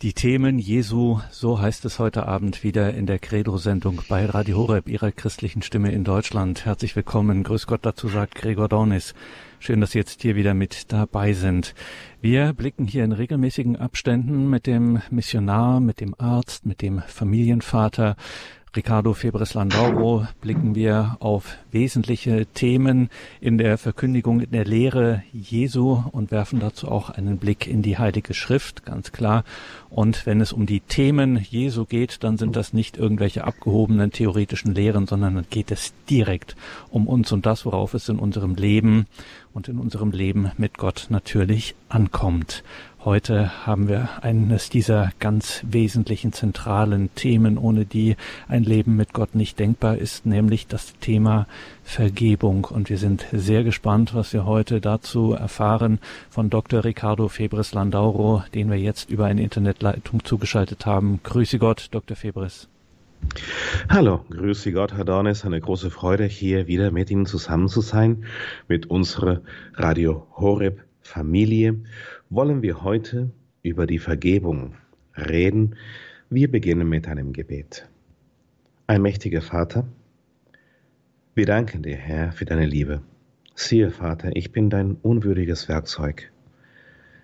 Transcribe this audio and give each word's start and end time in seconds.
Die 0.00 0.12
Themen 0.12 0.60
Jesu, 0.60 1.18
so 1.32 1.60
heißt 1.60 1.84
es 1.84 1.98
heute 1.98 2.28
Abend 2.28 2.62
wieder 2.62 2.94
in 2.94 3.06
der 3.06 3.18
Credo-Sendung 3.18 4.02
bei 4.08 4.26
Radio 4.26 4.58
Horeb, 4.58 4.88
Ihrer 4.88 5.10
christlichen 5.10 5.60
Stimme 5.60 5.90
in 5.90 6.04
Deutschland. 6.04 6.64
Herzlich 6.64 6.94
willkommen. 6.94 7.42
Grüß 7.42 7.66
Gott 7.66 7.80
dazu 7.82 8.06
sagt 8.06 8.36
Gregor 8.36 8.68
Dornis. 8.68 9.12
Schön, 9.58 9.80
dass 9.80 9.90
Sie 9.90 9.98
jetzt 9.98 10.22
hier 10.22 10.36
wieder 10.36 10.54
mit 10.54 10.92
dabei 10.92 11.32
sind. 11.32 11.74
Wir 12.20 12.52
blicken 12.52 12.86
hier 12.86 13.02
in 13.02 13.10
regelmäßigen 13.10 13.74
Abständen 13.74 14.48
mit 14.48 14.68
dem 14.68 15.02
Missionar, 15.10 15.80
mit 15.80 15.98
dem 15.98 16.14
Arzt, 16.16 16.64
mit 16.64 16.80
dem 16.80 17.02
Familienvater 17.02 18.14
Ricardo 18.78 19.12
Febres 19.12 19.54
Landauro 19.54 20.28
blicken 20.40 20.76
wir 20.76 21.16
auf 21.18 21.56
wesentliche 21.72 22.46
Themen 22.46 23.10
in 23.40 23.58
der 23.58 23.76
Verkündigung, 23.76 24.38
in 24.38 24.52
der 24.52 24.64
Lehre 24.64 25.24
Jesu 25.32 26.04
und 26.12 26.30
werfen 26.30 26.60
dazu 26.60 26.86
auch 26.86 27.10
einen 27.10 27.38
Blick 27.38 27.66
in 27.66 27.82
die 27.82 27.98
Heilige 27.98 28.34
Schrift, 28.34 28.84
ganz 28.84 29.10
klar. 29.10 29.42
Und 29.90 30.26
wenn 30.26 30.40
es 30.40 30.52
um 30.52 30.64
die 30.64 30.78
Themen 30.78 31.44
Jesu 31.50 31.86
geht, 31.86 32.22
dann 32.22 32.36
sind 32.36 32.54
das 32.54 32.72
nicht 32.72 32.96
irgendwelche 32.96 33.42
abgehobenen 33.42 34.12
theoretischen 34.12 34.72
Lehren, 34.76 35.08
sondern 35.08 35.34
dann 35.34 35.46
geht 35.50 35.72
es 35.72 35.92
direkt 36.08 36.54
um 36.88 37.08
uns 37.08 37.32
und 37.32 37.46
das, 37.46 37.66
worauf 37.66 37.94
es 37.94 38.08
in 38.08 38.20
unserem 38.20 38.54
Leben 38.54 39.06
und 39.54 39.66
in 39.66 39.78
unserem 39.78 40.12
Leben 40.12 40.52
mit 40.56 40.78
Gott 40.78 41.08
natürlich 41.10 41.74
ankommt. 41.88 42.62
Heute 43.04 43.64
haben 43.64 43.86
wir 43.86 44.08
eines 44.22 44.70
dieser 44.70 45.12
ganz 45.20 45.62
wesentlichen 45.64 46.32
zentralen 46.32 47.14
Themen, 47.14 47.56
ohne 47.56 47.84
die 47.84 48.16
ein 48.48 48.64
Leben 48.64 48.96
mit 48.96 49.12
Gott 49.12 49.36
nicht 49.36 49.60
denkbar 49.60 49.98
ist, 49.98 50.26
nämlich 50.26 50.66
das 50.66 50.94
Thema 50.98 51.46
Vergebung. 51.84 52.64
Und 52.64 52.90
wir 52.90 52.98
sind 52.98 53.24
sehr 53.30 53.62
gespannt, 53.62 54.16
was 54.16 54.32
wir 54.32 54.46
heute 54.46 54.80
dazu 54.80 55.32
erfahren 55.32 56.00
von 56.28 56.50
Dr. 56.50 56.84
Ricardo 56.84 57.28
Febres 57.28 57.72
Landauro, 57.72 58.42
den 58.52 58.68
wir 58.68 58.78
jetzt 58.78 59.10
über 59.10 59.26
eine 59.26 59.44
Internetleitung 59.44 60.24
zugeschaltet 60.24 60.84
haben. 60.84 61.20
Grüße 61.22 61.60
Gott, 61.60 61.86
Dr. 61.92 62.16
Febres. 62.16 62.68
Hallo, 63.88 64.24
grüße 64.28 64.72
Gott, 64.72 64.94
Herr 64.94 65.04
Dornes. 65.04 65.44
Eine 65.44 65.60
große 65.60 65.90
Freude, 65.90 66.24
hier 66.24 66.66
wieder 66.66 66.90
mit 66.90 67.12
Ihnen 67.12 67.26
zusammen 67.26 67.68
zu 67.68 67.80
sein, 67.80 68.24
mit 68.66 68.86
unserer 68.86 69.42
Radio 69.74 70.26
Horeb 70.36 70.82
Familie 71.00 71.84
wollen 72.30 72.62
wir 72.62 72.82
heute 72.82 73.30
über 73.62 73.86
die 73.86 73.98
Vergebung 73.98 74.74
reden. 75.16 75.76
Wir 76.30 76.50
beginnen 76.50 76.88
mit 76.88 77.08
einem 77.08 77.32
Gebet. 77.32 77.88
Ein 78.86 79.02
mächtiger 79.02 79.42
Vater, 79.42 79.86
wir 81.34 81.46
danken 81.46 81.82
dir, 81.82 81.96
Herr, 81.96 82.32
für 82.32 82.44
deine 82.44 82.66
Liebe. 82.66 83.00
Siehe, 83.54 83.90
Vater, 83.90 84.30
ich 84.34 84.52
bin 84.52 84.70
dein 84.70 84.96
unwürdiges 84.96 85.68
Werkzeug. 85.68 86.32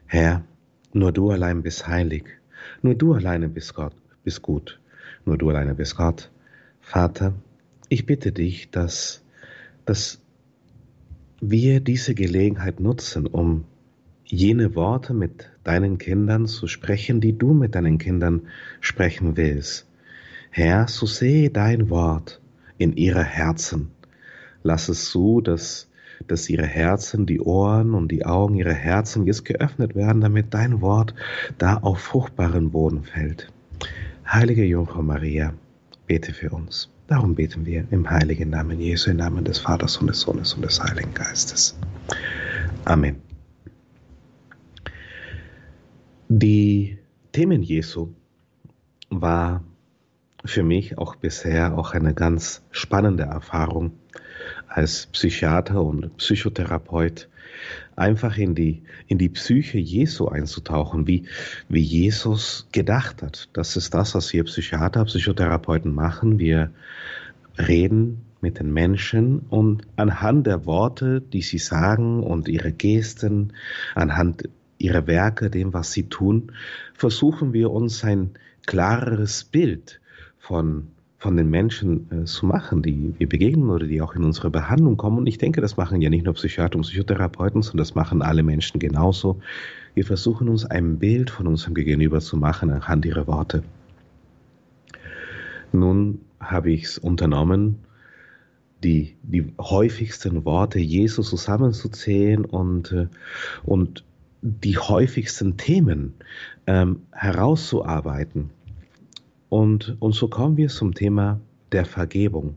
Herr, 0.06 0.44
nur 0.92 1.12
du 1.12 1.30
allein 1.30 1.62
bist 1.62 1.88
heilig, 1.88 2.24
nur 2.80 2.94
du 2.94 3.12
alleine 3.12 3.48
bist 3.48 3.74
Gott, 3.74 3.94
bist 4.22 4.42
gut, 4.42 4.80
nur 5.24 5.36
du 5.36 5.50
alleine 5.50 5.74
bist 5.74 5.96
Gott. 5.96 6.30
Vater, 6.80 7.34
ich 7.88 8.06
bitte 8.06 8.30
dich, 8.30 8.70
dass, 8.70 9.24
dass 9.84 10.20
wir 11.40 11.80
diese 11.80 12.14
Gelegenheit 12.14 12.80
nutzen, 12.80 13.26
um 13.26 13.64
jene 14.24 14.74
Worte 14.74 15.14
mit 15.14 15.50
deinen 15.64 15.98
Kindern 15.98 16.46
zu 16.46 16.66
sprechen, 16.66 17.20
die 17.20 17.36
du 17.36 17.52
mit 17.52 17.74
deinen 17.74 17.98
Kindern 17.98 18.42
sprechen 18.80 19.36
willst. 19.36 19.86
Herr, 20.50 20.88
so 20.88 21.06
sehe 21.06 21.50
dein 21.50 21.90
Wort 21.90 22.40
in 22.78 22.96
ihre 22.96 23.24
Herzen. 23.24 23.90
Lass 24.62 24.88
es 24.88 25.10
so, 25.10 25.40
dass, 25.40 25.90
dass 26.26 26.48
ihre 26.48 26.66
Herzen, 26.66 27.26
die 27.26 27.40
Ohren 27.40 27.94
und 27.94 28.10
die 28.10 28.24
Augen 28.24 28.54
ihrer 28.54 28.72
Herzen 28.72 29.26
jetzt 29.26 29.44
geöffnet 29.44 29.94
werden, 29.94 30.20
damit 30.20 30.54
dein 30.54 30.80
Wort 30.80 31.14
da 31.58 31.76
auf 31.78 31.98
fruchtbaren 31.98 32.70
Boden 32.70 33.02
fällt. 33.02 33.52
Heilige 34.26 34.64
Jungfrau 34.64 35.02
Maria, 35.02 35.52
bete 36.06 36.32
für 36.32 36.50
uns. 36.50 36.90
Darum 37.06 37.34
beten 37.34 37.66
wir 37.66 37.84
im 37.90 38.08
heiligen 38.08 38.48
Namen 38.48 38.80
Jesu, 38.80 39.10
im 39.10 39.18
Namen 39.18 39.44
des 39.44 39.58
Vaters 39.58 39.98
und 39.98 40.06
des 40.06 40.20
Sohnes 40.20 40.54
und 40.54 40.62
des 40.62 40.82
Heiligen 40.82 41.12
Geistes. 41.12 41.76
Amen. 42.86 43.33
Die 46.36 46.98
Themen 47.30 47.62
Jesu 47.62 48.08
war 49.08 49.62
für 50.44 50.64
mich 50.64 50.98
auch 50.98 51.14
bisher 51.14 51.78
auch 51.78 51.92
eine 51.92 52.12
ganz 52.12 52.64
spannende 52.72 53.22
Erfahrung 53.22 53.92
als 54.66 55.06
Psychiater 55.06 55.80
und 55.80 56.16
Psychotherapeut 56.16 57.28
einfach 57.94 58.36
in 58.36 58.56
die, 58.56 58.82
in 59.06 59.18
die 59.18 59.28
Psyche 59.28 59.78
Jesu 59.78 60.26
einzutauchen, 60.26 61.06
wie, 61.06 61.26
wie 61.68 61.82
Jesus 61.82 62.66
gedacht 62.72 63.22
hat. 63.22 63.48
Das 63.52 63.76
ist 63.76 63.94
das, 63.94 64.16
was 64.16 64.32
wir 64.32 64.42
Psychiater, 64.42 65.04
Psychotherapeuten 65.04 65.94
machen. 65.94 66.40
Wir 66.40 66.72
reden 67.58 68.22
mit 68.40 68.58
den 68.58 68.72
Menschen 68.72 69.38
und 69.50 69.86
anhand 69.94 70.48
der 70.48 70.66
Worte, 70.66 71.20
die 71.20 71.42
sie 71.42 71.58
sagen 71.58 72.24
und 72.24 72.48
ihre 72.48 72.72
Gesten, 72.72 73.52
anhand 73.94 74.48
ihre 74.78 75.06
Werke, 75.06 75.50
dem, 75.50 75.72
was 75.72 75.92
sie 75.92 76.08
tun, 76.08 76.52
versuchen 76.94 77.52
wir 77.52 77.70
uns 77.70 78.04
ein 78.04 78.30
klareres 78.66 79.44
Bild 79.44 80.00
von, 80.38 80.88
von 81.18 81.36
den 81.36 81.50
Menschen 81.50 82.10
äh, 82.10 82.24
zu 82.24 82.46
machen, 82.46 82.82
die 82.82 83.14
wir 83.18 83.28
begegnen 83.28 83.70
oder 83.70 83.86
die 83.86 84.02
auch 84.02 84.14
in 84.14 84.24
unsere 84.24 84.50
Behandlung 84.50 84.96
kommen. 84.96 85.18
Und 85.18 85.26
ich 85.26 85.38
denke, 85.38 85.60
das 85.60 85.76
machen 85.76 86.00
ja 86.00 86.10
nicht 86.10 86.24
nur 86.24 86.34
Psychiater 86.34 86.76
und 86.76 86.82
Psychotherapeuten, 86.82 87.62
sondern 87.62 87.78
das 87.78 87.94
machen 87.94 88.22
alle 88.22 88.42
Menschen 88.42 88.78
genauso. 88.78 89.40
Wir 89.94 90.04
versuchen 90.04 90.48
uns 90.48 90.64
ein 90.64 90.98
Bild 90.98 91.30
von 91.30 91.46
unserem 91.46 91.74
Gegenüber 91.74 92.20
zu 92.20 92.36
machen 92.36 92.70
anhand 92.70 93.04
ihrer 93.06 93.26
Worte. 93.26 93.62
Nun 95.72 96.20
habe 96.40 96.70
ich 96.72 96.84
es 96.84 96.98
unternommen, 96.98 97.78
die, 98.82 99.16
die 99.22 99.52
häufigsten 99.58 100.44
Worte 100.44 100.78
Jesus 100.78 101.30
zusammenzuzählen 101.30 102.44
und, 102.44 102.92
äh, 102.92 103.06
und 103.64 104.04
die 104.46 104.76
häufigsten 104.76 105.56
Themen 105.56 106.12
ähm, 106.66 107.06
herauszuarbeiten. 107.12 108.50
Und, 109.48 109.96
und 110.00 110.14
so 110.14 110.28
kommen 110.28 110.58
wir 110.58 110.68
zum 110.68 110.92
Thema 110.94 111.40
der 111.72 111.86
Vergebung. 111.86 112.56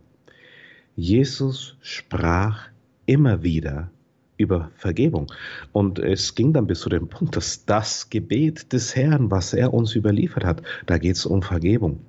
Jesus 0.98 1.78
sprach 1.80 2.68
immer 3.06 3.42
wieder 3.42 3.90
über 4.36 4.70
Vergebung. 4.76 5.32
Und 5.72 5.98
es 5.98 6.36
ging 6.36 6.52
dann 6.52 6.68
bis 6.68 6.82
zu 6.82 6.90
dem 6.90 7.08
Punkt, 7.08 7.38
dass 7.38 7.66
das 7.66 8.10
Gebet 8.10 8.74
des 8.74 8.96
Herrn, 8.96 9.32
was 9.32 9.54
er 9.54 9.74
uns 9.74 9.96
überliefert 9.96 10.44
hat, 10.44 10.62
da 10.88 10.98
geht 10.98 11.16
es 11.16 11.26
um 11.26 11.42
Vergebung. 11.42 12.02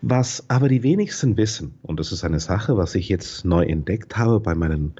Was 0.00 0.48
aber 0.48 0.68
die 0.70 0.82
wenigsten 0.82 1.36
wissen, 1.36 1.74
und 1.82 2.00
das 2.00 2.12
ist 2.12 2.24
eine 2.24 2.40
Sache, 2.40 2.78
was 2.78 2.94
ich 2.94 3.10
jetzt 3.10 3.44
neu 3.44 3.64
entdeckt 3.64 4.16
habe 4.16 4.40
bei 4.40 4.54
meinen 4.54 4.94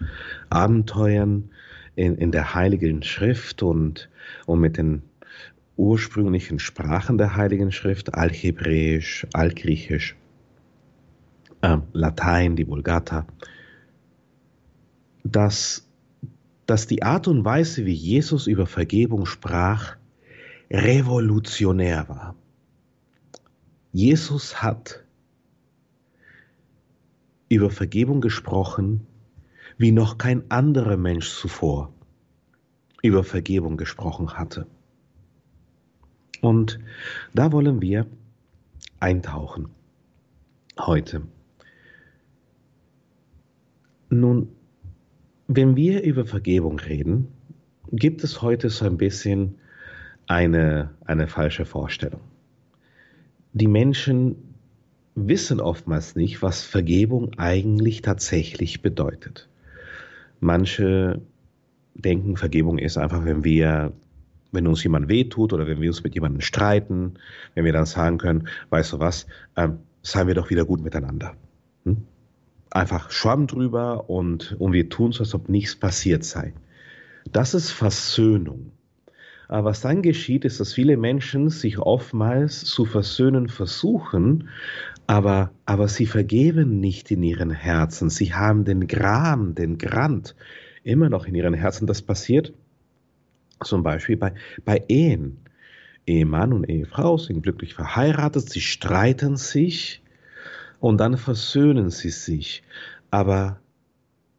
Abenteuern 0.50 1.48
in, 1.96 2.16
in 2.16 2.30
der 2.30 2.54
Heiligen 2.54 3.02
Schrift 3.02 3.62
und, 3.62 4.08
und 4.46 4.60
mit 4.60 4.76
den 4.76 5.02
ursprünglichen 5.76 6.58
Sprachen 6.58 7.18
der 7.18 7.36
Heiligen 7.36 7.72
Schrift, 7.72 8.14
Althebräisch, 8.14 9.26
Altgriechisch, 9.32 10.16
äh, 11.62 11.78
Latein, 11.92 12.56
die 12.56 12.68
Vulgata, 12.68 13.26
dass, 15.24 15.88
dass 16.66 16.86
die 16.86 17.02
Art 17.02 17.28
und 17.28 17.44
Weise, 17.44 17.84
wie 17.84 17.92
Jesus 17.92 18.46
über 18.46 18.66
Vergebung 18.66 19.26
sprach, 19.26 19.96
revolutionär 20.70 22.08
war. 22.08 22.36
Jesus 23.92 24.62
hat 24.62 25.04
über 27.48 27.70
Vergebung 27.70 28.20
gesprochen, 28.20 29.06
wie 29.78 29.92
noch 29.92 30.18
kein 30.18 30.50
anderer 30.50 30.96
Mensch 30.96 31.30
zuvor 31.30 31.92
über 33.02 33.24
Vergebung 33.24 33.76
gesprochen 33.76 34.34
hatte. 34.34 34.66
Und 36.40 36.78
da 37.34 37.52
wollen 37.52 37.80
wir 37.80 38.06
eintauchen 39.00 39.68
heute. 40.78 41.22
Nun, 44.08 44.48
wenn 45.48 45.76
wir 45.76 46.02
über 46.02 46.24
Vergebung 46.24 46.78
reden, 46.78 47.28
gibt 47.92 48.24
es 48.24 48.42
heute 48.42 48.70
so 48.70 48.84
ein 48.84 48.96
bisschen 48.96 49.56
eine, 50.26 50.90
eine 51.04 51.28
falsche 51.28 51.64
Vorstellung. 51.64 52.20
Die 53.52 53.68
Menschen 53.68 54.54
wissen 55.14 55.60
oftmals 55.60 56.14
nicht, 56.14 56.42
was 56.42 56.62
Vergebung 56.62 57.38
eigentlich 57.38 58.02
tatsächlich 58.02 58.82
bedeutet. 58.82 59.48
Manche 60.40 61.20
denken, 61.94 62.36
Vergebung 62.36 62.78
ist 62.78 62.98
einfach, 62.98 63.24
wenn 63.24 63.44
wir, 63.44 63.92
wenn 64.52 64.66
uns 64.66 64.82
jemand 64.82 65.08
wehtut 65.08 65.52
oder 65.52 65.66
wenn 65.66 65.80
wir 65.80 65.88
uns 65.88 66.04
mit 66.04 66.14
jemandem 66.14 66.40
streiten, 66.40 67.14
wenn 67.54 67.64
wir 67.64 67.72
dann 67.72 67.86
sagen 67.86 68.18
können, 68.18 68.48
weißt 68.70 68.94
du 68.94 68.98
was, 68.98 69.26
ähm, 69.56 69.78
seien 70.02 70.26
wir 70.26 70.34
doch 70.34 70.50
wieder 70.50 70.64
gut 70.64 70.82
miteinander. 70.82 71.34
Hm? 71.84 72.04
Einfach 72.70 73.10
Schwamm 73.10 73.46
drüber 73.46 74.10
und, 74.10 74.56
und 74.58 74.72
wir 74.72 74.88
tun 74.88 75.10
es, 75.10 75.20
als 75.20 75.34
ob 75.34 75.48
nichts 75.48 75.76
passiert 75.76 76.24
sei. 76.24 76.52
Das 77.32 77.54
ist 77.54 77.70
Versöhnung. 77.70 78.72
Aber 79.48 79.70
was 79.70 79.80
dann 79.80 80.02
geschieht, 80.02 80.44
ist, 80.44 80.58
dass 80.58 80.74
viele 80.74 80.96
Menschen 80.96 81.50
sich 81.50 81.78
oftmals 81.78 82.64
zu 82.64 82.84
versöhnen 82.84 83.48
versuchen, 83.48 84.48
aber, 85.06 85.52
aber 85.64 85.88
sie 85.88 86.06
vergeben 86.06 86.80
nicht 86.80 87.10
in 87.10 87.22
ihren 87.22 87.50
Herzen. 87.50 88.10
Sie 88.10 88.34
haben 88.34 88.64
den 88.64 88.86
Gram, 88.86 89.54
den 89.54 89.78
Grant 89.78 90.34
immer 90.82 91.08
noch 91.08 91.26
in 91.26 91.34
ihren 91.34 91.54
Herzen. 91.54 91.86
Das 91.86 92.02
passiert 92.02 92.52
zum 93.64 93.82
Beispiel 93.82 94.16
bei, 94.16 94.32
bei 94.64 94.82
Ehen. 94.88 95.38
Ehemann 96.06 96.52
und 96.52 96.68
Ehefrau 96.68 97.18
sind 97.18 97.42
glücklich 97.42 97.74
verheiratet, 97.74 98.48
sie 98.48 98.60
streiten 98.60 99.36
sich 99.36 100.02
und 100.78 100.98
dann 100.98 101.16
versöhnen 101.16 101.90
sie 101.90 102.10
sich. 102.10 102.62
Aber 103.10 103.58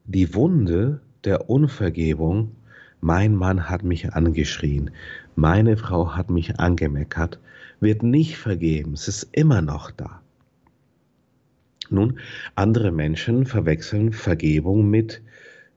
die 0.06 0.34
Wunde 0.34 1.02
der 1.26 1.50
Unvergebung, 1.50 2.56
mein 3.02 3.36
Mann 3.36 3.70
hat 3.70 3.84
mich 3.84 4.14
angeschrien, 4.14 4.92
meine 5.36 5.76
Frau 5.76 6.16
hat 6.16 6.30
mich 6.30 6.58
angemeckert, 6.58 7.40
wird 7.82 8.02
nicht 8.02 8.38
vergeben, 8.38 8.94
es 8.94 9.10
ist 9.10 9.28
immer 9.34 9.62
noch 9.62 9.92
da. 9.92 10.22
Nun, 11.92 12.20
andere 12.56 12.92
Menschen 12.92 13.46
verwechseln 13.46 14.14
Vergebung 14.14 14.90
mit 14.90 15.22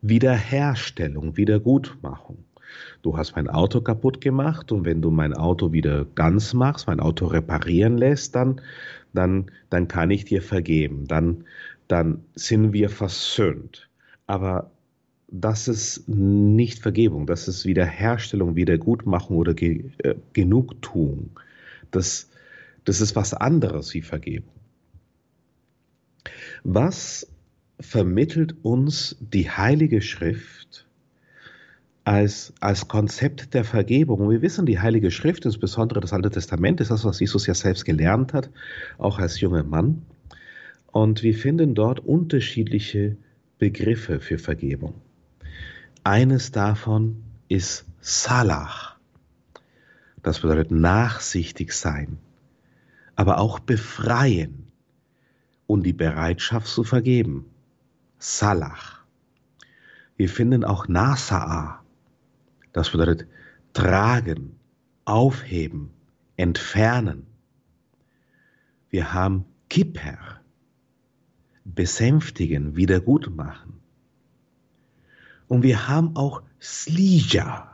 Wiederherstellung, 0.03 1.37
Wiedergutmachung. 1.37 2.45
Du 3.03 3.17
hast 3.17 3.35
mein 3.37 3.49
Auto 3.49 3.81
kaputt 3.81 4.21
gemacht 4.21 4.73
und 4.73 4.85
wenn 4.85 5.03
du 5.03 5.11
mein 5.11 5.35
Auto 5.35 5.73
wieder 5.73 6.07
ganz 6.15 6.55
machst, 6.55 6.87
mein 6.87 7.01
Auto 7.01 7.27
reparieren 7.27 7.99
lässt, 7.99 8.35
dann, 8.35 8.61
dann, 9.13 9.51
dann 9.71 9.89
kann 9.89 10.11
ich 10.11 10.25
dir 10.25 10.43
vergeben. 10.43 11.07
Dann, 11.07 11.45
dann 11.89 12.23
sind 12.35 12.73
wir 12.73 12.89
versöhnt. 12.89 13.89
Aber 14.27 14.71
das 15.29 15.69
ist 15.69 16.09
nicht 16.09 16.81
Vergebung, 16.81 17.27
das 17.27 17.49
ist 17.49 17.65
Wiederherstellung, 17.65 18.57
Wiedergutmachung 18.57 19.37
oder 19.37 19.55
Ge 19.55 19.91
äh, 19.99 20.15
Genugtuung. 20.33 21.31
Das, 21.91 22.31
das 22.85 23.01
ist 23.01 23.17
was 23.17 23.35
anderes 23.35 23.95
wie 23.95 24.03
Vergebung. 24.03 24.60
Was 26.65 27.27
vermittelt 27.79 28.55
uns 28.63 29.17
die 29.21 29.51
Heilige 29.51 30.03
Schrift 30.03 30.87
als, 32.05 32.53
als 32.61 32.89
Konzept 32.89 33.55
der 33.55 33.65
Vergebung? 33.65 34.21
Und 34.21 34.31
wir 34.31 34.43
wissen, 34.43 34.67
die 34.67 34.81
Heilige 34.81 35.11
Schrift, 35.11 35.45
insbesondere 35.47 36.01
das 36.01 36.13
Alte 36.13 36.31
Testament, 36.31 36.81
ist 36.81 36.91
das, 36.91 37.05
was 37.05 37.21
Jesus 37.21 37.47
ja 37.47 37.55
selbst 37.55 37.85
gelernt 37.85 38.35
hat, 38.35 38.51
auch 38.99 39.19
als 39.19 39.41
junger 39.41 39.65
Mann. 39.65 40.03
Und 40.93 41.23
wir 41.23 41.35
finden 41.35 41.75
dort 41.75 42.01
unterschiedliche 42.01 43.17
Begriffe 43.59 44.21
für 44.21 44.39
Vergebung. 44.39 44.95
Eines 46.05 46.51
davon 46.53 47.23
ist 47.49 47.85
Salah. 48.01 48.97
Das 50.23 50.41
bedeutet 50.41 50.71
nachsichtig 50.71 51.73
sein, 51.73 52.19
aber 53.17 53.39
auch 53.39 53.59
befreien 53.59 54.60
und 55.71 55.85
die 55.85 55.93
Bereitschaft 55.93 56.67
zu 56.67 56.83
vergeben. 56.83 57.47
Salah. 58.19 58.75
Wir 60.17 60.29
finden 60.29 60.65
auch 60.65 60.89
Nasa'a. 60.89 61.79
Das 62.73 62.91
bedeutet 62.91 63.29
tragen, 63.73 64.59
aufheben, 65.05 65.91
entfernen. 66.37 67.29
Wir 68.91 69.13
haben 69.15 69.45
Kipper, 69.69 70.41
besänftigen, 71.65 72.75
wiedergutmachen. 72.75 73.75
Und 75.47 75.63
wir 75.63 75.87
haben 75.87 76.17
auch 76.17 76.43
Slija. 76.61 77.70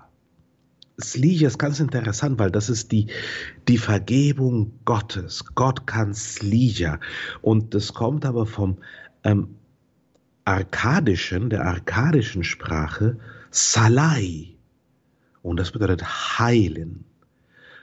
Slija 1.00 1.48
ist 1.48 1.58
ganz 1.58 1.80
interessant, 1.80 2.38
weil 2.38 2.50
das 2.50 2.70
ist 2.70 2.90
die, 2.90 3.08
die 3.68 3.78
Vergebung 3.78 4.72
Gottes. 4.84 5.44
Gott 5.54 5.86
kann 5.86 6.14
Slija. 6.14 7.00
Und 7.42 7.74
das 7.74 7.92
kommt 7.92 8.24
aber 8.24 8.46
vom 8.46 8.78
ähm, 9.24 9.56
arkadischen, 10.44 11.50
der 11.50 11.66
arkadischen 11.66 12.44
Sprache 12.44 13.18
Salai. 13.50 14.56
Und 15.42 15.58
das 15.58 15.72
bedeutet 15.72 16.04
heilen. 16.38 17.04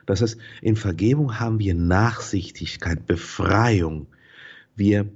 Das 0.06 0.22
heißt, 0.22 0.38
in 0.62 0.76
Vergebung 0.76 1.40
haben 1.40 1.60
wir 1.60 1.76
Nachsichtigkeit, 1.76 3.06
Befreiung. 3.06 4.08
Wir 4.76 5.08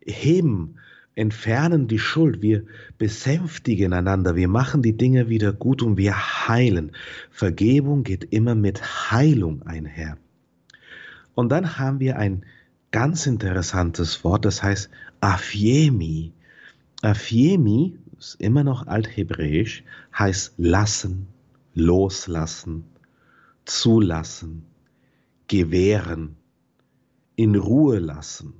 heben, 0.00 0.76
entfernen 1.20 1.86
die 1.86 1.98
Schuld, 1.98 2.40
wir 2.40 2.64
besänftigen 2.96 3.92
einander, 3.92 4.36
wir 4.36 4.48
machen 4.48 4.80
die 4.80 4.96
Dinge 4.96 5.28
wieder 5.28 5.52
gut 5.52 5.82
und 5.82 5.98
wir 5.98 6.14
heilen. 6.48 6.92
Vergebung 7.30 8.04
geht 8.04 8.24
immer 8.32 8.54
mit 8.54 8.82
Heilung 9.10 9.62
einher. 9.62 10.16
Und 11.34 11.50
dann 11.50 11.78
haben 11.78 12.00
wir 12.00 12.18
ein 12.18 12.46
ganz 12.90 13.26
interessantes 13.26 14.24
Wort, 14.24 14.46
das 14.46 14.62
heißt 14.62 14.88
Afiemi. 15.20 16.32
Afiemi 17.02 17.98
ist 18.18 18.40
immer 18.40 18.64
noch 18.64 18.86
althebräisch, 18.86 19.84
heißt 20.18 20.54
lassen, 20.56 21.26
loslassen, 21.74 22.84
zulassen, 23.66 24.64
gewähren, 25.48 26.36
in 27.36 27.56
Ruhe 27.56 27.98
lassen, 27.98 28.54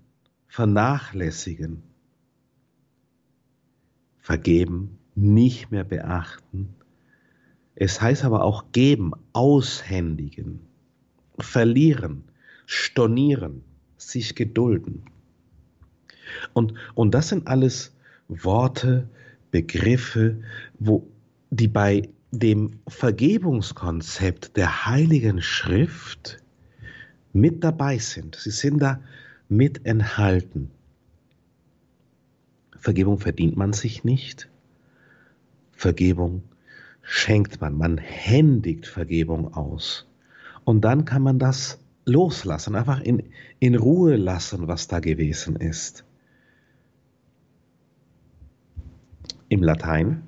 vernachlässigen, 0.47 1.83
vergeben, 4.31 4.97
nicht 5.17 5.73
mehr 5.73 5.83
beachten. 5.83 6.77
Es 7.75 8.01
heißt 8.01 8.25
aber 8.25 8.45
auch 8.45 8.71
geben, 8.71 9.11
aushändigen, 9.33 10.61
verlieren, 11.41 12.23
stornieren, 12.65 13.65
sich 13.97 14.37
gedulden. 14.37 15.03
Und, 16.53 16.75
und 16.95 17.13
das 17.13 17.31
sind 17.31 17.49
alles 17.49 17.93
Worte, 18.29 19.09
Begriffe, 19.51 20.41
wo, 20.79 21.09
die 21.51 21.67
bei 21.67 22.09
dem 22.31 22.79
Vergebungskonzept 22.87 24.57
der 24.57 24.87
Heiligen 24.87 25.43
Schrift 25.43 26.39
mit 27.33 27.65
dabei 27.65 27.99
sind. 27.99 28.37
Sie 28.37 28.53
sind 28.53 28.79
da 28.79 29.01
mit 29.49 29.85
enthalten. 29.87 30.71
Vergebung 32.81 33.19
verdient 33.19 33.57
man 33.57 33.73
sich 33.73 34.05
nicht. 34.05 34.49
Vergebung 35.73 36.43
schenkt 37.03 37.61
man. 37.61 37.77
Man 37.77 37.99
händigt 37.99 38.87
Vergebung 38.87 39.55
aus. 39.55 40.07
Und 40.65 40.83
dann 40.83 41.05
kann 41.05 41.23
man 41.23 41.39
das 41.39 41.79
loslassen, 42.05 42.75
einfach 42.75 43.01
in, 43.01 43.31
in 43.59 43.75
Ruhe 43.75 44.17
lassen, 44.17 44.69
was 44.69 44.89
da 44.89 45.01
gewesen 45.01 45.57
ist. 45.57 46.05
Im 49.49 49.63
Latein 49.63 50.23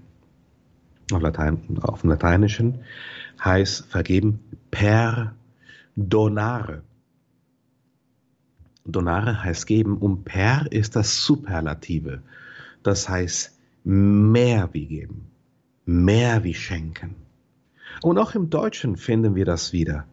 auf, 1.13 1.23
Latein, 1.23 1.79
auf 1.83 2.01
dem 2.01 2.11
Lateinischen 2.11 2.81
heißt 3.43 3.87
vergeben 3.87 4.41
per 4.71 5.35
donare. 5.97 6.83
Donare 8.85 9.43
heißt 9.43 9.67
geben 9.67 9.97
und 9.97 10.25
per 10.25 10.71
ist 10.71 10.97
das 10.97 11.25
Superlative. 11.25 12.23
Das 12.83 13.09
heißt 13.09 13.59
mehr 13.85 14.69
wie 14.73 14.87
geben, 14.87 15.31
mehr 15.85 16.45
wie 16.45 16.55
schenken. 16.55 17.17
Und 18.03 18.19
auch 18.19 18.35
im 18.35 18.51
Deutschen 18.51 18.97
finden 18.97 19.35
wir 19.35 19.45
das 19.45 19.73
wieder. 19.73 20.07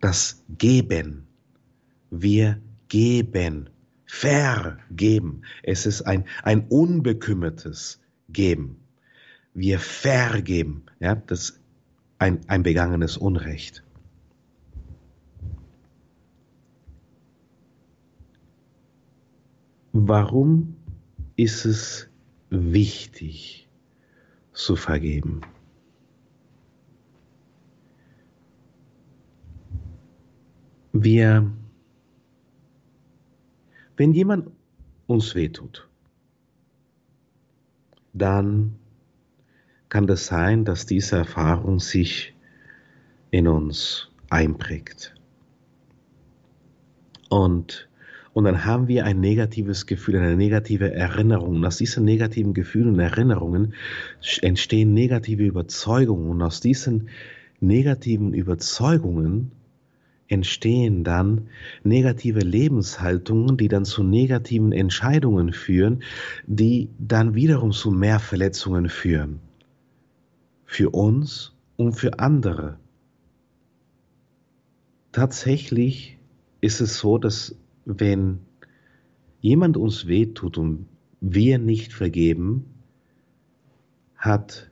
Das 0.00 0.44
Geben. 0.58 1.26
Wir 2.10 2.60
geben. 2.88 3.70
Vergeben. 4.06 5.42
Es 5.62 5.86
ist 5.86 6.02
ein, 6.02 6.24
ein 6.42 6.66
unbekümmertes 6.68 8.00
Geben 8.28 8.80
wir 9.54 9.78
vergeben, 9.78 10.84
ja, 11.00 11.14
das 11.14 11.60
ein, 12.18 12.40
ein 12.48 12.62
begangenes 12.62 13.16
Unrecht. 13.16 13.82
Warum 19.92 20.76
ist 21.36 21.64
es 21.64 22.09
wichtig 22.50 23.68
zu 24.52 24.76
vergeben? 24.76 25.40
Wir, 30.92 31.50
wenn 33.96 34.12
jemand 34.12 34.50
uns 35.06 35.34
wehtut, 35.34 35.88
dann 38.12 38.76
kann 39.88 40.06
das 40.06 40.26
sein, 40.26 40.64
dass 40.64 40.86
diese 40.86 41.16
Erfahrung 41.16 41.80
sich 41.80 42.34
in 43.30 43.46
uns 43.46 44.10
einprägt. 44.30 45.14
Und, 47.28 47.89
und 48.32 48.44
dann 48.44 48.64
haben 48.64 48.86
wir 48.86 49.04
ein 49.04 49.20
negatives 49.20 49.86
Gefühl, 49.86 50.16
eine 50.16 50.36
negative 50.36 50.92
Erinnerung. 50.92 51.56
Und 51.56 51.64
aus 51.64 51.78
diesen 51.78 52.04
negativen 52.04 52.54
Gefühlen 52.54 52.94
und 52.94 53.00
Erinnerungen 53.00 53.74
entstehen 54.40 54.94
negative 54.94 55.44
Überzeugungen. 55.44 56.30
Und 56.30 56.42
aus 56.42 56.60
diesen 56.60 57.08
negativen 57.58 58.32
Überzeugungen 58.32 59.50
entstehen 60.28 61.02
dann 61.02 61.48
negative 61.82 62.38
Lebenshaltungen, 62.38 63.56
die 63.56 63.66
dann 63.66 63.84
zu 63.84 64.04
negativen 64.04 64.70
Entscheidungen 64.70 65.52
führen, 65.52 66.04
die 66.46 66.88
dann 67.00 67.34
wiederum 67.34 67.72
zu 67.72 67.90
mehr 67.90 68.20
Verletzungen 68.20 68.88
führen. 68.88 69.40
Für 70.66 70.90
uns 70.90 71.52
und 71.76 71.94
für 71.94 72.20
andere. 72.20 72.78
Tatsächlich 75.10 76.16
ist 76.60 76.80
es 76.80 76.98
so, 76.98 77.18
dass 77.18 77.56
wenn 77.84 78.40
jemand 79.40 79.76
uns 79.76 80.06
wehtut 80.06 80.58
und 80.58 80.86
wir 81.20 81.58
nicht 81.58 81.92
vergeben, 81.92 82.66
hat 84.16 84.70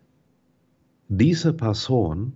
diese 1.09 1.53
Person 1.53 2.35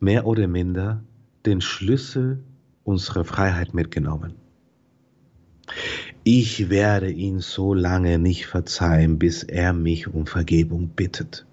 mehr 0.00 0.26
oder 0.26 0.46
minder 0.46 1.02
den 1.46 1.60
Schlüssel 1.60 2.44
unserer 2.84 3.24
Freiheit 3.24 3.74
mitgenommen. 3.74 4.34
Ich 6.24 6.68
werde 6.68 7.10
ihn 7.10 7.40
so 7.40 7.74
lange 7.74 8.18
nicht 8.18 8.46
verzeihen, 8.46 9.18
bis 9.18 9.42
er 9.42 9.72
mich 9.72 10.08
um 10.08 10.26
Vergebung 10.26 10.88
bittet. 10.88 11.46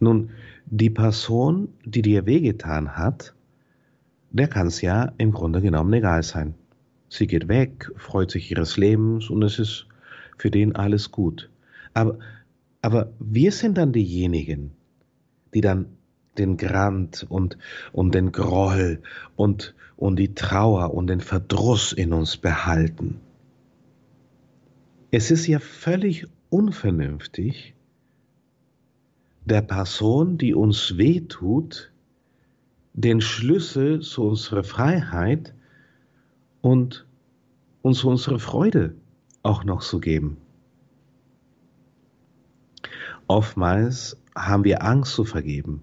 Nun, 0.00 0.30
die 0.66 0.90
Person, 0.90 1.68
die 1.84 2.02
dir 2.02 2.26
wehgetan 2.26 2.96
hat, 2.96 3.34
der 4.32 4.48
kann 4.48 4.66
es 4.66 4.80
ja 4.80 5.12
im 5.18 5.32
Grunde 5.32 5.60
genommen 5.60 5.92
egal 5.92 6.22
sein. 6.22 6.54
Sie 7.08 7.26
geht 7.26 7.48
weg, 7.48 7.90
freut 7.96 8.30
sich 8.30 8.50
ihres 8.50 8.76
Lebens 8.76 9.28
und 9.28 9.42
es 9.42 9.58
ist 9.58 9.86
für 10.38 10.50
den 10.50 10.74
alles 10.74 11.10
gut. 11.10 11.50
Aber, 11.92 12.18
aber 12.80 13.12
wir 13.18 13.52
sind 13.52 13.76
dann 13.76 13.92
diejenigen, 13.92 14.72
die 15.52 15.60
dann 15.60 15.86
den 16.38 16.56
Grant 16.56 17.26
und, 17.28 17.58
und 17.92 18.14
den 18.14 18.32
Groll 18.32 19.02
und, 19.36 19.74
und 19.96 20.16
die 20.16 20.34
Trauer 20.34 20.94
und 20.94 21.08
den 21.08 21.20
Verdruss 21.20 21.92
in 21.92 22.14
uns 22.14 22.38
behalten. 22.38 23.20
Es 25.10 25.30
ist 25.30 25.46
ja 25.46 25.58
völlig 25.58 26.26
unvernünftig, 26.48 27.74
der 29.44 29.60
Person, 29.60 30.38
die 30.38 30.54
uns 30.54 30.96
wehtut, 30.96 31.91
den 32.94 33.20
Schlüssel 33.20 34.00
zu 34.00 34.24
unserer 34.24 34.64
Freiheit 34.64 35.54
und 36.60 37.06
uns 37.82 37.98
zu 37.98 38.08
unserer 38.08 38.38
Freude 38.38 38.94
auch 39.42 39.64
noch 39.64 39.80
zu 39.82 40.00
geben. 40.00 40.36
Oftmals 43.26 44.16
haben 44.34 44.64
wir 44.64 44.82
Angst 44.82 45.14
zu 45.14 45.24
vergeben 45.24 45.82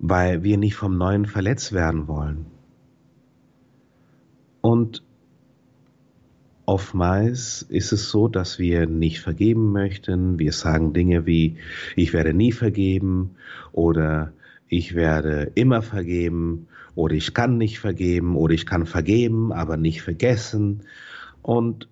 weil 0.00 0.42
wir 0.42 0.56
nicht 0.56 0.74
vom 0.74 0.96
Neuen 0.96 1.26
verletzt 1.26 1.72
werden 1.72 2.08
wollen. 2.08 2.46
Und 4.62 5.04
oftmals 6.64 7.62
ist 7.68 7.92
es 7.92 8.10
so, 8.10 8.26
dass 8.26 8.58
wir 8.58 8.86
nicht 8.86 9.20
vergeben 9.20 9.72
möchten. 9.72 10.38
Wir 10.38 10.52
sagen 10.52 10.94
Dinge 10.94 11.26
wie, 11.26 11.58
ich 11.96 12.14
werde 12.14 12.32
nie 12.32 12.52
vergeben 12.52 13.36
oder 13.72 14.32
ich 14.70 14.94
werde 14.94 15.50
immer 15.56 15.82
vergeben 15.82 16.68
oder 16.94 17.14
ich 17.14 17.34
kann 17.34 17.58
nicht 17.58 17.80
vergeben 17.80 18.36
oder 18.36 18.54
ich 18.54 18.66
kann 18.66 18.86
vergeben, 18.86 19.52
aber 19.52 19.76
nicht 19.76 20.00
vergessen. 20.00 20.84
Und 21.42 21.88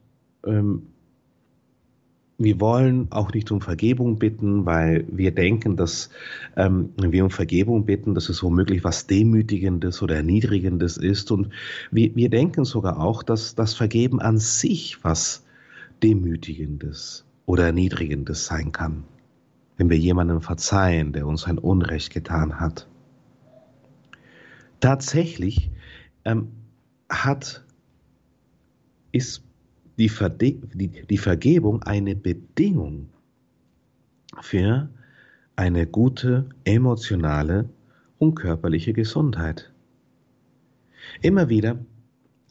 ähm, 0.47 0.83
wir 2.39 2.61
wollen 2.61 3.09
auch 3.11 3.33
nicht 3.33 3.51
um 3.51 3.61
Vergebung 3.61 4.21
bitten, 4.21 4.65
weil 4.65 5.05
wir 5.11 5.33
denken, 5.33 5.77
dass 5.77 6.11
ähm, 6.57 6.91
wir 6.97 7.25
um 7.25 7.31
Vergebung 7.31 7.85
bitten, 7.85 8.15
dass 8.15 8.29
es 8.29 8.45
womöglich 8.45 8.85
was 8.85 9.09
Demütigendes 9.09 10.01
oder 10.01 10.15
Erniedrigendes 10.15 10.99
ist. 10.99 11.33
Und 11.33 11.49
wir, 11.91 12.15
wir 12.15 12.31
denken 12.31 12.65
sogar 12.65 13.01
auch, 13.01 13.25
dass 13.25 13.57
das 13.57 13.75
Vergeben 13.75 14.21
an 14.21 14.39
sich 14.39 15.03
was 15.03 15.45
Demütigendes 16.01 17.25
oder 17.45 17.67
Erniedrigendes 17.67 18.47
sein 18.47 18.71
kann, 18.71 19.03
wenn 19.79 19.89
wir 19.89 19.97
jemandem 19.97 20.43
verzeihen, 20.43 21.13
der 21.13 21.27
uns 21.27 21.45
ein 21.45 21.57
Unrecht 21.57 22.13
getan 22.13 22.61
hat. 22.61 22.89
Tatsächlich 24.81 25.71
ähm, 26.25 26.49
hat, 27.09 27.65
ist 29.13 29.43
die, 29.97 30.09
Verde 30.09 30.53
die, 30.75 30.89
die 30.89 31.19
Vergebung 31.19 31.83
eine 31.85 32.15
Bedingung 32.15 33.09
für 34.41 34.89
eine 35.57 35.87
gute 35.87 36.49
emotionale 36.65 37.69
und 38.19 38.35
körperliche 38.35 38.93
Gesundheit. 38.93 39.73
Immer 41.23 41.49
wieder 41.49 41.79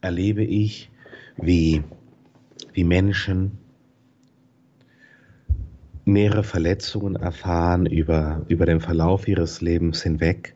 erlebe 0.01 0.43
ich, 0.43 0.89
wie, 1.37 1.83
wie 2.73 2.83
Menschen 2.83 3.59
mehrere 6.07 6.43
Verletzungen 6.43 7.15
erfahren 7.15 7.85
über, 7.85 8.45
über 8.47 8.65
den 8.65 8.79
Verlauf 8.79 9.27
ihres 9.27 9.61
Lebens 9.61 10.01
hinweg 10.01 10.55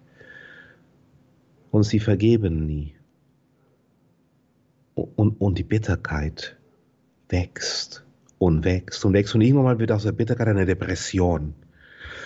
und 1.72 1.84
sie 1.84 2.00
vergeben 2.00 2.66
nie. 2.66 2.96
Und, 4.96 5.40
und 5.42 5.58
die 5.58 5.64
Bitterkeit 5.64 6.58
wächst 7.30 8.06
und 8.38 8.66
wächst 8.66 9.04
und 9.06 9.14
wächst 9.14 9.36
und 9.36 9.42
irgendwann 9.42 9.66
mal 9.66 9.80
wird 9.80 9.92
aus 9.92 10.04
der 10.04 10.12
Bitterkeit 10.12 10.48
eine 10.48 10.66
Depression. 10.66 11.54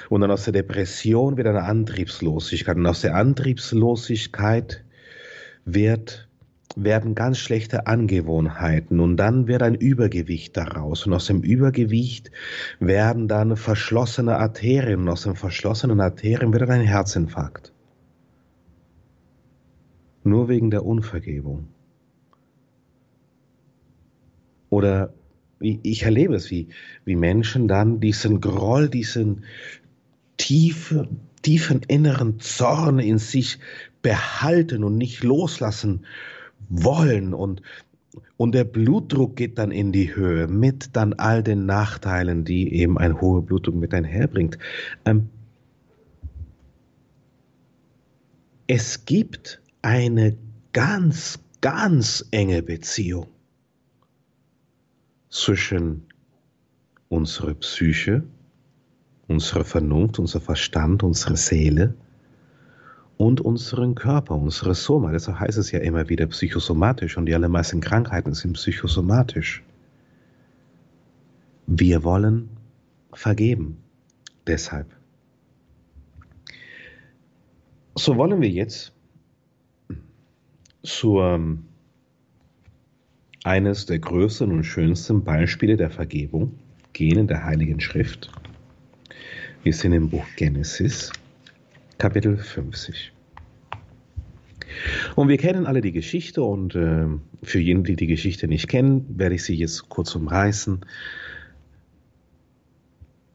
Und 0.09 0.21
dann 0.21 0.31
aus 0.31 0.43
der 0.43 0.53
Depression 0.53 1.37
wird 1.37 1.47
eine 1.47 1.63
Antriebslosigkeit 1.63 2.77
und 2.77 2.85
aus 2.85 3.01
der 3.01 3.15
Antriebslosigkeit 3.15 4.83
wird 5.65 6.27
werden 6.75 7.15
ganz 7.15 7.37
schlechte 7.37 7.87
Angewohnheiten 7.87 8.99
und 8.99 9.17
dann 9.17 9.47
wird 9.47 9.61
ein 9.61 9.75
Übergewicht 9.75 10.57
daraus 10.57 11.05
und 11.05 11.13
aus 11.13 11.27
dem 11.27 11.41
Übergewicht 11.41 12.31
werden 12.79 13.27
dann 13.27 13.55
verschlossene 13.55 14.37
Arterien 14.37 15.01
und 15.01 15.09
aus 15.09 15.23
den 15.23 15.35
verschlossenen 15.35 16.01
Arterien 16.01 16.51
wird 16.51 16.63
dann 16.63 16.71
ein 16.71 16.81
Herzinfarkt. 16.81 17.71
Nur 20.23 20.49
wegen 20.49 20.71
der 20.71 20.85
Unvergebung. 20.85 21.67
Oder 24.69 25.13
ich 25.59 26.03
erlebe 26.03 26.35
es, 26.35 26.51
wie, 26.51 26.67
wie 27.05 27.15
Menschen 27.15 27.67
dann 27.67 27.99
diesen 27.99 28.41
Groll, 28.41 28.89
diesen 28.89 29.45
tiefe, 30.37 31.07
tiefen 31.43 31.81
inneren 31.87 32.39
Zorn 32.39 32.99
in 32.99 33.19
sich 33.19 33.59
behalten 34.01 34.83
und 34.83 34.97
nicht 34.97 35.23
loslassen 35.23 36.05
wollen 36.69 37.33
und, 37.33 37.61
und 38.37 38.53
der 38.53 38.63
Blutdruck 38.63 39.35
geht 39.35 39.57
dann 39.57 39.71
in 39.71 39.91
die 39.91 40.15
Höhe 40.15 40.47
mit 40.47 40.95
dann 40.95 41.13
all 41.13 41.43
den 41.43 41.65
Nachteilen, 41.65 42.45
die 42.45 42.73
eben 42.73 42.97
ein 42.97 43.19
hoher 43.21 43.43
Blutdruck 43.43 43.75
mit 43.75 43.93
einherbringt. 43.93 44.57
Ähm, 45.05 45.29
es 48.67 49.05
gibt 49.05 49.61
eine 49.81 50.37
ganz, 50.73 51.39
ganz 51.61 52.25
enge 52.31 52.63
Beziehung 52.63 53.27
zwischen 55.29 56.07
unserer 57.09 57.53
Psyche, 57.53 58.23
unserer 59.27 59.65
Vernunft, 59.65 60.19
unser 60.19 60.41
Verstand, 60.41 61.03
unsere 61.03 61.37
Seele 61.37 61.95
und 63.17 63.41
unseren 63.41 63.95
Körper, 63.95 64.35
unsere 64.35 64.75
Soma. 64.75 65.11
Deshalb 65.11 65.39
heißt 65.39 65.57
es 65.57 65.71
ja 65.71 65.79
immer 65.79 66.09
wieder 66.09 66.27
psychosomatisch 66.27 67.17
und 67.17 67.25
die 67.25 67.35
allermeisten 67.35 67.81
Krankheiten 67.81 68.33
sind 68.33 68.53
psychosomatisch. 68.53 69.63
Wir 71.67 72.03
wollen 72.03 72.49
vergeben. 73.13 73.77
Deshalb. 74.45 74.87
So 77.95 78.17
wollen 78.17 78.41
wir 78.41 78.49
jetzt 78.49 78.91
zur 80.83 81.57
eines 83.43 83.85
der 83.85 83.99
größten 83.99 84.51
und 84.51 84.63
schönsten 84.63 85.23
Beispiele 85.23 85.77
der 85.77 85.89
Vergebung 85.89 86.59
gehen 86.93 87.19
in 87.19 87.27
der 87.27 87.43
Heiligen 87.43 87.79
Schrift. 87.79 88.31
Wir 89.63 89.73
sind 89.73 89.93
im 89.93 90.09
Buch 90.09 90.25
Genesis, 90.35 91.11
Kapitel 91.97 92.37
50. 92.37 93.13
Und 95.15 95.29
wir 95.29 95.37
kennen 95.37 95.65
alle 95.65 95.81
die 95.81 95.91
Geschichte 95.91 96.43
und 96.43 96.75
äh, 96.75 97.07
für 97.43 97.59
jene, 97.59 97.83
die 97.83 97.95
die 97.95 98.07
Geschichte 98.07 98.47
nicht 98.47 98.67
kennen, 98.67 99.05
werde 99.17 99.35
ich 99.35 99.43
sie 99.43 99.55
jetzt 99.55 99.87
kurz 99.89 100.13
umreißen. 100.15 100.85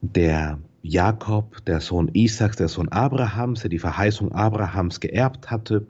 Der 0.03 0.59
Jakob, 0.83 1.65
der 1.65 1.81
Sohn 1.81 2.09
Isaaks, 2.13 2.57
der 2.57 2.69
Sohn 2.69 2.89
Abrahams, 2.89 3.61
der 3.61 3.71
die 3.71 3.79
Verheißung 3.79 4.33
Abrahams 4.33 5.01
geerbt 5.01 5.51
hatte, 5.51 5.87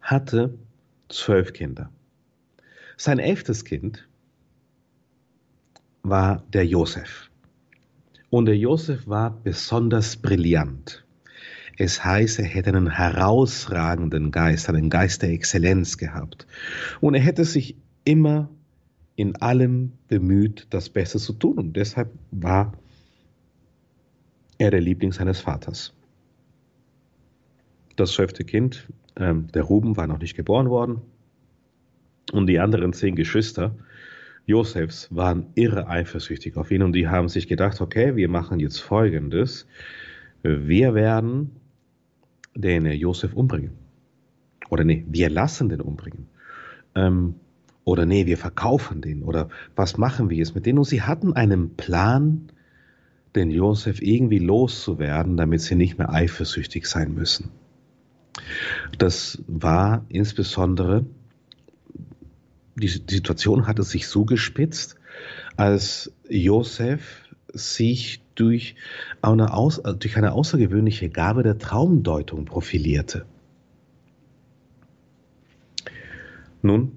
hatte 0.00 0.54
zwölf 1.08 1.52
Kinder. 1.52 1.90
Sein 2.96 3.18
elftes 3.18 3.64
Kind 3.64 4.08
war 6.02 6.42
der 6.52 6.66
Josef. 6.66 7.29
Und 8.30 8.46
der 8.46 8.56
Josef 8.56 9.08
war 9.08 9.36
besonders 9.42 10.16
brillant. 10.16 11.04
Es 11.76 12.04
heißt, 12.04 12.38
er 12.38 12.44
hätte 12.44 12.70
einen 12.70 12.90
herausragenden 12.90 14.30
Geist, 14.30 14.68
einen 14.68 14.90
Geist 14.90 15.22
der 15.22 15.30
Exzellenz 15.30 15.98
gehabt. 15.98 16.46
Und 17.00 17.14
er 17.14 17.20
hätte 17.20 17.44
sich 17.44 17.76
immer 18.04 18.48
in 19.16 19.36
allem 19.36 19.92
bemüht, 20.08 20.66
das 20.70 20.88
Beste 20.88 21.18
zu 21.18 21.32
tun. 21.32 21.58
Und 21.58 21.76
deshalb 21.76 22.12
war 22.30 22.72
er 24.58 24.70
der 24.70 24.80
Liebling 24.80 25.12
seines 25.12 25.40
Vaters. 25.40 25.92
Das 27.96 28.12
zwölfte 28.12 28.44
Kind, 28.44 28.86
ähm, 29.16 29.48
der 29.52 29.62
Ruben, 29.62 29.96
war 29.96 30.06
noch 30.06 30.18
nicht 30.18 30.36
geboren 30.36 30.70
worden. 30.70 31.00
Und 32.32 32.46
die 32.46 32.60
anderen 32.60 32.92
zehn 32.92 33.16
Geschwister 33.16 33.74
Josefs 34.46 35.08
waren 35.14 35.46
irre 35.54 35.88
eifersüchtig 35.88 36.56
auf 36.56 36.70
ihn 36.70 36.82
und 36.82 36.92
die 36.92 37.08
haben 37.08 37.28
sich 37.28 37.48
gedacht, 37.48 37.80
okay, 37.80 38.16
wir 38.16 38.28
machen 38.28 38.60
jetzt 38.60 38.78
Folgendes. 38.78 39.66
Wir 40.42 40.94
werden 40.94 41.52
den 42.54 42.86
Josef 42.86 43.34
umbringen. 43.34 43.72
Oder 44.70 44.84
nee, 44.84 45.04
wir 45.08 45.30
lassen 45.30 45.68
den 45.68 45.80
umbringen. 45.80 46.28
Ähm, 46.94 47.34
oder 47.84 48.06
nee, 48.06 48.26
wir 48.26 48.38
verkaufen 48.38 49.00
den. 49.00 49.22
Oder 49.22 49.48
was 49.76 49.96
machen 49.96 50.30
wir 50.30 50.36
jetzt 50.36 50.54
mit 50.54 50.66
denen? 50.66 50.78
Und 50.78 50.84
sie 50.84 51.02
hatten 51.02 51.32
einen 51.32 51.76
Plan, 51.76 52.48
den 53.34 53.50
Josef 53.50 54.02
irgendwie 54.02 54.38
loszuwerden, 54.38 55.36
damit 55.36 55.60
sie 55.60 55.76
nicht 55.76 55.98
mehr 55.98 56.12
eifersüchtig 56.12 56.86
sein 56.86 57.14
müssen. 57.14 57.50
Das 58.98 59.42
war 59.46 60.04
insbesondere, 60.08 61.04
die 62.80 63.14
Situation 63.14 63.66
hatte 63.66 63.82
sich 63.82 64.08
zugespitzt, 64.08 64.96
als 65.56 66.12
Josef 66.28 67.28
sich 67.52 68.22
durch 68.34 68.76
eine, 69.22 69.52
aus, 69.52 69.82
durch 69.82 70.16
eine 70.16 70.32
außergewöhnliche 70.32 71.10
Gabe 71.10 71.42
der 71.42 71.58
Traumdeutung 71.58 72.44
profilierte. 72.44 73.26
Nun, 76.62 76.92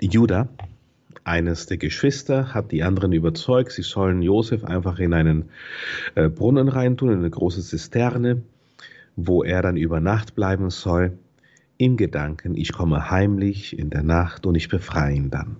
Judah, 0.00 0.48
eines 1.24 1.66
der 1.66 1.78
Geschwister, 1.78 2.54
hat 2.54 2.72
die 2.72 2.82
anderen 2.82 3.12
überzeugt, 3.12 3.72
sie 3.72 3.82
sollen 3.82 4.22
Josef 4.22 4.64
einfach 4.64 4.98
in 4.98 5.12
einen 5.12 5.50
äh, 6.14 6.28
Brunnen 6.28 6.68
reintun, 6.68 7.10
in 7.10 7.18
eine 7.18 7.30
große 7.30 7.62
Zisterne, 7.62 8.42
wo 9.16 9.42
er 9.42 9.62
dann 9.62 9.76
über 9.76 10.00
Nacht 10.00 10.34
bleiben 10.34 10.70
soll, 10.70 11.18
im 11.78 11.96
Gedanken, 11.96 12.56
ich 12.56 12.72
komme 12.72 13.10
heimlich 13.10 13.78
in 13.78 13.90
der 13.90 14.02
Nacht 14.02 14.46
und 14.46 14.54
ich 14.54 14.68
befreie 14.68 15.16
ihn 15.16 15.30
dann. 15.30 15.56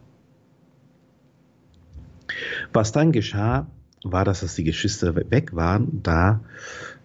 Was 2.73 2.93
dann 2.93 3.13
geschah, 3.13 3.67
war, 4.05 4.25
dass 4.25 4.43
als 4.43 4.55
die 4.55 4.65
Geschwister 4.65 5.15
weg 5.17 5.55
waren, 5.55 6.03
da 6.03 6.41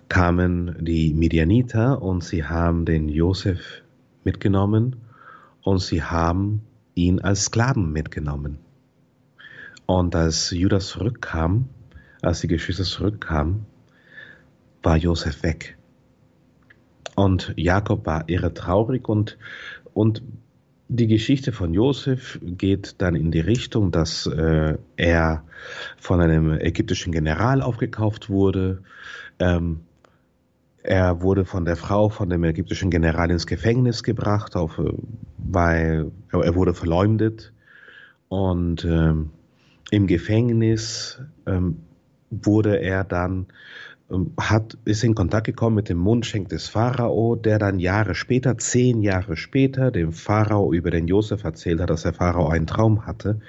kamen 0.10 0.78
die 0.82 1.14
Midianiter 1.14 2.02
und 2.02 2.24
sie 2.24 2.44
haben 2.44 2.86
den 2.86 3.10
Josef 3.10 3.82
mitgenommen 4.24 4.98
und 5.64 5.80
sie 5.80 6.04
haben 6.04 6.62
ihn 6.96 7.22
als 7.22 7.46
Sklaven 7.46 7.92
mitgenommen. 7.92 8.60
Und 9.86 10.16
als 10.16 10.52
Judas 10.52 10.88
zurückkam, 10.88 11.70
als 12.22 12.42
die 12.42 12.48
Geschwister 12.48 12.84
zurückkamen, 12.84 13.66
war 14.84 14.98
Josef 14.98 15.44
weg. 15.44 15.78
Und 17.16 17.54
Jakob 17.58 18.06
war 18.06 18.24
irre 18.28 18.54
traurig 18.54 19.08
und, 19.10 19.38
und 19.94 20.24
die 20.88 21.08
Geschichte 21.08 21.54
von 21.54 21.74
Josef 21.74 22.38
geht 22.42 23.02
dann 23.02 23.16
in 23.16 23.32
die 23.32 23.40
Richtung, 23.40 23.92
dass 23.92 24.28
äh, 24.28 24.78
er 24.98 25.44
von 25.98 26.20
einem 26.20 26.52
ägyptischen 26.52 27.14
General 27.14 27.62
aufgekauft 27.62 28.30
wurde. 28.30 28.84
Ähm, 29.40 29.82
er 30.84 31.22
wurde 31.22 31.46
von 31.46 31.64
der 31.64 31.78
Frau 31.78 32.10
von 32.10 32.30
dem 32.30 32.44
ägyptischen 32.44 32.90
General 32.90 33.32
ins 33.32 33.48
Gefängnis 33.48 34.04
gebracht, 34.04 34.58
auf, 34.58 34.80
äh, 34.80 34.92
weil 35.38 36.12
er 36.32 36.56
wurde 36.56 36.74
verleumdet. 36.74 37.54
Und 38.28 38.84
ähm, 38.84 39.30
im 39.92 40.08
Gefängnis 40.08 41.22
ähm, 41.46 41.84
wurde 42.32 42.82
er 42.82 43.06
dann 43.06 43.48
hat, 44.40 44.78
ist 44.86 45.04
in 45.04 45.16
Kontakt 45.16 45.46
gekommen 45.46 45.76
mit 45.76 45.90
dem 45.90 45.98
Mundschenk 45.98 46.50
des 46.50 46.68
Pharao, 46.68 47.36
der 47.36 47.60
dann 47.60 47.80
Jahre 47.80 48.16
später, 48.16 48.58
zehn 48.58 49.02
Jahre 49.02 49.38
später, 49.38 49.92
dem 49.92 50.12
Pharao 50.12 50.74
über 50.74 50.92
den 50.92 51.08
Josef 51.08 51.44
erzählt 51.44 51.80
hat, 51.80 51.90
dass 51.90 52.04
der 52.04 52.14
Pharao 52.14 52.50
einen 52.50 52.68
Traum 52.68 53.06
hatte. 53.06 53.40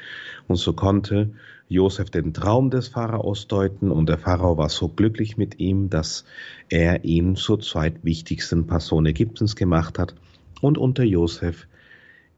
Und 0.48 0.56
so 0.56 0.72
konnte 0.72 1.30
Josef 1.68 2.10
den 2.10 2.34
Traum 2.34 2.70
des 2.70 2.88
Pharaos 2.88 3.48
deuten 3.48 3.90
und 3.90 4.08
der 4.08 4.18
Pharao 4.18 4.58
war 4.58 4.68
so 4.68 4.88
glücklich 4.88 5.36
mit 5.36 5.58
ihm, 5.58 5.90
dass 5.90 6.24
er 6.68 7.04
ihn 7.04 7.34
zur 7.36 7.60
zweitwichtigsten 7.60 8.66
Person 8.66 9.06
Ägyptens 9.06 9.56
gemacht 9.56 9.98
hat. 9.98 10.14
Und 10.60 10.78
unter 10.78 11.02
Josef 11.02 11.66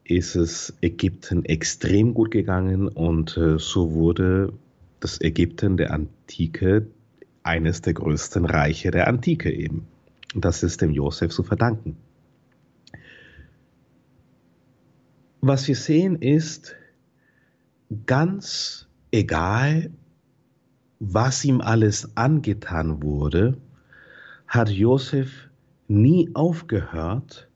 ist 0.03 0.35
es 0.35 0.73
Ägypten 0.81 1.45
extrem 1.45 2.13
gut 2.13 2.31
gegangen 2.31 2.87
und 2.87 3.37
äh, 3.37 3.59
so 3.59 3.93
wurde 3.93 4.53
das 4.99 5.19
Ägypten 5.19 5.77
der 5.77 5.91
Antike 5.93 6.87
eines 7.45 7.81
der 7.81 7.93
größten 7.93 8.45
Reiche 8.45 8.91
der 8.91 9.07
Antike 9.07 9.51
eben. 9.51 9.87
Und 10.33 10.43
das 10.43 10.63
ist 10.63 10.81
dem 10.81 10.91
Josef 10.91 11.31
zu 11.31 11.43
verdanken. 11.43 11.97
Was 15.41 15.67
wir 15.67 15.75
sehen 15.75 16.15
ist, 16.21 16.75
ganz 18.05 18.87
egal, 19.11 19.91
was 20.99 21.45
ihm 21.45 21.61
alles 21.61 22.17
angetan 22.17 23.03
wurde, 23.03 23.57
hat 24.47 24.69
Josef 24.69 25.49
nie 25.87 26.31
aufgehört, 26.33 27.47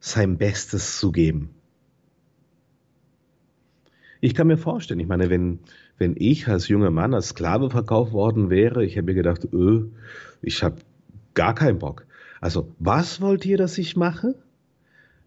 sein 0.00 0.38
Bestes 0.38 0.98
zu 0.98 1.12
geben. 1.12 1.50
Ich 4.20 4.34
kann 4.34 4.46
mir 4.46 4.56
vorstellen, 4.56 5.00
ich 5.00 5.06
meine, 5.06 5.28
wenn, 5.28 5.58
wenn 5.98 6.14
ich 6.18 6.48
als 6.48 6.68
junger 6.68 6.90
Mann 6.90 7.14
als 7.14 7.28
Sklave 7.28 7.70
verkauft 7.70 8.12
worden 8.12 8.50
wäre, 8.50 8.84
ich 8.84 8.96
hätte 8.96 9.06
mir 9.06 9.14
gedacht, 9.14 9.48
öh, 9.52 9.84
ich 10.42 10.62
habe 10.62 10.76
gar 11.34 11.54
keinen 11.54 11.78
Bock. 11.78 12.06
Also, 12.40 12.68
was 12.78 13.20
wollt 13.20 13.46
ihr, 13.46 13.56
dass 13.56 13.78
ich 13.78 13.96
mache? 13.96 14.34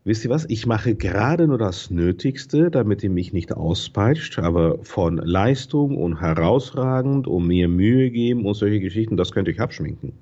Wisst 0.04 0.24
ihr 0.24 0.30
was? 0.30 0.46
Ich 0.50 0.66
mache 0.66 0.96
gerade 0.96 1.48
nur 1.48 1.58
das 1.58 1.92
Nötigste, 1.92 2.72
damit 2.72 3.04
ihr 3.04 3.10
mich 3.10 3.34
nicht 3.34 3.52
auspeitscht, 3.52 4.40
aber 4.40 4.84
von 4.84 5.18
Leistung 5.18 5.98
und 5.98 6.22
herausragend 6.22 7.28
und 7.28 7.48
mir 7.48 7.68
Mühe 7.68 8.10
geben 8.10 8.46
und 8.46 8.54
solche 8.54 8.80
Geschichten, 8.80 9.18
das 9.18 9.32
könnte 9.32 9.52
ich 9.52 9.60
abschminken. 9.60 10.14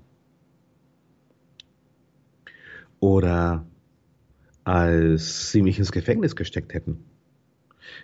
Oder 3.00 3.66
als 4.64 5.52
sie 5.52 5.62
mich 5.62 5.78
ins 5.78 5.92
Gefängnis 5.92 6.36
gesteckt 6.36 6.74
hätten. 6.74 7.00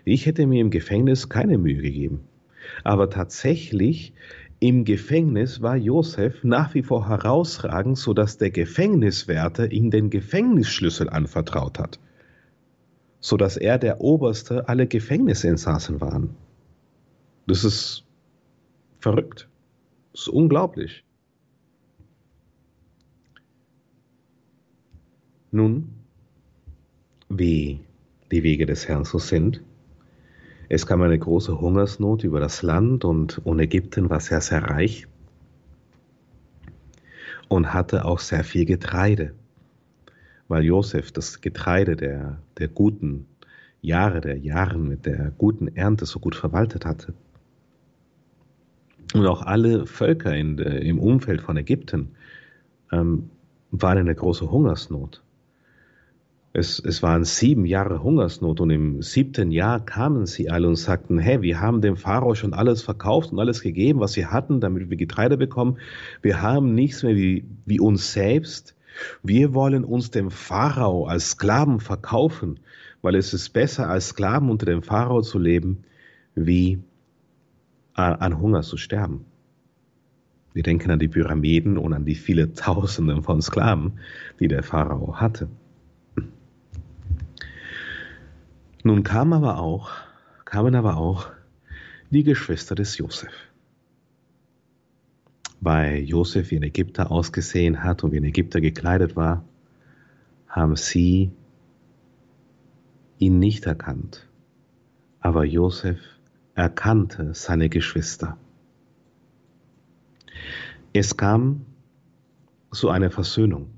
Ich 0.06 0.26
hätte 0.26 0.46
mir 0.48 0.62
im 0.62 0.70
Gefängnis 0.70 1.28
keine 1.28 1.58
Mühe 1.58 1.82
gegeben. 1.82 2.22
Aber 2.84 3.10
tatsächlich 3.10 4.14
im 4.60 4.86
Gefängnis 4.86 5.62
war 5.62 5.76
Josef 5.76 6.44
nach 6.44 6.74
wie 6.74 6.84
vor 6.84 7.10
herausragend, 7.10 7.98
sodass 7.98 8.38
der 8.38 8.50
Gefängniswärter 8.50 9.72
ihm 9.72 9.92
den 9.92 10.10
Gefängnisschlüssel 10.10 11.10
anvertraut 11.10 11.80
hat, 11.80 12.00
sodass 13.20 13.58
er 13.58 13.78
der 13.78 14.00
Oberste 14.00 14.70
aller 14.70 14.86
Gefängnisinsassen 14.86 16.00
war. 16.00 16.24
Das 17.46 17.66
ist 17.66 18.06
verrückt. 19.00 19.50
Das 20.14 20.22
ist 20.22 20.30
unglaublich. 20.30 21.04
Nun, 25.52 25.90
wie 27.28 27.82
die 28.32 28.44
Wege 28.44 28.66
des 28.66 28.88
Herrn 28.88 29.04
so 29.04 29.20
sind, 29.20 29.62
es 30.74 30.88
kam 30.88 31.04
eine 31.04 31.20
große 31.20 31.62
Hungersnot 31.62 32.24
über 32.24 32.40
das 32.40 32.64
Land 32.64 33.06
und, 33.06 33.38
und 33.46 33.60
Ägypten 33.60 34.10
war 34.10 34.20
sehr, 34.20 34.42
sehr 34.42 34.64
reich 34.64 35.08
und 37.48 37.76
hatte 37.76 38.06
auch 38.06 38.18
sehr 38.18 38.44
viel 38.44 38.66
Getreide, 38.66 39.36
weil 40.48 40.64
Josef 40.64 41.12
das 41.12 41.42
Getreide 41.42 41.96
der, 41.96 42.40
der 42.58 42.70
guten 42.70 43.28
Jahre, 43.82 44.20
der 44.20 44.40
Jahren 44.40 44.88
mit 44.88 45.06
der 45.06 45.32
guten 45.38 45.68
Ernte 45.68 46.08
so 46.08 46.20
gut 46.20 46.34
verwaltet 46.36 46.88
hatte. 46.88 47.14
Und 49.14 49.28
auch 49.28 49.44
alle 49.44 49.86
Völker 49.86 50.36
in, 50.36 50.58
im 50.58 50.98
Umfeld 50.98 51.42
von 51.44 51.56
Ägypten 51.56 52.16
ähm, 52.92 53.30
waren 53.70 54.00
in 54.00 54.08
einer 54.08 54.16
großen 54.16 54.50
Hungersnot. 54.50 55.22
Es, 56.56 56.78
es 56.78 57.02
waren 57.02 57.24
sieben 57.24 57.66
Jahre 57.66 58.04
Hungersnot 58.04 58.62
und 58.62 58.70
im 58.70 59.02
siebten 59.02 59.52
Jahr 59.52 59.84
kamen 59.84 60.28
sie 60.28 60.52
alle 60.52 60.68
und 60.68 60.76
sagten, 60.76 61.18
hey, 61.18 61.42
wir 61.42 61.60
haben 61.60 61.82
dem 61.82 61.98
Pharao 61.98 62.36
schon 62.36 62.54
alles 62.54 62.84
verkauft 62.84 63.32
und 63.32 63.40
alles 63.40 63.62
gegeben, 63.62 64.00
was 64.00 64.16
wir 64.16 64.32
hatten, 64.32 64.62
damit 64.62 64.88
wir 64.92 64.98
Getreide 64.98 65.36
bekommen. 65.36 65.80
Wir 66.22 66.44
haben 66.44 66.76
nichts 66.76 67.02
mehr 67.02 67.16
wie, 67.16 67.44
wie 67.66 67.80
uns 67.80 68.14
selbst. 68.14 68.76
Wir 69.24 69.56
wollen 69.56 69.84
uns 69.84 70.12
dem 70.12 70.30
Pharao 70.30 71.08
als 71.08 71.32
Sklaven 71.32 71.80
verkaufen, 71.80 72.60
weil 73.02 73.16
es 73.16 73.34
ist 73.34 73.50
besser, 73.50 73.90
als 73.90 74.10
Sklaven 74.10 74.52
unter 74.52 74.68
dem 74.68 74.84
Pharao 74.84 75.22
zu 75.22 75.40
leben, 75.40 75.86
wie 76.36 76.84
an 77.96 78.40
Hunger 78.40 78.62
zu 78.62 78.78
sterben. 78.78 79.26
Wir 80.54 80.62
denken 80.62 80.92
an 80.92 81.00
die 81.00 81.08
Pyramiden 81.08 81.80
und 81.80 81.94
an 81.94 82.06
die 82.06 82.14
vielen 82.14 82.54
Tausenden 82.54 83.24
von 83.24 83.42
Sklaven, 83.42 83.94
die 84.40 84.48
der 84.48 84.62
Pharao 84.62 85.20
hatte. 85.20 85.50
Nun 88.86 89.04
kam 89.04 89.32
aber 89.32 89.60
auch, 89.60 89.92
kamen 90.44 90.76
aber 90.76 90.98
auch 90.98 91.32
die 92.10 92.24
Geschwister 92.24 92.76
des 92.76 92.98
Josef. 92.98 93.32
Weil 95.62 96.00
Josef 96.00 96.52
wie 96.52 96.58
ein 96.58 96.64
Ägypter 96.64 97.10
ausgesehen 97.10 97.82
hat 97.82 98.04
und 98.04 98.12
wie 98.12 98.18
ein 98.18 98.26
Ägypter 98.26 98.60
gekleidet 98.60 99.16
war, 99.16 99.46
haben 100.50 100.76
sie 100.76 101.32
ihn 103.20 103.40
nicht 103.40 103.66
erkannt. 103.66 104.28
Aber 105.22 105.46
Josef 105.46 106.00
erkannte 106.54 107.34
seine 107.34 107.70
Geschwister. 107.70 108.38
Es 110.92 111.16
kam 111.16 111.66
zu 112.72 112.90
einer 112.90 113.10
Versöhnung. 113.10 113.70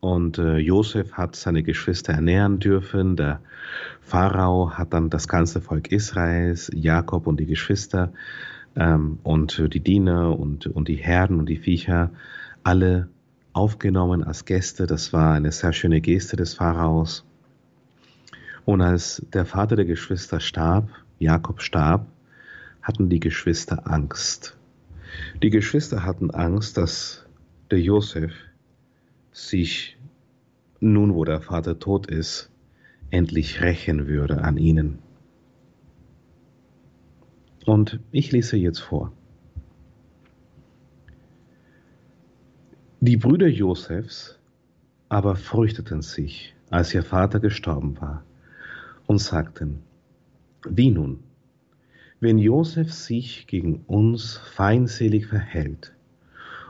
Und 0.00 0.38
äh, 0.38 0.58
Josef 0.58 1.12
hat 1.12 1.34
seine 1.34 1.62
Geschwister 1.62 2.12
ernähren 2.12 2.60
dürfen. 2.60 3.16
Der 3.16 3.40
Pharao 4.00 4.72
hat 4.72 4.92
dann 4.92 5.10
das 5.10 5.26
ganze 5.26 5.60
Volk 5.60 5.90
Israels, 5.90 6.70
Jakob 6.72 7.26
und 7.26 7.40
die 7.40 7.46
Geschwister 7.46 8.12
ähm, 8.76 9.18
und 9.24 9.62
die 9.72 9.80
Diener 9.80 10.38
und, 10.38 10.66
und 10.66 10.88
die 10.88 10.96
Herden 10.96 11.38
und 11.38 11.48
die 11.48 11.56
Viecher 11.56 12.10
alle 12.62 13.08
aufgenommen 13.52 14.22
als 14.22 14.44
Gäste. 14.44 14.86
Das 14.86 15.12
war 15.12 15.34
eine 15.34 15.50
sehr 15.50 15.72
schöne 15.72 16.00
Geste 16.00 16.36
des 16.36 16.54
Pharaos. 16.54 17.24
Und 18.64 18.82
als 18.82 19.26
der 19.32 19.46
Vater 19.46 19.76
der 19.76 19.86
Geschwister 19.86 20.38
starb, 20.38 20.90
Jakob 21.18 21.60
starb, 21.60 22.06
hatten 22.82 23.08
die 23.08 23.20
Geschwister 23.20 23.90
Angst. 23.90 24.56
Die 25.42 25.50
Geschwister 25.50 26.04
hatten 26.04 26.30
Angst, 26.30 26.76
dass 26.76 27.26
der 27.70 27.80
Josef 27.80 28.32
sich, 29.38 29.96
nun 30.80 31.14
wo 31.14 31.24
der 31.24 31.40
Vater 31.40 31.78
tot 31.78 32.06
ist, 32.06 32.50
endlich 33.10 33.62
rächen 33.62 34.06
würde 34.06 34.42
an 34.42 34.56
ihnen. 34.56 34.98
Und 37.64 38.00
ich 38.10 38.32
lese 38.32 38.56
jetzt 38.56 38.80
vor. 38.80 39.12
Die 43.00 43.16
Brüder 43.16 43.46
Josefs 43.46 44.38
aber 45.08 45.36
fürchteten 45.36 46.02
sich, 46.02 46.54
als 46.70 46.92
ihr 46.92 47.02
Vater 47.02 47.40
gestorben 47.40 48.00
war, 48.00 48.24
und 49.06 49.18
sagten, 49.18 49.82
wie 50.68 50.90
nun, 50.90 51.20
wenn 52.20 52.38
Josef 52.38 52.92
sich 52.92 53.46
gegen 53.46 53.84
uns 53.86 54.36
feindselig 54.36 55.26
verhält 55.26 55.94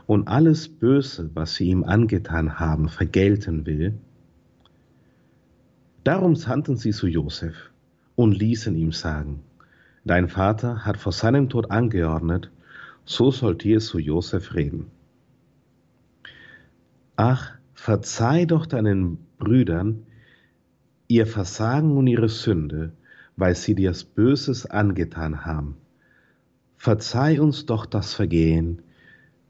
und 0.09 0.27
alles 0.27 0.67
Böse, 0.67 1.29
was 1.35 1.53
sie 1.53 1.67
ihm 1.69 1.83
angetan 1.83 2.59
haben, 2.59 2.89
vergelten 2.89 3.67
will, 3.67 3.99
darum 6.03 6.35
sandten 6.35 6.77
sie 6.77 6.89
zu 6.89 7.05
Josef 7.05 7.69
und 8.15 8.31
ließen 8.31 8.75
ihm 8.75 8.91
sagen, 8.91 9.43
dein 10.03 10.27
Vater 10.27 10.83
hat 10.83 10.97
vor 10.97 11.11
seinem 11.11 11.47
Tod 11.47 11.69
angeordnet, 11.69 12.49
so 13.05 13.29
sollt 13.29 13.63
ihr 13.65 13.81
zu 13.81 13.99
Josef 13.99 14.55
reden. 14.55 14.87
Ach, 17.15 17.51
verzeih 17.75 18.45
doch 18.45 18.65
deinen 18.65 19.19
Brüdern 19.37 20.07
ihr 21.07 21.27
Versagen 21.27 21.95
und 21.95 22.07
ihre 22.07 22.29
Sünde, 22.29 22.93
weil 23.35 23.53
sie 23.53 23.75
dir 23.75 23.93
Böses 24.15 24.65
angetan 24.65 25.45
haben. 25.45 25.77
Verzeih 26.77 27.39
uns 27.39 27.67
doch 27.67 27.85
das 27.85 28.15
Vergehen, 28.15 28.81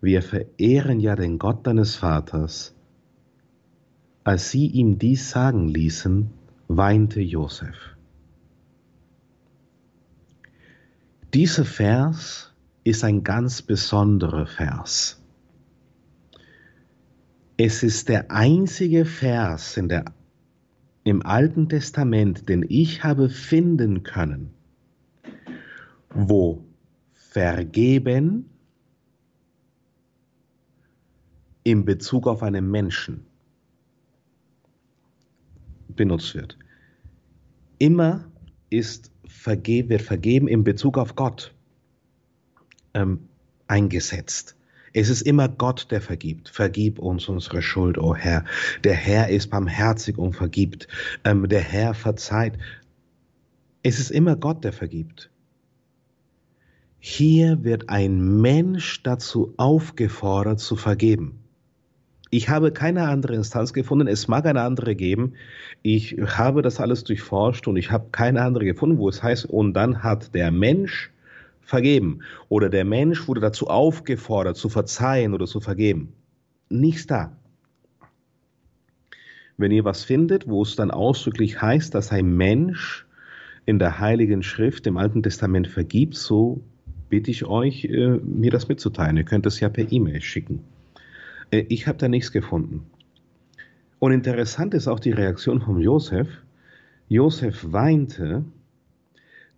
wir 0.01 0.21
verehren 0.21 0.99
ja 0.99 1.15
den 1.15 1.39
Gott 1.39 1.67
deines 1.67 1.95
Vaters. 1.95 2.75
Als 4.23 4.51
sie 4.51 4.67
ihm 4.67 4.97
dies 4.97 5.29
sagen 5.29 5.67
ließen, 5.67 6.29
weinte 6.67 7.21
Josef. 7.21 7.75
Dieser 11.33 11.65
Vers 11.65 12.53
ist 12.83 13.03
ein 13.03 13.23
ganz 13.23 13.62
besonderer 13.62 14.47
Vers. 14.47 15.21
Es 17.57 17.83
ist 17.83 18.07
der 18.07 18.31
einzige 18.31 19.05
Vers 19.05 19.75
in 19.77 19.89
der, 19.89 20.05
im 21.03 21.25
Alten 21.25 21.67
Testament, 21.67 22.47
den 22.47 22.65
ich 22.67 23.03
habe 23.03 23.29
finden 23.29 24.03
können, 24.03 24.53
wo 26.13 26.63
vergeben 27.13 28.49
in 31.63 31.86
Bezug 31.86 32.28
auf 32.28 32.43
einen 32.43 32.69
Menschen 32.69 33.26
benutzt 35.88 36.36
wird. 36.36 36.58
Immer 37.78 38.26
ist 38.69 39.12
verge 39.26 39.89
wird 39.89 40.02
vergeben 40.02 40.48
in 40.48 40.63
Bezug 40.63 40.98
auf 40.98 41.15
Gott 41.15 41.54
ähm, 42.93 43.30
eingesetzt. 43.67 44.56
Es 44.93 45.10
ist 45.10 45.22
immer 45.22 45.48
Gott, 45.48 45.88
der 45.91 46.02
vergibt. 46.02 46.50
Vergib 46.50 47.00
uns 47.00 47.30
unsere 47.30 47.62
Schuld, 47.62 47.98
o 47.98 48.10
oh 48.10 48.15
Herr. 48.15 48.43
Der 48.84 48.95
Herr 48.95 49.30
ist 49.30 49.50
barmherzig 49.50 50.17
und 50.17 50.34
vergibt. 50.34 50.88
Ähm, 51.24 51.48
der 51.48 51.62
Herr 51.62 51.93
verzeiht. 51.93 52.58
Es 53.84 54.00
ist 54.00 54.10
immer 54.10 54.36
Gott, 54.36 54.63
der 54.63 54.74
vergibt. 54.74 55.30
Hier 57.00 57.63
wird 57.63 57.89
ein 57.89 58.41
Mensch 58.41 59.04
dazu 59.04 59.54
aufgefordert 59.58 60.60
zu 60.60 60.76
vergeben. 60.76 61.39
Ich 62.32 62.50
habe 62.50 62.72
keine 62.72 63.08
andere 63.08 63.34
Instanz 63.34 63.74
gefunden. 63.74 64.08
Es 64.08 64.28
mag 64.28 64.46
eine 64.46 64.62
andere 64.62 64.96
geben. 64.96 65.34
Ich 65.82 66.18
habe 66.20 66.62
das 66.62 66.80
alles 66.80 67.04
durchforscht 67.04 67.68
und 67.68 67.76
ich 67.76 67.92
habe 67.92 68.10
keine 68.12 68.44
andere 68.44 68.65
gefunden, 68.65 69.00
wo 69.00 69.10
es 69.10 69.24
heißt, 69.24 69.46
und 69.48 69.74
dann 69.74 70.04
hat 70.04 70.36
der 70.36 70.52
Mensch 70.52 71.12
vergeben. 71.62 72.20
Oder 72.48 72.70
der 72.70 72.86
Mensch 72.86 73.28
wurde 73.28 73.42
dazu 73.42 73.68
aufgefordert, 73.68 74.58
zu 74.58 74.70
verzeihen 74.70 75.34
oder 75.34 75.48
zu 75.48 75.60
vergeben. 75.60 76.13
Nichts 76.70 77.08
da. 77.08 77.36
Wenn 79.58 79.72
ihr 79.72 79.84
was 79.84 80.04
findet, 80.04 80.48
wo 80.48 80.62
es 80.62 80.76
dann 80.76 80.92
ausdrücklich 80.92 81.62
heißt, 81.62 81.94
dass 81.94 82.12
ein 82.12 82.38
Mensch 82.38 83.08
in 83.65 83.80
der 83.80 84.00
Heiligen 84.00 84.44
Schrift 84.44 84.88
im 84.88 84.98
Alten 84.98 85.24
Testament 85.24 85.68
vergibt, 85.68 86.15
so 86.15 86.62
bitte 87.10 87.32
ich 87.32 87.46
euch, 87.46 87.86
äh, 87.86 88.20
mir 88.24 88.52
das 88.52 88.68
mitzuteilen. 88.68 89.18
Ihr 89.18 89.26
könnt 89.26 89.46
es 89.48 89.60
ja 89.60 89.70
per 89.70 89.92
E-Mail 89.92 90.22
schicken. 90.22 90.63
Äh, 91.51 91.65
ich 91.69 91.88
habe 91.88 91.97
da 91.97 92.07
nichts 92.07 92.31
gefunden. 92.31 92.85
Und 93.99 94.12
interessant 94.12 94.73
ist 94.73 94.88
auch 94.88 94.99
die 94.99 95.12
Reaktion 95.12 95.62
von 95.62 95.79
Josef. 95.79 96.27
Josef 97.07 97.71
weinte 97.71 98.45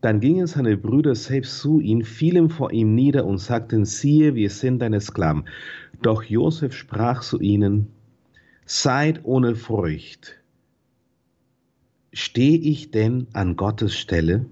dann 0.01 0.19
gingen 0.19 0.47
seine 0.47 0.77
Brüder 0.77 1.13
selbst 1.13 1.59
zu 1.59 1.79
ihm, 1.79 2.03
fielen 2.03 2.49
vor 2.49 2.71
ihm 2.71 2.95
nieder 2.95 3.25
und 3.25 3.37
sagten, 3.37 3.85
siehe, 3.85 4.33
wir 4.33 4.49
sind 4.49 4.79
deine 4.79 4.99
Sklaven. 4.99 5.45
Doch 6.01 6.23
Josef 6.23 6.73
sprach 6.73 7.21
zu 7.21 7.39
ihnen, 7.39 7.87
seid 8.65 9.23
ohne 9.23 9.55
Furcht. 9.55 10.39
Stehe 12.11 12.57
ich 12.57 12.89
denn 12.89 13.27
an 13.33 13.55
Gottes 13.55 13.95
Stelle? 13.95 14.47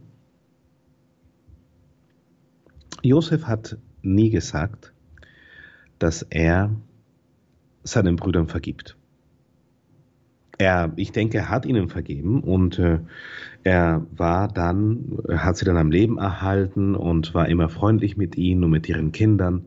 Josef 3.02 3.46
hat 3.46 3.78
nie 4.04 4.30
gesagt, 4.30 4.94
dass 5.98 6.22
er 6.22 6.76
seinen 7.84 8.16
Brüdern 8.16 8.48
vergibt. 8.48 8.98
Er, 10.58 10.92
ich 10.98 11.14
denke, 11.14 11.38
er 11.38 11.50
hat 11.50 11.66
ihnen 11.66 11.88
vergeben 11.88 12.42
und 12.42 12.80
äh, 12.80 13.00
er 13.64 14.06
war 14.12 14.50
dann, 14.50 15.18
hat 15.30 15.56
sie 15.56 15.64
dann 15.64 15.78
am 15.78 15.90
Leben 15.90 16.18
erhalten 16.18 16.96
und 16.96 17.34
war 17.34 17.48
immer 17.48 17.70
freundlich 17.70 18.18
mit 18.18 18.36
ihnen 18.36 18.66
und 18.66 18.72
mit 18.72 18.90
ihren 18.90 19.14
Kindern. 19.14 19.66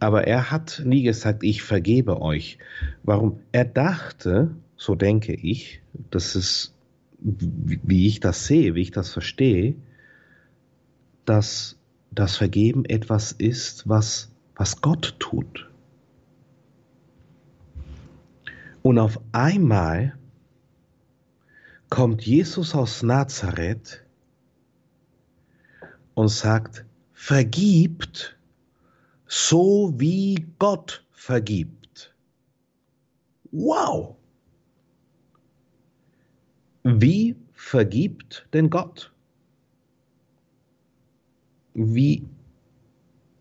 Aber 0.00 0.26
er 0.26 0.50
hat 0.50 0.82
nie 0.84 1.04
gesagt, 1.04 1.44
ich 1.44 1.62
vergebe 1.62 2.20
euch. 2.20 2.58
Warum? 3.04 3.38
Er 3.52 3.64
dachte, 3.64 4.50
so 4.76 4.96
denke 4.96 5.32
ich, 5.32 5.80
das 6.10 6.34
ist, 6.34 6.74
wie 7.20 8.08
ich 8.08 8.18
das 8.18 8.46
sehe, 8.46 8.74
wie 8.74 8.82
ich 8.82 8.90
das 8.90 9.10
verstehe, 9.10 9.76
dass 11.24 11.78
das 12.10 12.36
Vergeben 12.36 12.84
etwas 12.84 13.30
ist, 13.30 13.88
was, 13.88 14.32
was 14.56 14.80
Gott 14.80 15.14
tut. 15.20 15.70
Und 18.82 18.98
auf 18.98 19.20
einmal 19.30 20.18
kommt 21.88 22.22
Jesus 22.22 22.74
aus 22.74 23.02
Nazareth 23.02 24.04
und 26.14 26.28
sagt, 26.28 26.84
vergibt, 27.12 28.36
so 29.26 29.94
wie 29.96 30.46
Gott 30.58 31.04
vergibt. 31.10 32.14
Wow! 33.52 34.16
Wie 36.82 37.36
vergibt 37.52 38.48
denn 38.52 38.68
Gott? 38.68 39.12
Wie, 41.74 42.24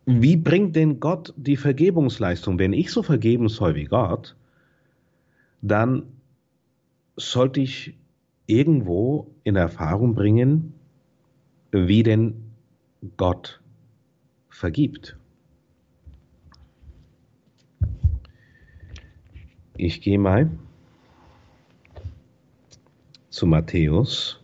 wie 0.05 0.37
bringt 0.37 0.75
denn 0.75 0.99
Gott 0.99 1.33
die 1.35 1.57
Vergebungsleistung? 1.57 2.59
Wenn 2.59 2.73
ich 2.73 2.91
so 2.91 3.01
vergeben 3.01 3.49
soll 3.49 3.75
wie 3.75 3.85
Gott, 3.85 4.35
dann 5.61 6.03
sollte 7.15 7.61
ich 7.61 7.97
irgendwo 8.47 9.33
in 9.43 9.55
Erfahrung 9.55 10.15
bringen, 10.15 10.73
wie 11.71 12.03
denn 12.03 12.51
Gott 13.17 13.61
vergibt. 14.49 15.17
Ich 19.77 20.01
gehe 20.01 20.19
mal 20.19 20.51
zu 23.29 23.47
Matthäus 23.47 24.39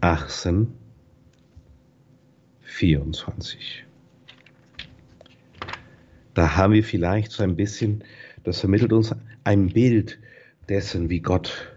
18, 0.00 0.72
24. 2.62 3.84
Da 6.34 6.56
haben 6.56 6.72
wir 6.72 6.84
vielleicht 6.84 7.32
so 7.32 7.42
ein 7.42 7.56
bisschen, 7.56 8.02
das 8.44 8.60
vermittelt 8.60 8.92
uns 8.92 9.14
ein 9.42 9.68
Bild 9.68 10.18
dessen, 10.68 11.10
wie 11.10 11.20
Gott 11.20 11.74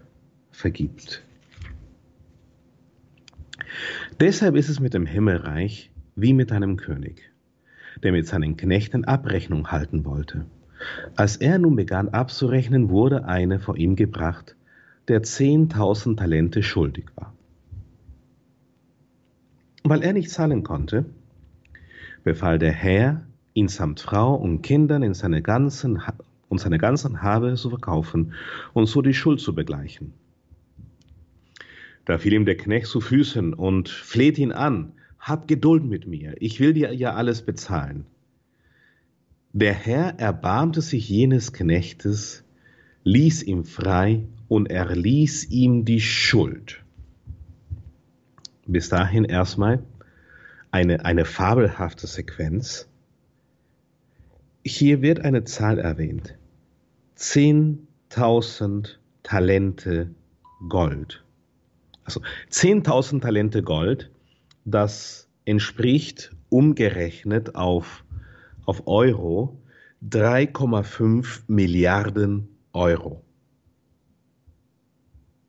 vergibt. 0.52 1.22
Deshalb 4.20 4.56
ist 4.56 4.68
es 4.68 4.80
mit 4.80 4.94
dem 4.94 5.06
Himmelreich 5.06 5.90
wie 6.16 6.32
mit 6.32 6.52
einem 6.52 6.76
König, 6.76 7.30
der 8.02 8.12
mit 8.12 8.26
seinen 8.26 8.56
Knechten 8.56 9.04
Abrechnung 9.04 9.70
halten 9.70 10.04
wollte. 10.04 10.46
Als 11.16 11.36
er 11.36 11.58
nun 11.58 11.76
begann 11.76 12.08
abzurechnen, 12.08 12.88
wurde 12.88 13.24
einer 13.24 13.58
vor 13.58 13.76
ihm 13.76 13.96
gebracht, 13.96 14.56
der 15.08 15.22
zehntausend 15.22 16.18
Talente 16.18 16.62
schuldig 16.62 17.06
war. 17.16 17.34
Weil 19.84 20.02
er 20.02 20.12
nicht 20.12 20.30
zahlen 20.30 20.64
konnte, 20.64 21.06
befahl 22.24 22.58
der 22.58 22.72
Herr, 22.72 23.22
ihn 23.54 23.68
samt 23.68 24.00
Frau 24.00 24.34
und 24.34 24.62
Kindern 24.62 25.02
in 25.02 25.14
seine 25.14 25.40
ganzen, 25.40 26.02
und 26.48 26.60
seine 26.60 26.78
ganzen 26.78 27.22
Habe 27.22 27.54
zu 27.54 27.70
verkaufen 27.70 28.32
und 28.72 28.86
so 28.86 29.02
die 29.02 29.14
Schuld 29.14 29.40
zu 29.40 29.54
begleichen. 29.54 30.14
Da 32.04 32.16
fiel 32.18 32.32
ihm 32.32 32.46
der 32.46 32.56
Knecht 32.56 32.86
zu 32.86 33.00
Füßen 33.00 33.52
und 33.52 33.88
fleht 33.90 34.38
ihn 34.38 34.52
an, 34.52 34.92
hab 35.18 35.46
Geduld 35.46 35.84
mit 35.84 36.06
mir, 36.06 36.34
ich 36.40 36.58
will 36.58 36.72
dir 36.72 36.94
ja 36.94 37.14
alles 37.14 37.42
bezahlen. 37.42 38.06
Der 39.52 39.74
Herr 39.74 40.18
erbarmte 40.18 40.80
sich 40.80 41.08
jenes 41.08 41.52
Knechtes, 41.52 42.44
ließ 43.04 43.42
ihn 43.42 43.64
frei 43.64 44.24
und 44.46 44.70
erließ 44.70 45.50
ihm 45.50 45.84
die 45.84 46.00
Schuld. 46.00 46.82
Bis 48.66 48.88
dahin 48.88 49.24
erstmal 49.24 49.82
eine, 50.70 51.04
eine 51.04 51.24
fabelhafte 51.24 52.06
Sequenz. 52.06 52.88
Hier 54.64 55.02
wird 55.02 55.20
eine 55.20 55.44
Zahl 55.44 55.78
erwähnt. 55.78 56.37
10.000 57.18 58.96
Talente 59.24 60.14
Gold. 60.68 61.24
Also 62.04 62.22
10.000 62.50 63.20
Talente 63.20 63.62
Gold, 63.62 64.12
das 64.64 65.28
entspricht 65.44 66.30
umgerechnet 66.48 67.56
auf, 67.56 68.04
auf 68.66 68.86
Euro 68.86 69.60
3,5 70.08 71.42
Milliarden 71.48 72.48
Euro. 72.72 73.24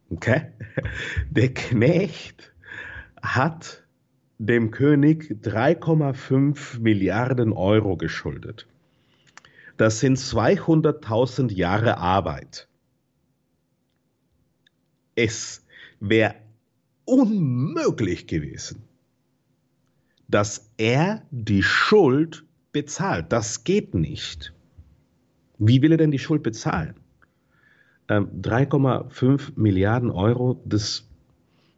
Okay? 0.10 0.48
Der 1.30 1.54
Knecht 1.54 2.52
hat 3.22 3.84
dem 4.40 4.72
König 4.72 5.36
3,5 5.44 6.80
Milliarden 6.80 7.54
Euro 7.54 7.96
geschuldet. 7.96 8.66
Das 9.80 10.02
sind 10.02 10.18
200.000 10.18 11.54
Jahre 11.54 12.00
Arbeit. 12.00 12.68
Es 15.16 15.66
wäre 16.02 16.36
unmöglich 17.06 18.28
gewesen, 18.28 18.84
dass 20.28 20.70
er 20.76 21.24
die 21.32 21.64
Schuld 21.64 22.44
bezahlt. 22.74 23.32
Das 23.32 23.64
geht 23.64 23.96
nicht. 23.96 24.54
Wie 25.60 25.82
will 25.82 25.94
er 25.94 25.98
denn 25.98 26.12
die 26.12 26.20
Schuld 26.20 26.44
bezahlen? 26.44 26.96
3,5 28.10 29.24
ähm, 29.24 29.54
Milliarden 29.56 30.12
Euro, 30.12 30.62
das, 30.66 31.08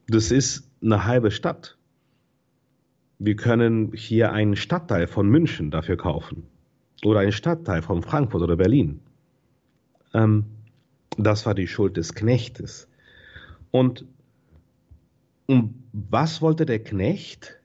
das 0.08 0.32
ist 0.32 0.68
eine 0.82 1.06
halbe 1.06 1.30
Stadt. 1.30 1.78
Wir 3.20 3.36
können 3.36 3.94
hier 3.94 4.32
einen 4.32 4.56
Stadtteil 4.56 5.06
von 5.06 5.30
München 5.30 5.70
dafür 5.70 5.98
kaufen 5.98 6.48
oder 7.06 7.20
einen 7.20 7.32
Stadtteil 7.32 7.82
von 7.82 8.02
Frankfurt 8.02 8.42
oder 8.42 8.56
Berlin. 8.56 9.00
Ähm, 10.14 10.46
das 11.18 11.46
war 11.46 11.56
die 11.56 11.68
Schuld 11.68 11.98
des 11.98 12.14
Knechtes. 12.14 12.88
Und 13.72 14.06
um 15.48 15.84
was 15.94 16.42
wollte 16.42 16.66
der 16.66 16.84
Knecht? 16.84 17.60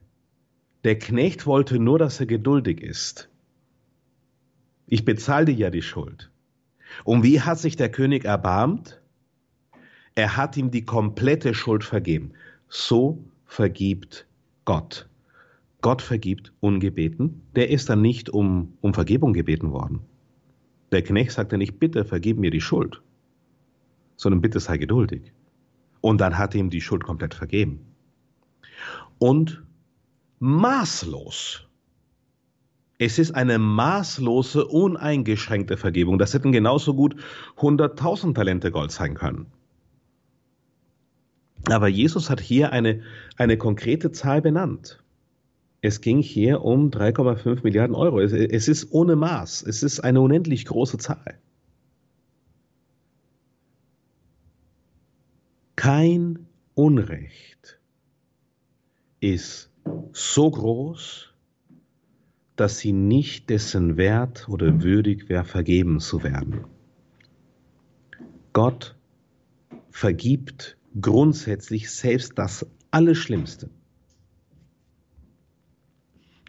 Der 0.83 0.97
Knecht 0.99 1.45
wollte 1.45 1.79
nur, 1.79 1.99
dass 1.99 2.19
er 2.19 2.25
geduldig 2.25 2.81
ist. 2.81 3.29
Ich 4.85 5.05
bezahle 5.05 5.45
dir 5.45 5.55
ja 5.55 5.69
die 5.69 5.81
Schuld. 5.81 6.31
Und 7.03 7.23
wie 7.23 7.41
hat 7.41 7.59
sich 7.59 7.75
der 7.75 7.89
König 7.89 8.25
erbarmt? 8.25 9.01
Er 10.15 10.37
hat 10.37 10.57
ihm 10.57 10.71
die 10.71 10.85
komplette 10.85 11.53
Schuld 11.53 11.83
vergeben. 11.83 12.33
So 12.69 13.23
vergibt 13.45 14.25
Gott. 14.65 15.07
Gott 15.81 16.01
vergibt 16.01 16.53
ungebeten. 16.59 17.41
Der 17.55 17.69
ist 17.69 17.89
dann 17.89 18.01
nicht 18.01 18.29
um, 18.29 18.73
um 18.81 18.93
Vergebung 18.93 19.33
gebeten 19.33 19.71
worden. 19.71 20.01
Der 20.91 21.01
Knecht 21.01 21.31
sagte 21.31 21.57
nicht, 21.57 21.79
bitte 21.79 22.05
vergib 22.05 22.37
mir 22.37 22.51
die 22.51 22.61
Schuld, 22.61 23.01
sondern 24.15 24.41
bitte 24.41 24.59
sei 24.59 24.77
geduldig. 24.77 25.33
Und 26.01 26.21
dann 26.21 26.37
hat 26.37 26.55
ihm 26.55 26.69
die 26.69 26.81
Schuld 26.81 27.03
komplett 27.03 27.33
vergeben. 27.33 27.85
Und 29.19 29.63
maßlos 30.39 31.67
es 32.99 33.19
ist 33.19 33.31
eine 33.35 33.59
maßlose, 33.59 34.65
uneingeschränkte 34.65 35.77
Vergebung. 35.77 36.17
Das 36.17 36.33
hätten 36.33 36.51
genauso 36.51 36.95
gut 36.95 37.15
100.000 37.57 38.33
Talente 38.33 38.71
Gold 38.71 38.91
sein 38.91 39.13
können. 39.13 39.47
Aber 41.69 41.87
Jesus 41.87 42.29
hat 42.29 42.39
hier 42.39 42.71
eine, 42.71 43.01
eine 43.35 43.57
konkrete 43.57 44.11
Zahl 44.11 44.41
benannt. 44.41 45.03
Es 45.87 46.01
ging 46.01 46.21
hier 46.21 46.63
um 46.65 46.89
3,5 46.89 47.63
Milliarden 47.63 47.95
Euro. 47.95 48.19
Es, 48.19 48.33
es 48.33 48.67
ist 48.67 48.91
ohne 48.91 49.15
Maß. 49.15 49.63
Es 49.65 49.83
ist 49.83 50.01
eine 50.01 50.19
unendlich 50.19 50.65
große 50.65 50.97
Zahl. 50.97 51.39
Kein 55.77 56.45
Unrecht 56.73 57.79
ist 59.21 59.71
so 60.11 60.51
groß, 60.51 61.33
dass 62.57 62.79
sie 62.79 62.91
nicht 62.91 63.49
dessen 63.49 63.95
wert 63.95 64.49
oder 64.49 64.83
würdig 64.83 65.29
wäre, 65.29 65.45
vergeben 65.45 66.01
zu 66.01 66.21
werden. 66.21 66.65
Gott 68.51 68.97
vergibt 69.89 70.75
grundsätzlich 70.99 71.89
selbst 71.91 72.33
das 72.35 72.67
Allerschlimmste. 72.91 73.69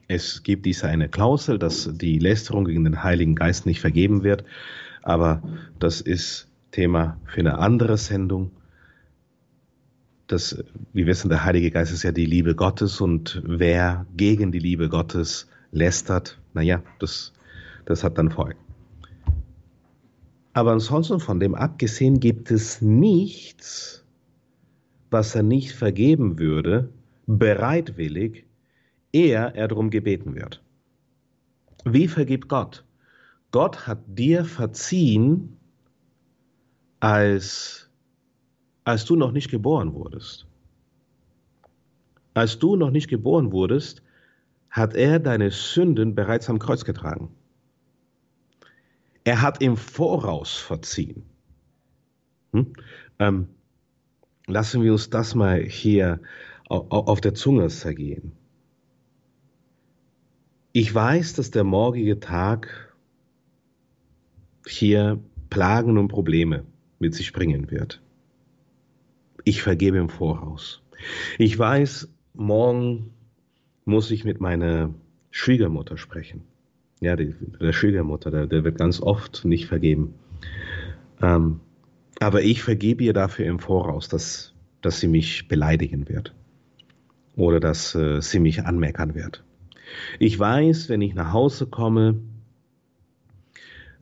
Es 0.09 0.43
gibt 0.43 0.65
diese 0.65 0.89
eine 0.89 1.11
Klausel, 1.11 1.59
dass 1.59 1.91
die 1.93 2.19
Lästerung 2.19 2.65
gegen 2.65 2.85
den 2.85 3.03
Heiligen 3.03 3.35
Geist 3.35 3.67
nicht 3.67 3.81
vergeben 3.81 4.25
wird, 4.25 4.43
aber 5.03 5.43
das 5.79 6.01
ist 6.01 6.49
Thema 6.73 7.19
für 7.27 7.41
eine 7.41 7.59
andere 7.59 7.99
Sendung. 7.99 8.51
Das, 10.27 10.65
wir 10.95 11.07
wissen, 11.07 11.29
der 11.29 11.45
Heilige 11.45 11.71
Geist 11.71 11.93
ist 11.93 12.03
ja 12.03 12.13
die 12.13 12.27
Liebe 12.27 12.55
Gottes 12.55 13.03
und 13.03 13.43
wer 13.45 14.07
gegen 14.17 14.51
die 14.51 14.59
Liebe 14.59 14.89
Gottes 14.89 15.47
lästert, 15.73 16.39
naja, 16.55 16.83
das, 16.99 17.35
das 17.85 18.03
hat 18.03 18.17
dann 18.17 18.31
Folgen. 18.31 18.59
Aber 20.55 20.73
ansonsten 20.73 21.21
von 21.21 21.39
dem 21.39 21.55
abgesehen 21.55 22.19
gibt 22.19 22.51
es 22.51 22.81
nichts, 22.81 24.05
was 25.11 25.35
er 25.35 25.43
nicht 25.43 25.73
vergeben 25.73 26.39
würde, 26.39 26.89
bereitwillig, 27.27 28.48
ehe 29.13 29.53
er 29.55 29.69
darum 29.69 29.91
gebeten 29.91 30.35
wird. 30.35 30.63
Wie 31.85 32.09
vergibt 32.09 32.49
Gott? 32.49 32.85
Gott 33.51 33.87
hat 33.87 34.01
dir 34.07 34.45
verziehen, 34.45 35.57
als, 37.01 37.89
als 38.85 39.05
du 39.05 39.17
noch 39.17 39.33
nicht 39.33 39.51
geboren 39.51 39.95
wurdest. 39.95 40.47
Als 42.35 42.59
du 42.59 42.77
noch 42.77 42.91
nicht 42.91 43.09
geboren 43.09 43.53
wurdest, 43.53 44.03
hat 44.71 44.95
er 44.95 45.19
deine 45.19 45.51
Sünden 45.51 46.15
bereits 46.15 46.51
am 46.51 46.59
Kreuz 46.59 46.85
getragen. 46.85 47.31
Er 49.25 49.43
hat 49.43 49.63
im 49.63 49.77
Voraus 49.77 50.57
verziehen. 50.57 51.25
Hm? 52.53 52.73
Ähm, 53.19 53.49
lassen 54.47 54.83
wir 54.83 54.93
uns 54.93 55.11
das 55.11 55.35
mal 55.35 55.63
hier 55.63 56.21
auf 56.69 57.21
der 57.21 57.35
Zunge 57.35 57.69
zergehen. 57.69 58.33
Ich 60.73 60.95
weiß, 60.95 61.35
dass 61.35 61.51
der 61.51 61.65
morgige 61.65 62.21
Tag 62.21 62.95
hier 64.67 65.19
Plagen 65.49 65.97
und 65.97 66.09
Probleme 66.09 66.65
mit 66.99 67.15
sich 67.15 67.33
bringen 67.33 67.71
wird. 67.71 68.03
Ich 69.45 69.63
vergebe 69.63 69.97
im 69.97 70.11
Voraus. 70.11 70.83
Ich 71.39 71.59
weiß, 71.59 72.09
morgen 72.35 73.11
muss 73.85 74.11
ich 74.11 74.25
mit 74.25 74.41
meiner 74.41 74.93
Schwiegermutter 75.31 75.97
sprechen. 75.97 76.43
Ja, 77.01 77.17
die, 77.17 77.35
der 77.61 77.73
Schwiegermutter, 77.73 78.31
der, 78.31 78.47
der, 78.47 78.65
wird 78.65 78.77
ganz 78.77 79.01
oft 79.01 79.45
nicht 79.45 79.67
vergeben. 79.67 80.15
Ähm, 81.23 81.61
aber 82.21 82.43
ich 82.43 82.63
vergebe 82.63 83.05
ihr 83.05 83.13
dafür 83.13 83.47
im 83.47 83.61
Voraus, 83.61 84.09
dass, 84.09 84.53
dass 84.83 85.01
sie 85.01 85.09
mich 85.09 85.49
beleidigen 85.49 86.09
wird 86.09 86.35
oder 87.37 87.61
dass 87.61 87.95
äh, 87.95 88.21
sie 88.21 88.41
mich 88.41 88.65
anmeckern 88.65 89.15
wird. 89.15 89.45
Ich 90.19 90.39
weiß, 90.39 90.89
wenn 90.89 91.01
ich 91.01 91.15
nach 91.15 91.33
Hause 91.33 91.67
komme, 91.67 92.21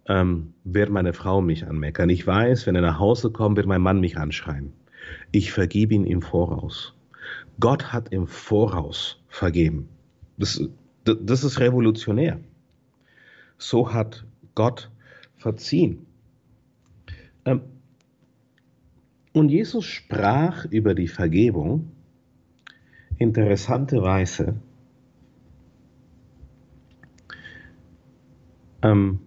ähm, 0.08 0.54
wird 0.64 0.90
meine 0.90 1.12
Frau 1.12 1.40
mich 1.40 1.66
anmeckern. 1.66 2.08
Ich 2.10 2.26
weiß, 2.26 2.66
wenn 2.66 2.74
er 2.74 2.82
nach 2.82 2.98
Hause 2.98 3.30
kommt, 3.30 3.56
wird 3.56 3.66
mein 3.66 3.82
Mann 3.82 4.00
mich 4.00 4.16
anschreien. 4.16 4.72
Ich 5.32 5.52
vergebe 5.52 5.94
ihn 5.94 6.04
im 6.04 6.22
Voraus. 6.22 6.94
Gott 7.58 7.92
hat 7.92 8.12
im 8.12 8.26
Voraus 8.26 9.20
vergeben. 9.28 9.88
Das, 10.38 10.62
das 11.04 11.44
ist 11.44 11.60
revolutionär. 11.60 12.40
So 13.58 13.92
hat 13.92 14.24
Gott 14.54 14.90
verziehen. 15.36 16.06
Ähm, 17.44 17.62
und 19.32 19.50
Jesus 19.50 19.84
sprach 19.84 20.64
über 20.66 20.94
die 20.94 21.08
Vergebung 21.08 21.92
interessanterweise 23.18 24.56
ähm, 28.86 29.20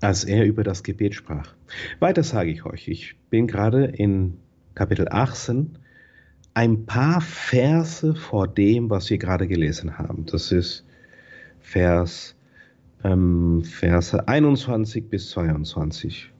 als 0.00 0.24
er 0.24 0.44
über 0.44 0.62
das 0.62 0.82
Gebet 0.82 1.14
sprach. 1.14 1.54
Weiter 1.98 2.22
sage 2.22 2.50
ich 2.50 2.64
euch, 2.64 2.88
ich 2.88 3.16
bin 3.30 3.46
gerade 3.46 3.84
in 3.84 4.38
Kapitel 4.74 5.08
18 5.10 5.78
ein 6.54 6.86
paar 6.86 7.20
Verse 7.20 8.14
vor 8.14 8.48
dem, 8.48 8.90
was 8.90 9.10
wir 9.10 9.18
gerade 9.18 9.48
gelesen 9.48 9.98
haben. 9.98 10.26
Das 10.26 10.52
ist 10.52 10.84
Vers, 11.60 12.36
ähm, 13.04 13.62
Verse 13.64 14.26
21 14.26 15.08
bis 15.08 15.30
22. 15.30 16.30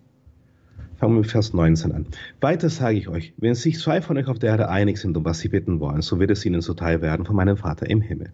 Fangen 0.96 1.14
wir 1.14 1.20
mit 1.20 1.30
Vers 1.30 1.52
19 1.52 1.92
an. 1.92 2.06
Weiter 2.40 2.68
sage 2.68 2.98
ich 2.98 3.08
euch, 3.08 3.32
wenn 3.36 3.54
sich 3.54 3.78
zwei 3.78 4.00
von 4.00 4.16
euch 4.18 4.26
auf 4.26 4.38
der 4.38 4.50
Erde 4.50 4.68
einig 4.68 4.98
sind, 4.98 5.16
um 5.16 5.24
was 5.24 5.38
sie 5.38 5.48
bitten 5.48 5.78
wollen, 5.78 6.02
so 6.02 6.18
wird 6.18 6.30
es 6.30 6.44
ihnen 6.44 6.60
zuteil 6.60 7.00
werden 7.00 7.24
von 7.24 7.36
meinem 7.36 7.56
Vater 7.56 7.88
im 7.88 8.00
Himmel. 8.00 8.32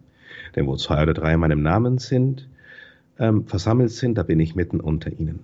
Denn 0.56 0.66
wo 0.66 0.76
zwei 0.76 1.02
oder 1.02 1.12
drei 1.12 1.34
in 1.34 1.40
meinem 1.40 1.62
Namen 1.62 1.98
sind, 1.98 2.48
ähm, 3.18 3.46
versammelt 3.46 3.90
sind, 3.90 4.18
da 4.18 4.22
bin 4.22 4.40
ich 4.40 4.54
mitten 4.54 4.80
unter 4.80 5.12
ihnen. 5.12 5.40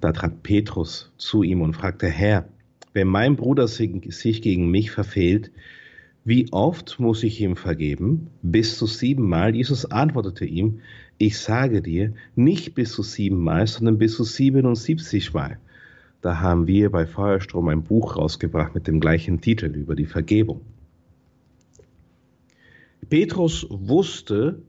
Da 0.00 0.12
trat 0.12 0.42
Petrus 0.42 1.12
zu 1.16 1.42
ihm 1.42 1.60
und 1.62 1.74
fragte, 1.74 2.08
Herr, 2.08 2.48
wenn 2.92 3.08
mein 3.08 3.36
Bruder 3.36 3.68
sich 3.68 4.42
gegen 4.42 4.70
mich 4.70 4.90
verfehlt, 4.90 5.50
wie 6.24 6.52
oft 6.52 7.00
muss 7.00 7.24
ich 7.24 7.40
ihm 7.40 7.56
vergeben? 7.56 8.28
Bis 8.42 8.78
zu 8.78 8.86
siebenmal? 8.86 9.56
Jesus 9.56 9.86
antwortete 9.86 10.44
ihm, 10.44 10.80
ich 11.18 11.38
sage 11.38 11.82
dir, 11.82 12.14
nicht 12.36 12.74
bis 12.74 12.92
zu 12.92 13.02
siebenmal, 13.02 13.66
sondern 13.66 13.98
bis 13.98 14.14
zu 14.14 14.24
siebenundsiebzigmal. 14.24 15.58
Da 16.20 16.40
haben 16.40 16.68
wir 16.68 16.90
bei 16.90 17.06
Feuerstrom 17.06 17.68
ein 17.68 17.82
Buch 17.82 18.16
rausgebracht 18.16 18.74
mit 18.74 18.86
dem 18.86 19.00
gleichen 19.00 19.40
Titel 19.40 19.66
über 19.66 19.96
die 19.96 20.06
Vergebung. 20.06 20.60
Petrus 23.08 23.66
wusste, 23.68 24.62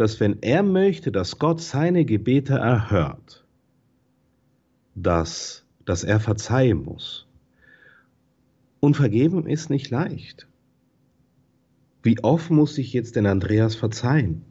dass 0.00 0.18
wenn 0.18 0.40
er 0.40 0.62
möchte, 0.62 1.12
dass 1.12 1.38
Gott 1.38 1.60
seine 1.60 2.06
Gebete 2.06 2.54
erhört, 2.54 3.44
dass, 4.94 5.66
dass 5.84 6.04
er 6.04 6.20
verzeihen 6.20 6.82
muss. 6.82 7.26
Und 8.80 8.96
vergeben 8.96 9.46
ist 9.46 9.68
nicht 9.68 9.90
leicht. 9.90 10.48
Wie 12.02 12.18
oft 12.24 12.50
muss 12.50 12.78
ich 12.78 12.94
jetzt 12.94 13.14
den 13.14 13.26
Andreas 13.26 13.74
verzeihen? 13.74 14.46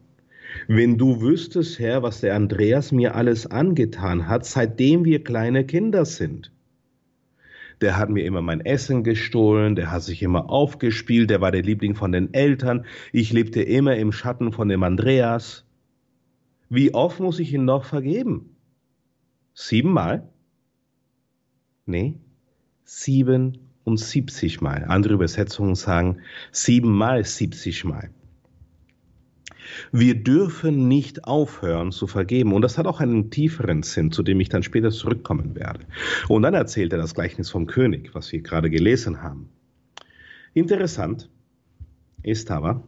Wenn 0.68 0.98
du 0.98 1.20
wüsstest, 1.20 1.80
Herr, 1.80 2.04
was 2.04 2.20
der 2.20 2.36
Andreas 2.36 2.92
mir 2.92 3.16
alles 3.16 3.48
angetan 3.48 4.28
hat, 4.28 4.46
seitdem 4.46 5.04
wir 5.04 5.24
kleine 5.24 5.66
Kinder 5.66 6.04
sind 6.04 6.52
der 7.80 7.96
hat 7.96 8.10
mir 8.10 8.24
immer 8.24 8.42
mein 8.42 8.60
Essen 8.60 9.04
gestohlen, 9.04 9.74
der 9.74 9.90
hat 9.90 10.02
sich 10.02 10.22
immer 10.22 10.50
aufgespielt, 10.50 11.30
der 11.30 11.40
war 11.40 11.50
der 11.50 11.62
Liebling 11.62 11.94
von 11.94 12.12
den 12.12 12.34
Eltern, 12.34 12.84
ich 13.12 13.32
lebte 13.32 13.62
immer 13.62 13.96
im 13.96 14.12
Schatten 14.12 14.52
von 14.52 14.68
dem 14.68 14.82
Andreas. 14.82 15.64
Wie 16.68 16.94
oft 16.94 17.20
muss 17.20 17.38
ich 17.40 17.52
ihn 17.52 17.64
noch 17.64 17.84
vergeben? 17.84 18.56
Siebenmal? 19.54 20.28
Nee, 21.86 22.20
siebenundsiebzig 22.84 24.60
Mal. 24.60 24.84
Andere 24.84 25.14
Übersetzungen 25.14 25.74
sagen 25.74 26.20
siebenmal 26.52 27.24
siebzig 27.24 27.84
Mal. 27.84 28.10
Wir 29.92 30.22
dürfen 30.22 30.88
nicht 30.88 31.24
aufhören 31.24 31.92
zu 31.92 32.06
vergeben. 32.06 32.52
Und 32.52 32.62
das 32.62 32.78
hat 32.78 32.86
auch 32.86 33.00
einen 33.00 33.30
tieferen 33.30 33.82
Sinn, 33.82 34.12
zu 34.12 34.22
dem 34.22 34.40
ich 34.40 34.48
dann 34.48 34.62
später 34.62 34.90
zurückkommen 34.90 35.54
werde. 35.54 35.80
Und 36.28 36.42
dann 36.42 36.54
erzählt 36.54 36.92
er 36.92 36.98
das 36.98 37.14
Gleichnis 37.14 37.50
vom 37.50 37.66
König, 37.66 38.14
was 38.14 38.32
wir 38.32 38.40
gerade 38.40 38.70
gelesen 38.70 39.22
haben. 39.22 39.48
Interessant 40.54 41.30
ist 42.22 42.50
aber, 42.50 42.82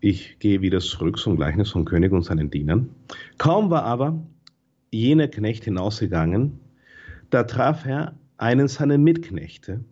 ich 0.00 0.38
gehe 0.38 0.60
wieder 0.60 0.80
zurück 0.80 1.18
zum 1.18 1.36
Gleichnis 1.36 1.70
vom 1.70 1.84
König 1.84 2.12
und 2.12 2.22
seinen 2.22 2.50
Dienern. 2.50 2.90
Kaum 3.38 3.70
war 3.70 3.84
aber 3.84 4.22
jener 4.90 5.28
Knecht 5.28 5.64
hinausgegangen, 5.64 6.60
da 7.30 7.44
traf 7.44 7.86
er 7.86 8.14
einen 8.36 8.68
seiner 8.68 8.98
Mitknechte, 8.98 9.82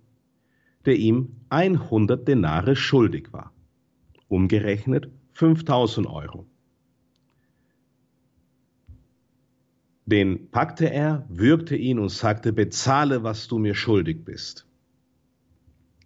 der 0.85 0.97
ihm 0.97 1.37
100 1.49 2.29
Denare 2.29 2.77
schuldig 2.77 3.33
war 3.33 3.53
umgerechnet 4.33 5.11
5000 5.33 6.07
Euro. 6.07 6.47
Den 10.07 10.51
packte 10.51 10.91
er, 10.91 11.27
würgte 11.29 11.77
ihn 11.77 11.99
und 11.99 12.09
sagte, 12.09 12.53
bezahle, 12.53 13.23
was 13.23 13.47
du 13.47 13.59
mir 13.59 13.75
schuldig 13.75 14.25
bist. 14.25 14.67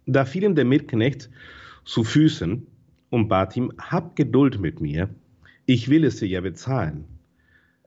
Da 0.05 0.25
fiel 0.25 0.43
ihm 0.43 0.55
der 0.55 0.65
Mitknecht 0.65 1.29
zu 1.85 2.03
Füßen 2.03 2.67
und 3.09 3.27
bat 3.29 3.55
ihm, 3.55 3.71
hab 3.77 4.15
Geduld 4.17 4.59
mit 4.59 4.81
mir, 4.81 5.09
ich 5.65 5.89
will 5.89 6.03
es 6.03 6.17
dir 6.17 6.27
ja 6.27 6.41
bezahlen. 6.41 7.05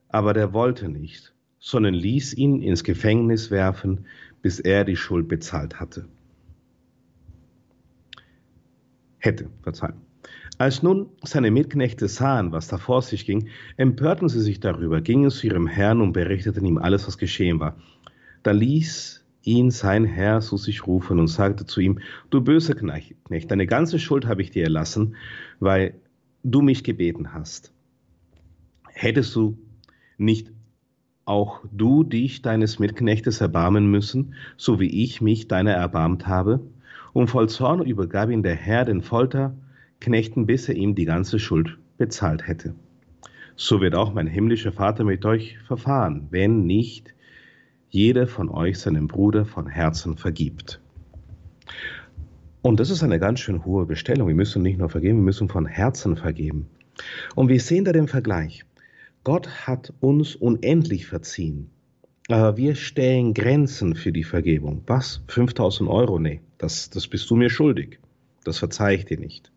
Aber 0.09 0.33
der 0.33 0.53
wollte 0.55 0.88
nicht, 0.88 1.35
sondern 1.59 1.94
ließ 1.94 2.35
ihn 2.35 2.62
ins 2.62 2.83
Gefängnis 2.83 3.50
werfen, 3.50 4.07
bis 4.40 4.59
er 4.59 4.85
die 4.85 4.96
Schuld 4.96 5.29
bezahlt 5.29 5.79
hatte. 5.79 6.09
Hätte, 9.18 9.50
verzeihen. 9.62 10.10
Als 10.61 10.83
nun 10.83 11.09
seine 11.23 11.51
Mitknechte 11.51 12.07
sahen, 12.07 12.53
was 12.53 12.68
da 12.68 12.77
vor 12.77 13.01
sich 13.01 13.25
ging, 13.25 13.49
empörten 13.79 14.29
sie 14.29 14.42
sich 14.42 14.61
darüber, 14.61 15.01
gingen 15.01 15.31
zu 15.31 15.46
ihrem 15.46 15.66
Herrn 15.66 16.03
und 16.03 16.12
berichteten 16.12 16.66
ihm 16.66 16.77
alles, 16.77 17.07
was 17.07 17.16
geschehen 17.16 17.61
war. 17.61 17.77
Da 18.42 18.51
ließ 18.51 19.25
ihn 19.40 19.70
sein 19.70 20.05
Herr 20.05 20.42
zu 20.42 20.59
sich 20.59 20.87
rufen 20.87 21.18
und 21.18 21.29
sagte 21.29 21.64
zu 21.64 21.81
ihm, 21.81 22.01
du 22.29 22.42
böser 22.42 22.75
Knecht, 22.75 23.51
deine 23.51 23.66
ganze 23.66 23.99
Schuld 23.99 24.27
habe 24.27 24.42
ich 24.42 24.51
dir 24.51 24.64
erlassen, 24.64 25.16
weil 25.61 25.94
du 26.42 26.61
mich 26.61 26.85
gebeten 26.85 27.33
hast. 27.33 27.73
Hättest 28.92 29.35
du 29.35 29.57
nicht 30.18 30.53
auch 31.25 31.64
du 31.73 32.05
dich 32.05 32.42
deines 32.42 32.79
Mitknechtes 32.79 33.40
erbarmen 33.40 33.90
müssen, 33.90 34.35
so 34.59 34.79
wie 34.79 35.05
ich 35.05 35.23
mich 35.23 35.49
deiner 35.49 35.73
erbarmt 35.73 36.27
habe? 36.27 36.61
Und 37.14 37.29
voll 37.29 37.49
Zorn 37.49 37.83
übergab 37.83 38.28
ihn 38.28 38.43
der 38.43 38.57
Herr 38.57 38.84
den 38.84 39.01
Folter, 39.01 39.57
Knechten, 40.01 40.46
bis 40.46 40.68
er 40.68 40.76
ihm 40.76 40.94
die 40.94 41.05
ganze 41.05 41.38
Schuld 41.38 41.78
bezahlt 41.98 42.46
hätte. 42.46 42.74
So 43.57 43.80
wird 43.80 43.94
auch 43.94 44.14
mein 44.14 44.26
himmlischer 44.26 44.72
Vater 44.72 45.05
mit 45.05 45.24
euch 45.26 45.59
verfahren, 45.66 46.28
wenn 46.30 46.64
nicht 46.64 47.14
jeder 47.90 48.26
von 48.26 48.48
euch 48.48 48.78
seinem 48.78 49.07
Bruder 49.07 49.44
von 49.44 49.66
Herzen 49.66 50.16
vergibt. 50.16 50.80
Und 52.62 52.80
das 52.80 52.90
ist 52.90 53.03
eine 53.03 53.18
ganz 53.18 53.40
schön 53.40 53.64
hohe 53.64 53.86
Bestellung. 53.86 54.28
Wir 54.28 54.34
müssen 54.34 54.62
nicht 54.62 54.78
nur 54.78 54.88
vergeben, 54.88 55.18
wir 55.18 55.24
müssen 55.24 55.48
von 55.48 55.66
Herzen 55.66 56.16
vergeben. 56.16 56.68
Und 57.34 57.48
wir 57.48 57.61
sehen 57.61 57.84
da 57.84 57.92
den 57.92 58.09
Vergleich. 58.09 58.64
Gott 59.24 59.66
hat 59.66 59.92
uns 60.01 60.36
unendlich 60.36 61.07
verziehen. 61.07 61.70
Aber 62.28 62.57
wir 62.57 62.76
stellen 62.76 63.34
Grenzen 63.34 63.94
für 63.94 64.12
die 64.12 64.24
Vergebung. 64.24 64.82
Was? 64.86 65.22
5000 65.28 65.90
Euro? 65.90 66.18
Nee, 66.18 66.40
das, 66.59 66.90
das 66.90 67.09
bist 67.09 67.28
du 67.28 67.36
mir 67.36 67.51
schuldig. 67.51 67.98
Das 68.44 68.59
verzeihe 68.59 68.96
ich 68.96 69.05
dir 69.05 69.18
nicht. 69.18 69.51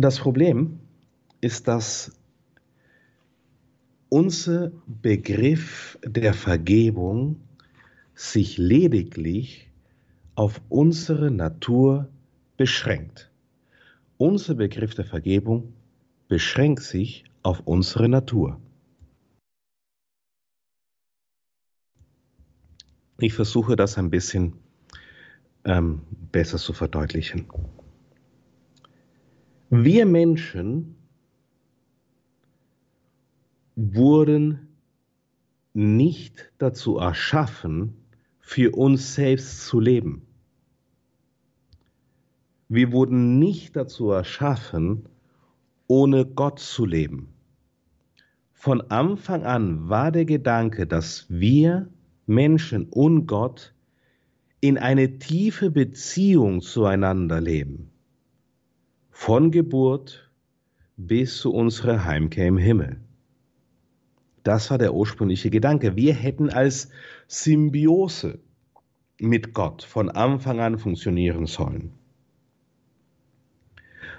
Das 0.00 0.20
Problem 0.20 0.78
ist, 1.40 1.66
dass 1.66 2.12
unser 4.08 4.70
Begriff 4.86 5.98
der 6.04 6.34
Vergebung 6.34 7.40
sich 8.14 8.58
lediglich 8.58 9.72
auf 10.36 10.60
unsere 10.68 11.32
Natur 11.32 12.08
beschränkt. 12.56 13.32
Unser 14.18 14.54
Begriff 14.54 14.94
der 14.94 15.04
Vergebung 15.04 15.72
beschränkt 16.28 16.84
sich 16.84 17.24
auf 17.42 17.62
unsere 17.64 18.08
Natur. 18.08 18.60
Ich 23.18 23.34
versuche 23.34 23.74
das 23.74 23.98
ein 23.98 24.10
bisschen 24.10 24.52
ähm, 25.64 26.02
besser 26.30 26.58
zu 26.58 26.72
verdeutlichen. 26.72 27.48
Wir 29.70 30.06
Menschen 30.06 30.96
wurden 33.76 34.68
nicht 35.74 36.50
dazu 36.56 36.96
erschaffen, 36.96 37.94
für 38.40 38.74
uns 38.74 39.14
selbst 39.14 39.66
zu 39.66 39.78
leben. 39.78 40.22
Wir 42.70 42.92
wurden 42.92 43.38
nicht 43.38 43.76
dazu 43.76 44.10
erschaffen, 44.10 45.04
ohne 45.86 46.24
Gott 46.24 46.60
zu 46.60 46.86
leben. 46.86 47.28
Von 48.54 48.80
Anfang 48.90 49.44
an 49.44 49.90
war 49.90 50.10
der 50.10 50.24
Gedanke, 50.24 50.86
dass 50.86 51.26
wir 51.28 51.90
Menschen 52.26 52.88
und 52.88 53.26
Gott 53.26 53.74
in 54.60 54.78
eine 54.78 55.18
tiefe 55.18 55.70
Beziehung 55.70 56.62
zueinander 56.62 57.40
leben. 57.42 57.90
Von 59.20 59.50
Geburt 59.50 60.30
bis 60.96 61.38
zu 61.38 61.52
unserer 61.52 62.04
Heimkehr 62.04 62.46
im 62.46 62.56
Himmel. 62.56 63.00
Das 64.44 64.70
war 64.70 64.78
der 64.78 64.94
ursprüngliche 64.94 65.50
Gedanke. 65.50 65.96
Wir 65.96 66.14
hätten 66.14 66.50
als 66.50 66.90
Symbiose 67.26 68.38
mit 69.18 69.52
Gott 69.52 69.82
von 69.82 70.08
Anfang 70.08 70.60
an 70.60 70.78
funktionieren 70.78 71.46
sollen. 71.46 71.90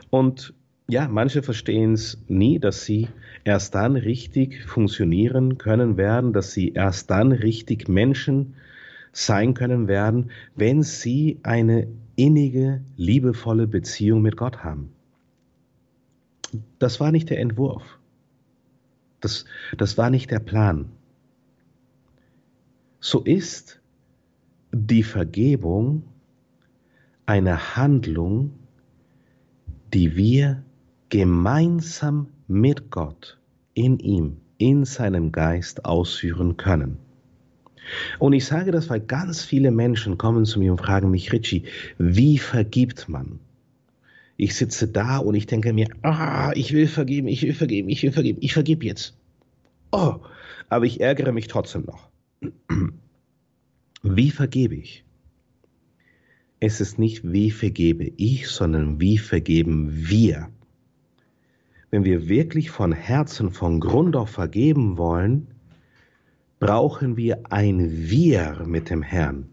Und 0.09 0.53
ja, 0.89 1.07
manche 1.07 1.43
verstehen 1.43 1.93
es 1.93 2.21
nie, 2.27 2.59
dass 2.59 2.83
sie 2.83 3.07
erst 3.45 3.75
dann 3.75 3.95
richtig 3.95 4.65
funktionieren 4.65 5.57
können 5.57 5.95
werden, 5.95 6.33
dass 6.33 6.51
sie 6.51 6.73
erst 6.73 7.09
dann 7.09 7.31
richtig 7.31 7.87
Menschen 7.87 8.55
sein 9.13 9.53
können 9.53 9.87
werden, 9.87 10.29
wenn 10.55 10.83
sie 10.83 11.39
eine 11.43 11.87
innige, 12.19 12.81
liebevolle 12.97 13.65
Beziehung 13.65 14.21
mit 14.21 14.35
Gott 14.35 14.61
haben. 14.63 14.91
Das 16.77 16.99
war 16.99 17.13
nicht 17.13 17.29
der 17.29 17.39
Entwurf. 17.39 17.83
Das, 19.21 19.45
das 19.77 19.97
war 19.97 20.09
nicht 20.09 20.29
der 20.29 20.39
Plan. 20.39 20.89
So 22.99 23.21
ist 23.21 23.79
die 24.73 25.03
Vergebung 25.03 26.03
eine 27.25 27.77
Handlung, 27.77 28.51
die 29.93 30.17
wir 30.17 30.61
gemeinsam 31.07 32.27
mit 32.47 32.91
Gott 32.91 33.37
in 33.73 33.97
ihm, 33.97 34.37
in 34.57 34.83
seinem 34.83 35.31
Geist 35.31 35.85
ausführen 35.85 36.57
können. 36.57 36.97
Und 38.19 38.33
ich 38.33 38.45
sage 38.45 38.71
das, 38.71 38.89
weil 38.89 38.99
ganz 38.99 39.43
viele 39.43 39.71
Menschen 39.71 40.17
kommen 40.17 40.45
zu 40.45 40.59
mir 40.59 40.71
und 40.71 40.79
fragen 40.79 41.11
mich, 41.11 41.31
Richie, 41.31 41.63
wie 41.97 42.37
vergibt 42.37 43.09
man? 43.09 43.39
Ich 44.37 44.55
sitze 44.55 44.87
da 44.87 45.17
und 45.17 45.35
ich 45.35 45.47
denke 45.47 45.73
mir, 45.73 45.87
ah, 46.01 46.51
ich 46.55 46.73
will 46.73 46.87
vergeben, 46.87 47.27
ich 47.27 47.43
will 47.43 47.53
vergeben, 47.53 47.89
ich 47.89 48.03
will 48.03 48.11
vergeben, 48.11 48.39
ich 48.41 48.53
vergib 48.53 48.83
jetzt. 48.83 49.17
Oh, 49.91 50.15
aber 50.69 50.85
ich 50.85 51.01
ärgere 51.01 51.31
mich 51.31 51.47
trotzdem 51.47 51.85
noch. 51.85 52.09
Wie 54.03 54.31
vergebe 54.31 54.75
ich? 54.75 55.03
Es 56.61 56.81
ist 56.81 56.99
nicht, 56.99 57.21
wie 57.23 57.51
vergebe 57.51 58.11
ich, 58.17 58.47
sondern 58.47 58.99
wie 58.99 59.17
vergeben 59.17 60.09
wir 60.09 60.49
wenn 61.91 62.05
wir 62.05 62.27
wirklich 62.27 62.69
von 62.69 62.91
Herzen, 62.91 63.51
von 63.51 63.79
Grund 63.79 64.15
auf 64.15 64.29
vergeben 64.29 64.97
wollen, 64.97 65.47
brauchen 66.59 67.15
wir 67.17 67.51
ein 67.51 68.09
Wir 68.09 68.63
mit 68.65 68.89
dem 68.89 69.01
Herrn. 69.01 69.49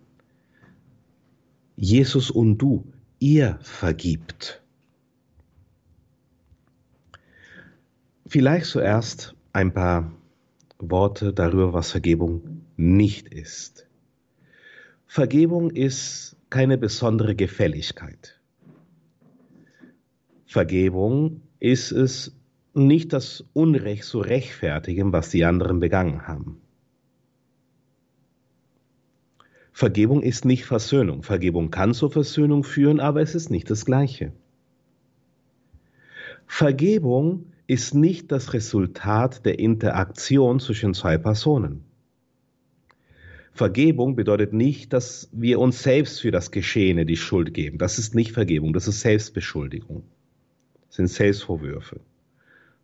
Jesus 1.76 2.30
und 2.30 2.58
du, 2.58 2.92
ihr 3.18 3.58
vergibt. 3.60 4.62
Vielleicht 8.26 8.66
zuerst 8.66 9.34
ein 9.52 9.72
paar 9.72 10.12
Worte 10.78 11.32
darüber, 11.32 11.72
was 11.72 11.92
Vergebung 11.92 12.62
nicht 12.76 13.28
ist. 13.28 13.86
Vergebung 15.06 15.70
ist 15.70 16.36
keine 16.50 16.76
besondere 16.76 17.36
Gefälligkeit. 17.36 18.40
Vergebung 20.44 21.42
ist 21.60 21.92
es 21.92 22.36
nicht 22.74 23.12
das 23.12 23.44
Unrecht 23.52 24.04
zu 24.04 24.20
rechtfertigen, 24.20 25.12
was 25.12 25.30
die 25.30 25.44
anderen 25.44 25.80
begangen 25.80 26.26
haben. 26.26 26.60
Vergebung 29.76 30.22
ist 30.22 30.46
nicht 30.46 30.64
Versöhnung. 30.64 31.22
Vergebung 31.22 31.70
kann 31.70 31.92
zur 31.92 32.10
Versöhnung 32.10 32.64
führen, 32.64 32.98
aber 32.98 33.20
es 33.20 33.34
ist 33.34 33.50
nicht 33.50 33.68
das 33.68 33.84
Gleiche. 33.84 34.32
Vergebung 36.46 37.52
ist 37.66 37.94
nicht 37.94 38.32
das 38.32 38.54
Resultat 38.54 39.44
der 39.44 39.58
Interaktion 39.58 40.60
zwischen 40.60 40.94
zwei 40.94 41.18
Personen. 41.18 41.84
Vergebung 43.52 44.16
bedeutet 44.16 44.54
nicht, 44.54 44.94
dass 44.94 45.28
wir 45.32 45.58
uns 45.58 45.82
selbst 45.82 46.22
für 46.22 46.30
das 46.30 46.50
Geschehene 46.50 47.04
die 47.04 47.18
Schuld 47.18 47.52
geben. 47.52 47.76
Das 47.76 47.98
ist 47.98 48.14
nicht 48.14 48.32
Vergebung, 48.32 48.72
das 48.72 48.88
ist 48.88 49.00
Selbstbeschuldigung 49.00 50.04
sind 50.96 51.08
Selbstvorwürfe. 51.08 52.00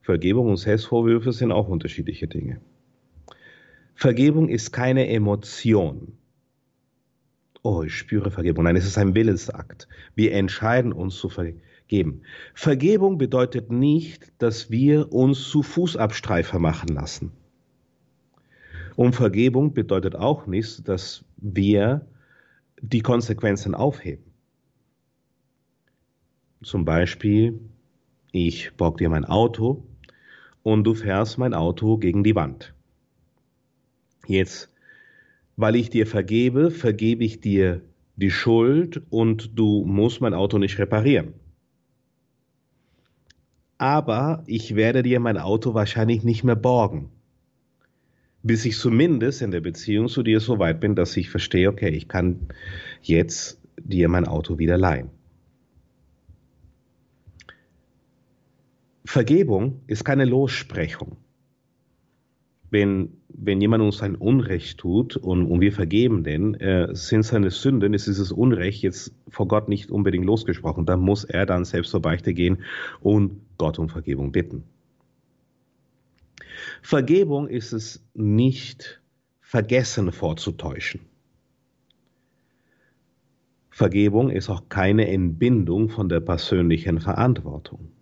Vergebung 0.03 0.51
und 0.51 0.59
Selbstvorwürfe 0.59 1.33
sind 1.33 1.51
auch 1.51 1.69
unterschiedliche 1.69 2.27
Dinge. 2.29 2.61
Vergebung 3.95 4.49
ist 4.51 4.73
keine 4.73 5.09
Emotion. 5.09 6.19
Oh, 7.63 7.83
ich 7.83 7.97
spüre 7.97 8.31
Vergebung. 8.31 8.65
Nein, 8.65 8.77
es 8.77 8.87
ist 8.87 8.99
ein 8.99 9.15
Willensakt. 9.15 9.89
Wir 10.15 10.33
entscheiden 10.33 10.93
uns 10.93 11.17
zu 11.17 11.29
vergeben. 11.29 12.23
Vergebung 12.55 13.19
bedeutet 13.19 13.71
nicht, 13.71 14.33
dass 14.39 14.71
wir 14.71 15.13
uns 15.13 15.49
zu 15.49 15.63
Fußabstreifer 15.63 16.59
machen 16.59 16.89
lassen. 16.89 17.33
Und 18.97 19.15
Vergebung 19.15 19.75
bedeutet 19.75 20.17
auch 20.17 20.47
nicht, 20.47 20.89
dass 20.89 21.25
wir 21.37 22.07
die 22.81 23.01
Konsequenzen 23.01 23.75
aufheben. 23.75 24.25
Zum 26.63 26.85
Beispiel 26.85 27.61
ich 28.33 28.75
borg 28.79 28.97
dir 28.97 29.11
mein 29.11 29.27
Auto 29.27 29.85
und 30.63 30.85
du 30.85 30.95
fährst 30.95 31.37
mein 31.37 31.53
Auto 31.53 31.99
gegen 31.99 32.25
die 32.25 32.35
Wand. 32.35 32.73
Jetzt, 34.27 34.72
weil 35.57 35.77
ich 35.77 35.91
dir 35.91 36.07
vergebe, 36.07 36.71
vergebe 36.71 37.25
ich 37.25 37.41
dir 37.41 37.83
die 38.17 38.31
Schuld 38.31 39.03
und 39.11 39.59
du 39.59 39.85
musst 39.85 40.21
mein 40.21 40.35
Auto 40.35 40.59
nicht 40.59 40.79
reparieren. 40.79 41.35
Aber 43.79 44.45
ich 44.47 44.77
werde 44.77 45.03
dir 45.03 45.19
mein 45.19 45.39
Auto 45.39 45.75
wahrscheinlich 45.75 46.23
nicht 46.23 46.45
mehr 46.45 46.57
borgen, 46.57 47.11
bis 48.43 48.65
ich 48.65 48.79
zumindest 48.79 49.43
in 49.43 49.51
der 49.51 49.61
Beziehung 49.61 50.09
zu 50.09 50.23
dir 50.23 50.41
so 50.41 50.59
weit 50.59 50.81
bin, 50.81 50.95
dass 50.95 51.17
ich 51.17 51.31
verstehe, 51.31 51.69
okay, 51.69 51.91
ich 51.91 52.07
kann 52.07 52.49
jetzt 53.03 53.61
dir 53.79 54.09
mein 54.09 54.27
Auto 54.27 54.59
wieder 54.59 54.79
leihen. 54.79 55.11
Vergebung 59.05 59.81
ist 59.89 60.05
keine 60.05 60.25
Lossprechung. 60.25 61.17
Wenn, 62.73 63.19
wenn 63.29 63.61
jemand 63.61 63.85
uns 63.85 64.01
ein 64.01 64.15
Unrecht 64.15 64.79
tut 64.79 65.17
und, 65.17 65.45
und 65.45 65.61
wir 65.61 65.73
vergeben 65.73 66.25
den, 66.25 66.55
äh, 66.55 66.89
sind 66.95 67.23
seine 67.23 67.51
Sünden, 67.51 67.93
ist 67.93 68.07
dieses 68.07 68.33
Unrecht 68.33 68.83
jetzt 68.83 69.15
vor 69.29 69.47
Gott 69.47 69.69
nicht 69.69 69.91
unbedingt 69.91 70.25
losgesprochen. 70.25 70.87
Dann 70.87 71.01
muss 71.01 71.25
er 71.25 71.45
dann 71.45 71.67
selbst 71.67 71.91
zur 71.91 72.01
Beichte 72.01 72.33
gehen 72.33 72.63
und 73.01 73.43
Gott 73.59 73.79
um 73.79 73.91
Vergebung 73.91 74.33
bitten. 74.33 74.65
Vergebung 76.81 77.47
ist 77.47 77.75
es 77.75 78.03
nicht 78.15 79.03
vergessen 79.43 80.11
vorzutäuschen. 80.11 81.03
Vergebung 83.69 84.31
ist 84.31 84.49
auch 84.49 84.71
keine 84.71 85.09
Entbindung 85.09 85.91
von 85.91 86.09
der 86.09 86.21
persönlichen 86.21 87.01
Verantwortung 87.01 87.93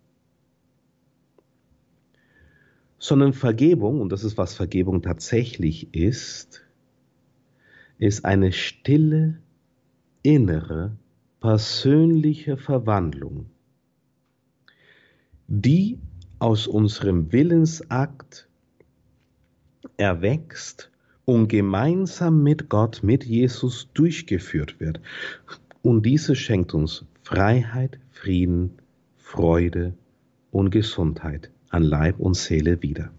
sondern 3.01 3.33
Vergebung, 3.33 3.99
und 3.99 4.11
das 4.11 4.23
ist, 4.23 4.37
was 4.37 4.53
Vergebung 4.53 5.01
tatsächlich 5.01 5.91
ist, 5.95 6.61
ist 7.97 8.25
eine 8.25 8.51
stille, 8.51 9.39
innere, 10.21 10.95
persönliche 11.39 12.57
Verwandlung, 12.57 13.47
die 15.47 15.97
aus 16.37 16.67
unserem 16.67 17.31
Willensakt 17.31 18.47
erwächst 19.97 20.91
und 21.25 21.47
gemeinsam 21.47 22.43
mit 22.43 22.69
Gott, 22.69 23.01
mit 23.01 23.25
Jesus 23.25 23.89
durchgeführt 23.95 24.79
wird. 24.79 25.01
Und 25.81 26.05
diese 26.05 26.35
schenkt 26.35 26.75
uns 26.75 27.03
Freiheit, 27.23 27.97
Frieden, 28.11 28.75
Freude 29.17 29.95
und 30.51 30.69
Gesundheit 30.69 31.49
an 31.71 31.83
Leib 31.83 32.19
und 32.19 32.35
Seele 32.35 32.81
wieder. 32.81 33.11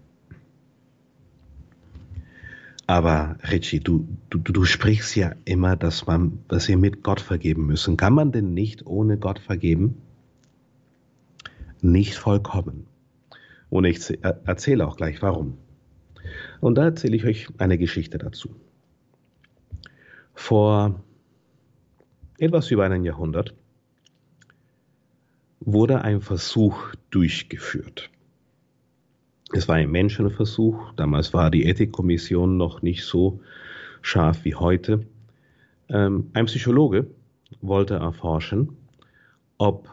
Aber 2.85 3.37
Richie, 3.49 3.79
du, 3.79 4.07
du, 4.29 4.39
du 4.39 4.65
sprichst 4.65 5.15
ja 5.15 5.33
immer, 5.45 5.75
dass 5.75 6.05
man, 6.05 6.39
dass 6.47 6.67
wir 6.67 6.77
mit 6.77 7.01
Gott 7.01 7.21
vergeben 7.21 7.65
müssen. 7.65 7.97
Kann 7.97 8.13
man 8.13 8.31
denn 8.31 8.53
nicht 8.53 8.85
ohne 8.85 9.17
Gott 9.17 9.39
vergeben? 9.39 10.01
Nicht 11.81 12.15
vollkommen. 12.15 12.85
Und 13.69 13.85
ich 13.85 14.19
erzähle 14.21 14.85
auch 14.85 14.97
gleich 14.97 15.21
warum. 15.21 15.57
Und 16.59 16.75
da 16.75 16.85
erzähle 16.85 17.15
ich 17.15 17.25
euch 17.25 17.47
eine 17.57 17.77
Geschichte 17.77 18.17
dazu. 18.17 18.55
Vor 20.33 21.01
etwas 22.37 22.69
über 22.69 22.85
einem 22.85 23.03
Jahrhundert 23.05 23.53
wurde 25.59 26.01
ein 26.01 26.21
Versuch 26.21 26.93
durchgeführt. 27.09 28.09
Es 29.55 29.67
war 29.67 29.75
ein 29.75 29.91
Menschenversuch. 29.91 30.93
Damals 30.95 31.31
war 31.31 31.51
die 31.51 31.65
Ethikkommission 31.65 32.57
noch 32.57 32.81
nicht 32.81 33.05
so 33.05 33.39
scharf 34.01 34.45
wie 34.45 34.55
heute. 34.55 35.05
Ähm, 35.89 36.31
ein 36.33 36.45
Psychologe 36.45 37.05
wollte 37.61 37.93
erforschen, 37.93 38.75
ob 39.59 39.89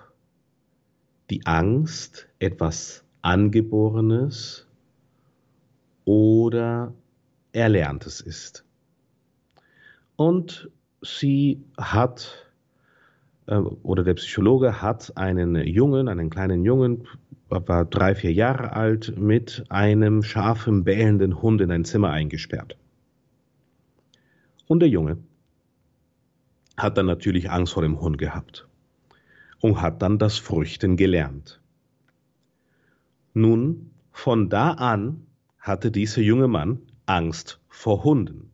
die 1.29 1.45
Angst 1.45 2.27
etwas 2.39 3.05
Angeborenes 3.21 4.67
oder 6.07 6.95
Erlerntes 7.53 8.23
ist. 8.23 8.65
Und 10.17 10.71
sie 11.03 11.63
hat, 11.77 12.51
äh, 13.45 13.57
oder 13.57 14.05
der 14.05 14.15
Psychologe 14.15 14.81
hat 14.81 15.17
einen 15.19 15.55
Jungen, 15.57 16.09
einen 16.09 16.31
kleinen 16.31 16.65
Jungen, 16.65 17.07
war 17.51 17.85
drei, 17.85 18.15
vier 18.15 18.33
Jahre 18.33 18.73
alt, 18.73 19.19
mit 19.19 19.65
einem 19.69 20.23
scharfen, 20.23 20.85
bellenden 20.85 21.43
Hund 21.43 21.61
in 21.61 21.71
ein 21.71 21.85
Zimmer 21.85 22.11
eingesperrt. 22.11 22.77
Und 24.67 24.81
der 24.81 24.89
Junge 24.89 25.19
hat 26.77 26.97
dann 26.97 27.07
natürlich 27.07 27.51
Angst 27.51 27.73
vor 27.73 27.83
dem 27.83 28.01
Hund 28.01 28.19
gehabt 28.19 28.69
und 29.61 29.83
hat 29.83 30.01
dann 30.03 30.19
das 30.19 30.39
Früchten 30.39 30.97
gelernt. 30.97 31.61
Nun, 33.35 33.91
von 34.13 34.49
da 34.49 34.73
an 34.73 35.27
hatte 35.59 35.91
dieser 35.91 36.23
junge 36.23 36.49
Mann 36.49 36.81
Angst 37.07 37.61
vor 37.69 38.05
Hunden. 38.05 38.51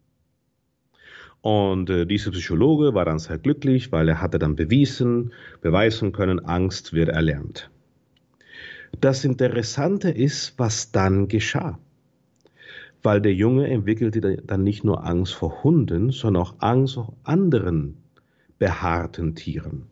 Und 1.40 1.90
äh, 1.90 2.06
dieser 2.06 2.32
Psychologe 2.32 2.94
war 2.94 3.04
dann 3.04 3.20
sehr 3.20 3.38
glücklich, 3.38 3.92
weil 3.92 4.08
er 4.08 4.20
hatte 4.20 4.38
dann 4.38 4.56
bewiesen, 4.56 5.32
beweisen 5.60 6.12
können, 6.12 6.44
Angst 6.44 6.92
wird 6.92 7.08
erlernt. 7.08 7.70
Das 9.00 9.24
Interessante 9.24 10.10
ist, 10.10 10.54
was 10.58 10.92
dann 10.92 11.28
geschah. 11.28 11.78
Weil 13.02 13.20
der 13.20 13.34
Junge 13.34 13.68
entwickelte 13.68 14.42
dann 14.42 14.62
nicht 14.62 14.84
nur 14.84 15.06
Angst 15.06 15.34
vor 15.34 15.62
Hunden, 15.62 16.10
sondern 16.10 16.42
auch 16.42 16.54
Angst 16.58 16.94
vor 16.94 17.14
anderen 17.24 17.98
behaarten 18.58 19.34
Tieren. 19.34 19.86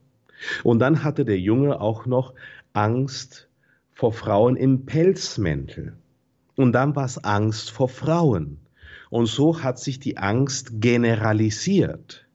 Und 0.62 0.78
dann 0.80 1.04
hatte 1.04 1.24
der 1.24 1.38
Junge 1.38 1.80
auch 1.80 2.06
noch 2.06 2.34
Angst 2.72 3.48
vor 3.92 4.12
Frauen 4.12 4.56
im 4.56 4.84
Pelzmäntel. 4.86 5.94
Und 6.56 6.72
dann 6.72 6.96
war 6.96 7.04
es 7.04 7.22
Angst 7.22 7.70
vor 7.70 7.88
Frauen. 7.88 8.58
Und 9.10 9.26
so 9.26 9.62
hat 9.62 9.78
sich 9.78 10.00
die 10.00 10.16
Angst 10.16 10.80
generalisiert. 10.80 12.26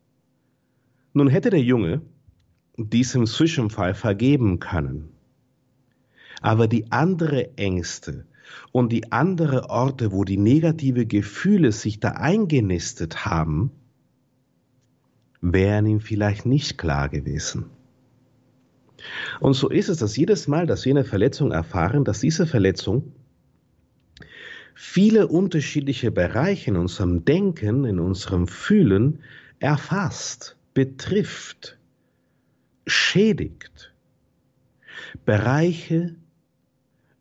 Nun 1.14 1.28
hätte 1.28 1.50
der 1.50 1.62
Junge 1.62 2.02
diesem 2.78 3.26
Zwischenfall 3.26 3.94
vergeben 3.94 4.60
können. 4.60 5.10
Aber 6.42 6.68
die 6.68 6.92
andere 6.92 7.58
Ängste 7.58 8.26
und 8.72 8.92
die 8.92 9.12
andere 9.12 9.70
Orte, 9.70 10.12
wo 10.12 10.24
die 10.24 10.38
negative 10.38 11.06
Gefühle 11.06 11.72
sich 11.72 12.00
da 12.00 12.10
eingenistet 12.12 13.26
haben, 13.26 13.72
wären 15.42 15.86
ihm 15.86 16.00
vielleicht 16.00 16.46
nicht 16.46 16.78
klar 16.78 17.10
gewesen. 17.10 17.66
Und 19.40 19.54
so 19.54 19.70
ist 19.70 19.90
es, 19.90 19.98
dass 20.00 20.18
jedes 20.18 20.48
Mal, 20.48 20.68
dass 20.68 20.86
wir 20.86 20.92
eine 20.92 21.06
Verletzung 21.06 21.52
erfahren, 21.52 22.04
dass 22.04 22.20
diese 22.20 22.46
Verletzung 22.46 23.14
viele 24.76 25.28
unterschiedliche 25.28 26.12
Bereiche 26.12 26.72
in 26.72 26.78
unserem 26.78 27.26
Denken, 27.26 27.86
in 27.86 28.00
unserem 28.00 28.48
Fühlen 28.48 29.20
erfasst, 29.60 30.58
betrifft, 30.74 31.78
schädigt. 32.86 33.94
Bereiche, 35.26 36.16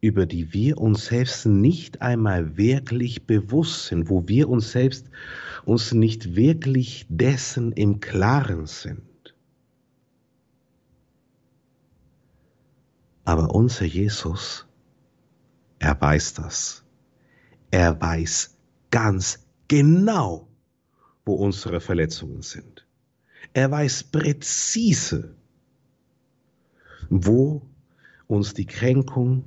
über 0.01 0.27
die 0.27 0.53
wir 0.53 0.79
uns 0.79 1.07
selbst 1.07 1.47
nicht 1.47 2.03
einmal 2.03 2.57
wirklich 2.57 3.27
bewusst 3.27 3.87
sind, 3.87 4.09
wo 4.09 4.29
wir 4.29 4.49
uns 4.49 4.73
selbst 4.73 5.11
uns 5.65 5.93
nicht 5.93 6.37
wirklich 6.37 7.07
dessen 7.09 7.73
im 7.73 8.01
Klaren 8.01 8.67
sind. 8.67 9.03
Aber 13.25 13.55
unser 13.55 13.85
Jesus, 13.85 14.67
er 15.79 16.01
weiß 16.01 16.35
das. 16.35 16.85
Er 17.71 18.01
weiß 18.01 18.57
ganz 18.91 19.47
genau, 19.67 20.49
wo 21.27 21.35
unsere 21.35 21.81
Verletzungen 21.81 22.41
sind. 22.41 22.87
Er 23.53 23.71
weiß 23.71 24.05
präzise, 24.05 25.35
wo 27.11 27.63
uns 28.27 28.55
die 28.55 28.67
Kränkung 28.67 29.45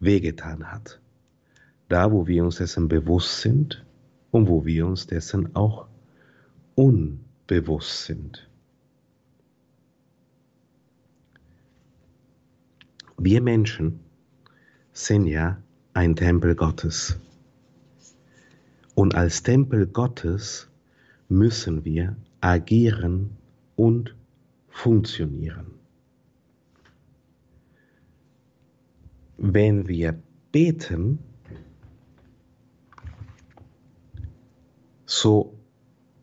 wehgetan 0.00 0.70
hat. 0.70 1.00
Da, 1.88 2.10
wo 2.10 2.26
wir 2.26 2.44
uns 2.44 2.56
dessen 2.56 2.88
bewusst 2.88 3.40
sind 3.40 3.84
und 4.30 4.48
wo 4.48 4.64
wir 4.64 4.86
uns 4.86 5.06
dessen 5.06 5.54
auch 5.54 5.86
unbewusst 6.74 8.04
sind. 8.04 8.48
Wir 13.18 13.40
Menschen 13.40 14.00
sind 14.92 15.26
ja 15.26 15.58
ein 15.94 16.16
Tempel 16.16 16.54
Gottes. 16.54 17.18
Und 18.94 19.14
als 19.14 19.42
Tempel 19.42 19.86
Gottes 19.86 20.68
müssen 21.28 21.84
wir 21.84 22.16
agieren 22.40 23.36
und 23.74 24.14
funktionieren. 24.68 25.66
Wenn 29.38 29.88
wir 29.88 30.20
beten, 30.52 31.18
so 35.04 35.54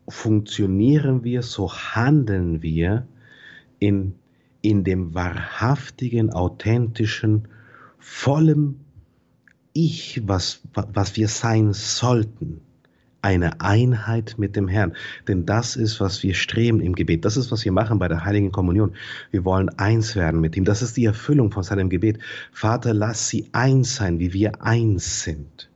funktionieren 0.08 1.24
wir, 1.24 1.42
so 1.42 1.72
handeln 1.72 2.62
wir 2.62 3.06
in, 3.78 4.14
in 4.60 4.84
dem 4.84 5.14
wahrhaftigen, 5.14 6.30
authentischen, 6.30 7.48
vollem 7.98 8.80
Ich, 9.72 10.22
was, 10.26 10.62
was 10.74 11.16
wir 11.16 11.28
sein 11.28 11.72
sollten 11.72 12.60
eine 13.24 13.62
Einheit 13.62 14.34
mit 14.36 14.54
dem 14.54 14.68
Herrn. 14.68 14.92
Denn 15.26 15.46
das 15.46 15.76
ist, 15.76 15.98
was 15.98 16.22
wir 16.22 16.34
streben 16.34 16.80
im 16.80 16.94
Gebet. 16.94 17.24
Das 17.24 17.38
ist, 17.38 17.50
was 17.50 17.64
wir 17.64 17.72
machen 17.72 17.98
bei 17.98 18.06
der 18.06 18.24
Heiligen 18.26 18.52
Kommunion. 18.52 18.94
Wir 19.30 19.46
wollen 19.46 19.70
eins 19.70 20.14
werden 20.14 20.42
mit 20.42 20.56
ihm. 20.58 20.66
Das 20.66 20.82
ist 20.82 20.98
die 20.98 21.06
Erfüllung 21.06 21.50
von 21.50 21.62
seinem 21.62 21.88
Gebet. 21.88 22.18
Vater, 22.52 22.92
lass 22.92 23.30
sie 23.30 23.48
eins 23.52 23.96
sein, 23.96 24.18
wie 24.18 24.34
wir 24.34 24.62
eins 24.62 25.22
sind. 25.22 25.70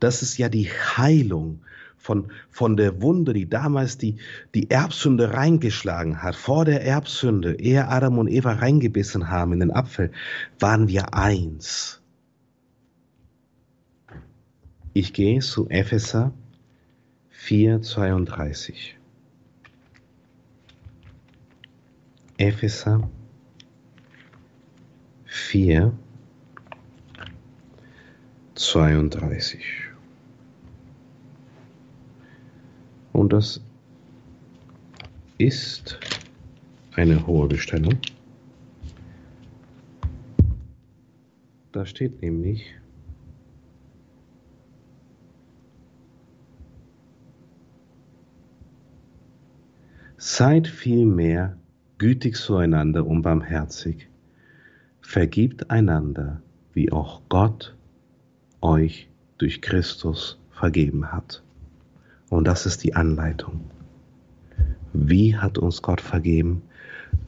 Das 0.00 0.22
ist 0.22 0.36
ja 0.36 0.48
die 0.48 0.68
Heilung 0.68 1.60
von, 1.96 2.32
von 2.50 2.76
der 2.76 3.00
Wunde, 3.02 3.32
die 3.32 3.48
damals 3.48 3.96
die, 3.96 4.16
die 4.54 4.68
Erbsünde 4.68 5.34
reingeschlagen 5.34 6.22
hat. 6.22 6.34
Vor 6.34 6.64
der 6.64 6.84
Erbsünde, 6.84 7.60
ehe 7.60 7.86
Adam 7.86 8.18
und 8.18 8.26
Eva 8.26 8.54
reingebissen 8.54 9.30
haben 9.30 9.52
in 9.52 9.60
den 9.60 9.70
Apfel, 9.70 10.10
waren 10.58 10.88
wir 10.88 11.14
eins. 11.14 11.99
Ich 14.92 15.12
gehe 15.12 15.38
zu 15.38 15.68
Epheser 15.68 16.32
4,32. 17.32 18.74
Epheser 22.38 23.08
4, 25.26 25.92
32. 28.56 29.64
Und 33.12 33.32
das 33.32 33.60
ist 35.38 36.00
eine 36.96 37.26
hohe 37.26 37.46
Bestellung. 37.46 37.96
Da 41.70 41.86
steht 41.86 42.20
nämlich, 42.22 42.79
Seid 50.22 50.68
vielmehr 50.68 51.56
gütig 51.96 52.36
zueinander 52.36 53.06
und 53.06 53.22
barmherzig. 53.22 54.10
Vergibt 55.00 55.70
einander, 55.70 56.42
wie 56.74 56.92
auch 56.92 57.22
Gott 57.30 57.74
euch 58.60 59.08
durch 59.38 59.62
Christus 59.62 60.38
vergeben 60.50 61.10
hat. 61.10 61.42
Und 62.28 62.44
das 62.44 62.66
ist 62.66 62.84
die 62.84 62.94
Anleitung. 62.94 63.62
Wie 64.92 65.38
hat 65.38 65.56
uns 65.56 65.80
Gott 65.80 66.02
vergeben? 66.02 66.60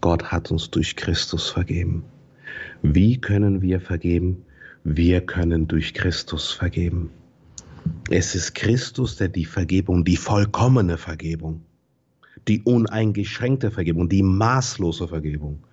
Gott 0.02 0.24
hat 0.24 0.50
uns 0.50 0.70
durch 0.70 0.94
Christus 0.94 1.48
vergeben. 1.48 2.04
Wie 2.82 3.18
können 3.18 3.62
wir 3.62 3.80
vergeben? 3.80 4.44
Wir 4.84 5.24
können 5.24 5.66
durch 5.66 5.94
Christus 5.94 6.52
vergeben. 6.52 7.08
Es 8.10 8.34
ist 8.34 8.54
Christus, 8.54 9.16
der 9.16 9.28
die 9.28 9.46
Vergebung, 9.46 10.04
die 10.04 10.18
vollkommene 10.18 10.98
Vergebung, 10.98 11.62
die 12.48 12.62
uneingeschränkte 12.62 13.70
Vergebung, 13.70 14.08
die 14.08 14.22
maßlose 14.22 15.08
Vergebung 15.08 15.64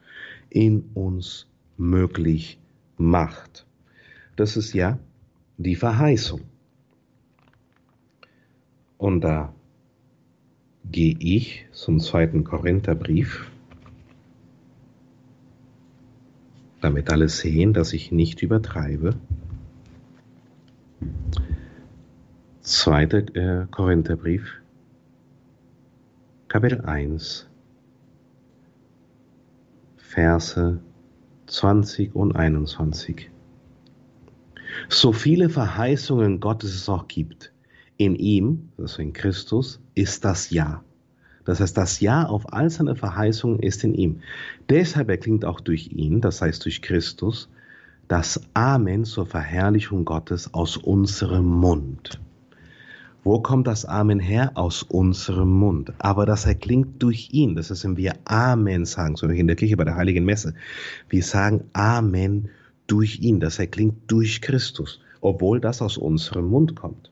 in 0.49 0.89
uns 0.93 1.47
möglich 1.77 2.59
macht. 2.97 3.65
Das 4.35 4.57
ist 4.57 4.73
ja 4.73 4.99
die 5.57 5.75
Verheißung. 5.75 6.41
Und 8.97 9.21
da 9.21 9.53
gehe 10.91 11.15
ich 11.19 11.65
zum 11.71 11.99
zweiten 11.99 12.43
Korintherbrief, 12.43 13.49
damit 16.81 17.09
alle 17.09 17.29
sehen, 17.29 17.73
dass 17.73 17.93
ich 17.93 18.11
nicht 18.11 18.41
übertreibe. 18.41 19.15
Zweiter 22.61 23.35
äh, 23.35 23.67
Korintherbrief, 23.71 24.58
Kapitel 26.49 26.81
1, 26.81 27.47
Verse 29.97 30.79
20 31.45 32.15
und 32.15 32.35
21. 32.35 33.29
So 34.89 35.13
viele 35.13 35.49
Verheißungen 35.49 36.39
Gottes 36.39 36.73
es 36.73 36.89
auch 36.89 37.07
gibt, 37.07 37.53
in 37.97 38.15
ihm, 38.15 38.69
also 38.79 38.99
in 39.03 39.13
Christus, 39.13 39.79
ist 39.93 40.25
das 40.25 40.49
Ja. 40.49 40.83
Das 41.45 41.59
heißt, 41.59 41.77
das 41.77 41.99
Ja 41.99 42.25
auf 42.25 42.51
all 42.51 42.71
seine 42.71 42.95
Verheißungen 42.95 43.59
ist 43.59 43.83
in 43.83 43.93
ihm. 43.93 44.21
Deshalb 44.69 45.09
erklingt 45.09 45.45
auch 45.45 45.59
durch 45.59 45.91
ihn, 45.91 46.19
das 46.19 46.41
heißt 46.41 46.65
durch 46.65 46.81
Christus, 46.81 47.47
das 48.07 48.41
Amen 48.55 49.05
zur 49.05 49.27
Verherrlichung 49.27 50.03
Gottes 50.03 50.51
aus 50.51 50.77
unserem 50.77 51.45
Mund. 51.45 52.19
Wo 53.23 53.41
kommt 53.41 53.67
das 53.67 53.85
Amen 53.85 54.19
her? 54.19 54.51
Aus 54.55 54.83
unserem 54.83 55.49
Mund. 55.49 55.91
Aber 55.99 56.25
das 56.25 56.45
erklingt 56.45 57.03
durch 57.03 57.29
ihn. 57.31 57.55
Das 57.55 57.69
ist, 57.69 57.83
wenn 57.83 57.97
wir 57.97 58.13
Amen 58.25 58.85
sagen, 58.85 59.17
so 59.17 59.29
wie 59.29 59.39
in 59.39 59.47
der 59.47 59.55
Kirche 59.55 59.75
bei 59.75 59.83
der 59.83 59.95
Heiligen 59.95 60.23
Messe. 60.23 60.53
Wir 61.09 61.23
sagen 61.23 61.65
Amen 61.73 62.49
durch 62.87 63.19
ihn. 63.19 63.39
Das 63.39 63.59
erklingt 63.59 63.95
durch 64.07 64.41
Christus, 64.41 65.01
obwohl 65.21 65.59
das 65.59 65.81
aus 65.81 65.97
unserem 65.97 66.47
Mund 66.47 66.75
kommt. 66.75 67.11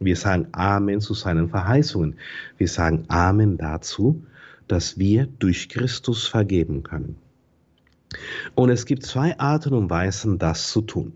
Wir 0.00 0.16
sagen 0.16 0.48
Amen 0.52 1.00
zu 1.00 1.14
seinen 1.14 1.48
Verheißungen. 1.48 2.16
Wir 2.58 2.68
sagen 2.68 3.04
Amen 3.08 3.56
dazu, 3.56 4.24
dass 4.68 4.98
wir 4.98 5.26
durch 5.38 5.68
Christus 5.68 6.26
vergeben 6.26 6.82
können. 6.82 7.16
Und 8.54 8.68
es 8.68 8.84
gibt 8.84 9.04
zwei 9.04 9.38
Arten 9.38 9.72
und 9.72 9.88
Weisen, 9.88 10.38
das 10.38 10.70
zu 10.70 10.82
tun. 10.82 11.14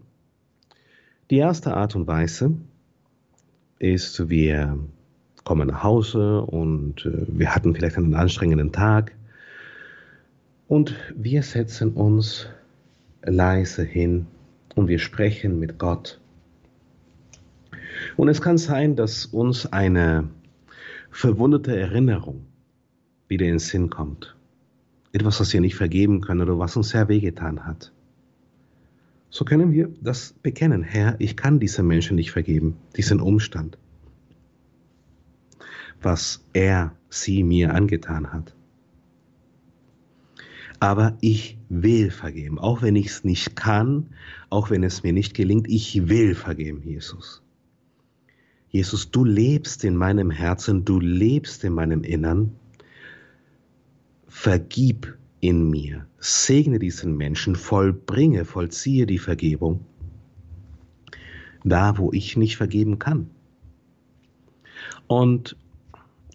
Die 1.31 1.37
erste 1.37 1.75
Art 1.75 1.97
und 1.97 2.07
Weise 2.07 2.55
ist, 3.79 4.29
wir 4.29 4.79
kommen 5.45 5.69
nach 5.69 5.83
Hause 5.83 6.43
und 6.43 7.07
äh, 7.07 7.27
wir 7.29 7.55
hatten 7.55 7.75
vielleicht 7.75 7.97
einen 7.97 8.15
anstrengenden 8.15 8.73
Tag 8.73 9.13
und 10.69 10.95
wir 11.15 11.43
setzen 11.43 11.93
uns 11.93 12.49
leise 13.23 13.85
hin 13.85 14.27
und 14.75 14.89
wir 14.89 14.99
sprechen 14.99 15.59
mit 15.59 15.79
Gott 15.79 16.21
und 18.17 18.29
es 18.29 18.41
kann 18.41 18.59
sein, 18.59 18.97
dass 18.97 19.27
uns 19.27 19.73
eine 19.73 20.29
verwundete 21.11 21.79
Erinnerung 21.79 22.47
wieder 23.29 23.47
in 23.47 23.53
den 23.53 23.59
Sinn 23.59 23.91
kommt. 23.91 24.37
Etwas, 25.13 25.41
was 25.41 25.53
wir 25.53 25.61
nicht 25.61 25.77
vergeben 25.77 26.21
können 26.21 26.43
oder 26.43 26.59
was 26.59 26.77
uns 26.77 26.91
sehr 26.91 27.09
wehgetan 27.09 27.65
hat. 27.65 27.93
So 29.37 29.45
können 29.45 29.71
wir 29.71 29.91
das 30.01 30.33
bekennen. 30.33 30.83
Herr, 30.83 31.17
ich 31.19 31.37
kann 31.37 31.61
diesem 31.61 31.87
Menschen 31.87 32.17
nicht 32.17 32.31
vergeben, 32.31 32.79
diesen 32.97 33.21
Umstand, 33.21 33.77
was 36.01 36.43
er, 36.55 36.97
sie 37.11 37.43
mir 37.43 37.75
angetan 37.75 38.33
hat. 38.33 38.55
Aber 40.81 41.19
ich 41.21 41.59
will 41.69 42.11
vergeben, 42.11 42.59
auch 42.59 42.81
wenn 42.81 42.97
ich 42.97 43.09
es 43.09 43.25
nicht 43.25 43.57
kann, 43.57 44.09
auch 44.49 44.71
wenn 44.71 44.83
es 44.83 45.03
mir 45.03 45.13
nicht 45.13 45.35
gelingt, 45.35 45.69
ich 45.69 46.09
will 46.09 46.35
vergeben, 46.35 46.81
Jesus. 46.83 47.43
Jesus, 48.71 49.11
du 49.11 49.23
lebst 49.23 49.85
in 49.85 49.97
meinem 49.97 50.31
Herzen, 50.31 50.87
du 50.87 50.99
lebst 50.99 51.63
in 51.63 51.75
meinem 51.75 52.05
Innern. 52.05 52.57
Vergib 54.29 55.19
in 55.41 55.69
mir, 55.69 56.07
segne 56.19 56.79
diesen 56.79 57.17
Menschen, 57.17 57.57
vollbringe, 57.57 58.45
vollziehe 58.45 59.07
die 59.07 59.19
Vergebung, 59.19 59.85
da 61.65 61.99
wo 61.99 62.13
ich 62.13 62.37
nicht 62.37 62.57
vergeben 62.57 62.99
kann. 62.99 63.31
Und 65.07 65.57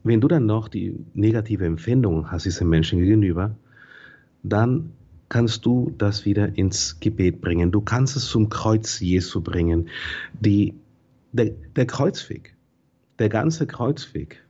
wenn 0.03 0.21
du 0.21 0.27
dann 0.27 0.45
noch 0.45 0.67
die 0.67 0.95
negative 1.13 1.65
Empfindung 1.65 2.31
hast 2.31 2.45
diesem 2.45 2.69
Menschen 2.69 2.99
gegenüber, 2.99 3.55
dann 4.43 4.93
kannst 5.29 5.65
du 5.65 5.93
das 5.97 6.25
wieder 6.25 6.57
ins 6.57 6.99
Gebet 6.99 7.41
bringen. 7.41 7.71
Du 7.71 7.81
kannst 7.81 8.15
es 8.15 8.25
zum 8.25 8.49
Kreuz 8.49 8.99
Jesu 8.99 9.41
bringen. 9.41 9.89
Die 10.39 10.73
der, 11.31 11.51
der 11.75 11.85
Kreuzweg, 11.85 12.55
der 13.19 13.29
ganze 13.29 13.67
Kreuzweg, 13.67 14.43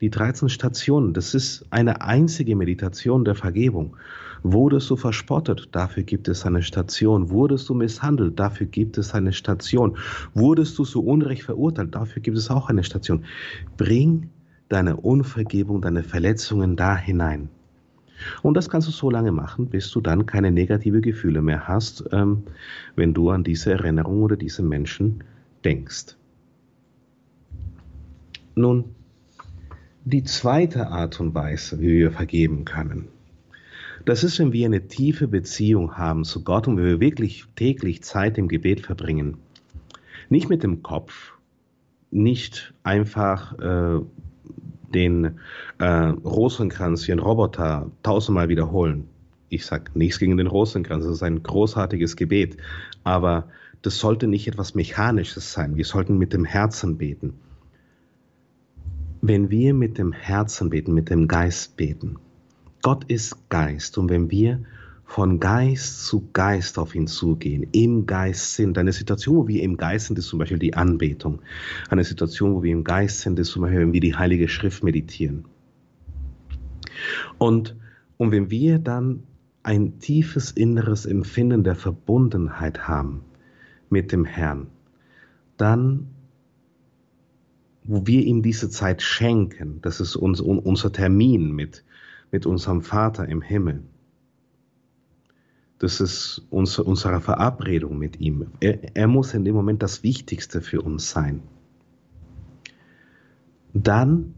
die 0.00 0.10
13 0.10 0.48
Stationen, 0.48 1.14
das 1.14 1.34
ist 1.34 1.66
eine 1.70 2.02
einzige 2.02 2.56
Meditation 2.56 3.24
der 3.24 3.34
Vergebung. 3.34 3.96
Wurdest 4.42 4.90
du 4.90 4.96
verspottet, 4.96 5.68
dafür 5.72 6.02
gibt 6.02 6.28
es 6.28 6.44
eine 6.44 6.62
Station. 6.62 7.30
Wurdest 7.30 7.68
du 7.68 7.74
misshandelt, 7.74 8.38
dafür 8.38 8.66
gibt 8.66 8.98
es 8.98 9.14
eine 9.14 9.32
Station. 9.32 9.96
Wurdest 10.34 10.78
du 10.78 10.84
so 10.84 11.00
unrecht 11.00 11.44
verurteilt, 11.44 11.94
dafür 11.94 12.20
gibt 12.20 12.36
es 12.36 12.50
auch 12.50 12.68
eine 12.68 12.84
Station. 12.84 13.24
Bring 13.78 14.28
deine 14.68 14.96
Unvergebung, 14.96 15.80
deine 15.80 16.02
Verletzungen 16.02 16.76
da 16.76 16.96
hinein. 16.96 17.48
Und 18.42 18.54
das 18.54 18.68
kannst 18.68 18.88
du 18.88 18.92
so 18.92 19.10
lange 19.10 19.32
machen, 19.32 19.68
bis 19.68 19.90
du 19.90 20.00
dann 20.00 20.26
keine 20.26 20.50
negative 20.50 21.00
Gefühle 21.00 21.42
mehr 21.42 21.66
hast, 21.66 22.04
ähm, 22.12 22.42
wenn 22.96 23.14
du 23.14 23.30
an 23.30 23.44
diese 23.44 23.72
Erinnerung 23.72 24.22
oder 24.22 24.36
diese 24.36 24.62
Menschen 24.62 25.24
denkst. 25.64 26.16
Nun, 28.54 28.84
die 30.04 30.22
zweite 30.22 30.88
Art 30.88 31.18
und 31.18 31.34
Weise, 31.34 31.80
wie 31.80 31.98
wir 31.98 32.12
vergeben 32.12 32.64
können, 32.64 33.08
das 34.04 34.22
ist, 34.22 34.38
wenn 34.38 34.52
wir 34.52 34.66
eine 34.66 34.86
tiefe 34.86 35.28
Beziehung 35.28 35.96
haben 35.96 36.24
zu 36.24 36.44
Gott 36.44 36.68
und 36.68 36.76
wir 36.76 37.00
wirklich 37.00 37.46
täglich 37.56 38.02
Zeit 38.02 38.36
im 38.36 38.48
Gebet 38.48 38.82
verbringen. 38.82 39.38
Nicht 40.28 40.50
mit 40.50 40.62
dem 40.62 40.82
Kopf, 40.82 41.32
nicht 42.10 42.74
einfach 42.82 43.58
äh, 43.58 44.00
den 44.92 45.40
äh, 45.78 45.86
Rosenkranz 45.86 47.08
wie 47.08 47.12
ein 47.12 47.18
Roboter 47.18 47.90
tausendmal 48.02 48.50
wiederholen. 48.50 49.08
Ich 49.48 49.64
sage 49.64 49.90
nichts 49.94 50.18
gegen 50.18 50.36
den 50.36 50.48
Rosenkranz, 50.48 51.04
das 51.04 51.14
ist 51.14 51.22
ein 51.22 51.42
großartiges 51.42 52.16
Gebet, 52.16 52.58
aber 53.04 53.48
das 53.80 53.98
sollte 53.98 54.26
nicht 54.26 54.48
etwas 54.48 54.74
Mechanisches 54.74 55.52
sein. 55.52 55.76
Wir 55.76 55.84
sollten 55.86 56.18
mit 56.18 56.34
dem 56.34 56.44
Herzen 56.44 56.98
beten. 56.98 57.34
Wenn 59.26 59.48
wir 59.48 59.72
mit 59.72 59.96
dem 59.96 60.12
Herzen 60.12 60.68
beten, 60.68 60.92
mit 60.92 61.08
dem 61.08 61.28
Geist 61.28 61.78
beten, 61.78 62.18
Gott 62.82 63.04
ist 63.04 63.48
Geist 63.48 63.96
und 63.96 64.10
wenn 64.10 64.30
wir 64.30 64.60
von 65.06 65.40
Geist 65.40 66.04
zu 66.04 66.28
Geist 66.34 66.78
auf 66.78 66.94
ihn 66.94 67.06
zugehen, 67.06 67.66
im 67.72 68.04
Geist 68.04 68.54
sind. 68.54 68.76
Eine 68.76 68.92
Situation, 68.92 69.36
wo 69.36 69.48
wir 69.48 69.62
im 69.62 69.78
Geist 69.78 70.08
sind, 70.08 70.18
ist 70.18 70.26
zum 70.26 70.40
Beispiel 70.40 70.58
die 70.58 70.74
Anbetung. 70.74 71.40
Eine 71.88 72.04
Situation, 72.04 72.54
wo 72.54 72.62
wir 72.62 72.72
im 72.72 72.84
Geist 72.84 73.20
sind, 73.22 73.38
ist 73.38 73.48
zum 73.48 73.62
Beispiel, 73.62 73.80
wenn 73.80 73.94
wir 73.94 74.00
die 74.02 74.14
Heilige 74.14 74.46
Schrift 74.46 74.84
meditieren. 74.84 75.46
Und, 77.38 77.76
und 78.18 78.30
wenn 78.30 78.50
wir 78.50 78.78
dann 78.78 79.22
ein 79.62 80.00
tiefes 80.00 80.50
inneres 80.50 81.06
Empfinden 81.06 81.64
der 81.64 81.76
Verbundenheit 81.76 82.86
haben, 82.86 83.22
mit 83.88 84.12
dem 84.12 84.26
Herrn, 84.26 84.66
dann, 85.56 86.08
wo 87.84 88.06
wir 88.06 88.22
ihm 88.22 88.42
diese 88.42 88.70
Zeit 88.70 89.02
schenken, 89.02 89.80
das 89.82 90.00
ist 90.00 90.16
uns, 90.16 90.40
unser 90.40 90.90
Termin 90.90 91.52
mit, 91.52 91.84
mit 92.32 92.46
unserem 92.46 92.80
Vater 92.80 93.28
im 93.28 93.42
Himmel. 93.42 93.82
Das 95.78 96.00
ist 96.00 96.46
unser, 96.48 96.86
unsere 96.86 97.20
Verabredung 97.20 97.98
mit 97.98 98.18
ihm. 98.20 98.46
Er, 98.60 98.96
er 98.96 99.06
muss 99.06 99.34
in 99.34 99.44
dem 99.44 99.54
Moment 99.54 99.82
das 99.82 100.02
Wichtigste 100.02 100.62
für 100.62 100.80
uns 100.80 101.10
sein. 101.10 101.42
Dann 103.74 104.34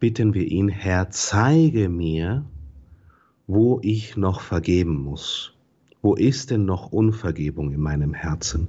bitten 0.00 0.32
wir 0.32 0.46
ihn, 0.46 0.68
Herr, 0.68 1.10
zeige 1.10 1.90
mir, 1.90 2.46
wo 3.46 3.80
ich 3.82 4.16
noch 4.16 4.40
vergeben 4.40 5.02
muss. 5.02 5.52
Wo 6.00 6.14
ist 6.14 6.50
denn 6.50 6.64
noch 6.64 6.92
Unvergebung 6.92 7.72
in 7.72 7.80
meinem 7.80 8.14
Herzen? 8.14 8.68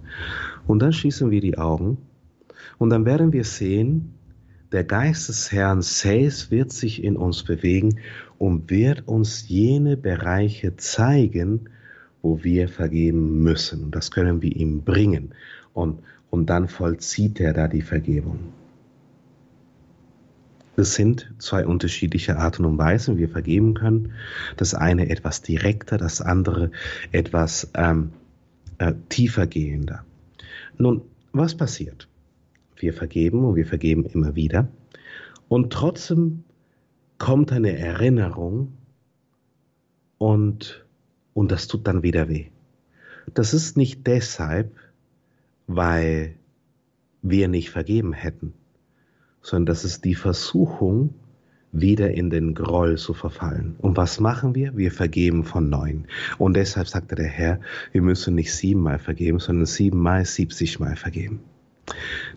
Und 0.67 0.80
dann 0.80 0.91
schließen 0.91 1.30
wir 1.32 1.41
die 1.41 1.57
Augen 1.57 1.99
und 2.78 2.89
dann 2.89 3.05
werden 3.05 3.34
wir 3.34 3.43
sehen, 3.43 4.14
der 4.72 4.84
Geist 4.84 5.30
des 5.30 5.51
Herrn 5.51 5.82
Says 5.82 6.51
wird 6.51 6.72
sich 6.72 7.03
in 7.03 7.18
uns 7.18 7.43
bewegen 7.43 7.99
und 8.38 8.70
wird 8.70 9.07
uns 9.07 9.47
jene 9.47 9.97
Bereiche 9.97 10.76
zeigen, 10.76 11.70
wo 12.22 12.43
wir 12.43 12.68
vergeben 12.70 13.41
müssen. 13.41 13.91
Das 13.91 14.12
können 14.12 14.41
wir 14.41 14.55
ihm 14.55 14.84
bringen. 14.84 15.34
Und, 15.74 16.01
und 16.30 16.49
dann 16.51 16.68
vollzieht 16.68 17.39
er 17.39 17.53
da 17.53 17.68
die 17.68 17.82
Vergebung. 17.82 18.39
Es 20.76 20.95
sind 20.95 21.34
zwei 21.39 21.66
unterschiedliche 21.66 22.38
Arten 22.38 22.64
und 22.64 22.78
Weisen, 22.78 23.16
wie 23.16 23.22
wir 23.22 23.30
vergeben 23.30 23.74
können. 23.74 24.14
Das 24.55 24.74
eine 24.74 25.10
etwas 25.10 25.41
direkter, 25.41 25.97
das 25.97 26.22
andere 26.22 26.72
etwas 27.12 27.70
ähm, 27.74 28.12
äh, 28.78 28.93
tiefer 29.10 29.47
gehender. 29.47 30.05
Nun, 30.78 31.01
was 31.34 31.55
passiert? 31.55 32.09
Wir 32.82 32.93
vergeben 32.93 33.45
und 33.45 33.55
wir 33.55 33.65
vergeben 33.65 34.05
immer 34.05 34.36
wieder. 34.36 34.67
Und 35.47 35.71
trotzdem 35.71 36.43
kommt 37.17 37.51
eine 37.51 37.77
Erinnerung 37.77 38.73
und, 40.17 40.86
und 41.34 41.51
das 41.51 41.67
tut 41.67 41.88
dann 41.88 42.03
wieder 42.03 42.30
weh. 42.30 42.47
Das 43.34 43.53
ist 43.53 43.77
nicht 43.77 44.07
deshalb, 44.07 44.75
weil 45.67 46.36
wir 47.21 47.47
nicht 47.47 47.69
vergeben 47.69 48.13
hätten 48.13 48.53
sondern 49.41 49.67
das 49.67 49.84
ist 49.84 50.05
die 50.05 50.15
Versuchung, 50.15 51.13
wieder 51.71 52.11
in 52.11 52.32
den 52.32 52.55
Groll 52.55 52.97
zu 52.97 53.13
verfallen. 53.13 53.75
Und 53.77 53.95
was 53.95 54.19
machen 54.19 54.55
wir? 54.55 54.75
Wir 54.75 54.91
vergeben 54.91 55.43
von 55.43 55.69
neuem. 55.69 56.05
Und 56.39 56.55
deshalb 56.55 56.88
sagte 56.88 57.13
der 57.13 57.27
Herr, 57.27 57.59
wir 57.91 58.01
müssen 58.01 58.34
nicht 58.34 58.53
siebenmal 58.53 58.97
vergeben, 58.97 59.38
sondern 59.38 59.67
siebenmal, 59.67 60.25
siebzigmal 60.25 60.95
vergeben. 60.95 61.41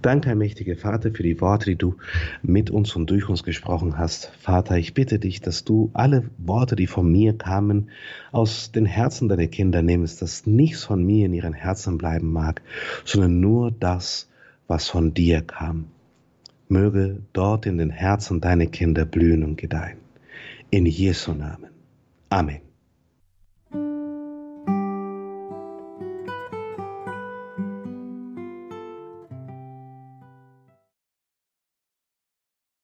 Danke, 0.01 0.29
Herr 0.29 0.37
mächtiger 0.37 0.77
Vater, 0.77 1.11
für 1.13 1.23
die 1.23 1.41
Worte, 1.41 1.71
die 1.71 1.77
du 1.77 1.97
mit 2.43 2.71
uns 2.71 2.97
und 2.97 3.11
durch 3.11 3.29
uns 3.29 3.43
gesprochen 3.43 3.99
hast. 3.99 4.33
Vater, 4.41 4.77
ich 4.77 4.95
bitte 4.95 5.19
dich, 5.19 5.41
dass 5.41 5.65
du 5.65 5.91
alle 5.93 6.25
Worte, 6.39 6.77
die 6.77 6.87
von 6.87 7.11
mir 7.11 7.37
kamen, 7.37 7.91
aus 8.31 8.73
den 8.73 8.87
Herzen 8.87 9.29
deiner 9.29 9.47
Kinder 9.47 9.83
nimmst, 9.83 10.23
dass 10.23 10.47
nichts 10.47 10.85
von 10.85 11.05
mir 11.05 11.27
in 11.27 11.35
ihren 11.35 11.55
Herzen 11.55 11.99
bleiben 11.99 12.33
mag, 12.33 12.63
sondern 13.05 13.41
nur 13.41 13.71
das, 13.71 14.29
was 14.67 14.89
von 14.89 15.15
dir 15.15 15.43
kam 15.43 15.87
möge 16.73 17.23
dort 17.33 17.67
in 17.67 17.79
den 17.79 17.91
Herzen 17.91 18.41
deiner 18.41 18.67
Kinder 18.67 19.05
blühen 19.05 19.45
und 19.45 19.57
gedeihen. 19.57 19.99
In 20.71 20.87
Jesu 20.87 21.33
Namen. 21.33 21.71
Amen. 22.31 22.72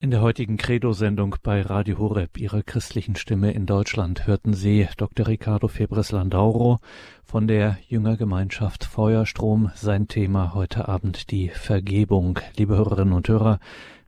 In 0.08 0.12
der 0.12 0.22
heutigen 0.22 0.56
Credo-Sendung 0.56 1.36
bei 1.42 1.60
Radio 1.60 1.98
Horeb, 1.98 2.38
Ihrer 2.38 2.62
christlichen 2.62 3.14
Stimme 3.14 3.52
in 3.52 3.66
Deutschland, 3.66 4.26
hörten 4.26 4.54
Sie 4.54 4.88
Dr. 4.96 5.26
Ricardo 5.26 5.68
Febres 5.68 6.12
Landauro 6.12 6.78
von 7.26 7.46
der 7.46 7.76
Jüngergemeinschaft 7.88 8.86
Feuerstrom. 8.86 9.70
Sein 9.74 10.08
Thema 10.08 10.54
heute 10.54 10.88
Abend 10.88 11.30
die 11.30 11.50
Vergebung. 11.50 12.38
Liebe 12.56 12.74
Hörerinnen 12.74 13.12
und 13.12 13.28
Hörer, 13.28 13.58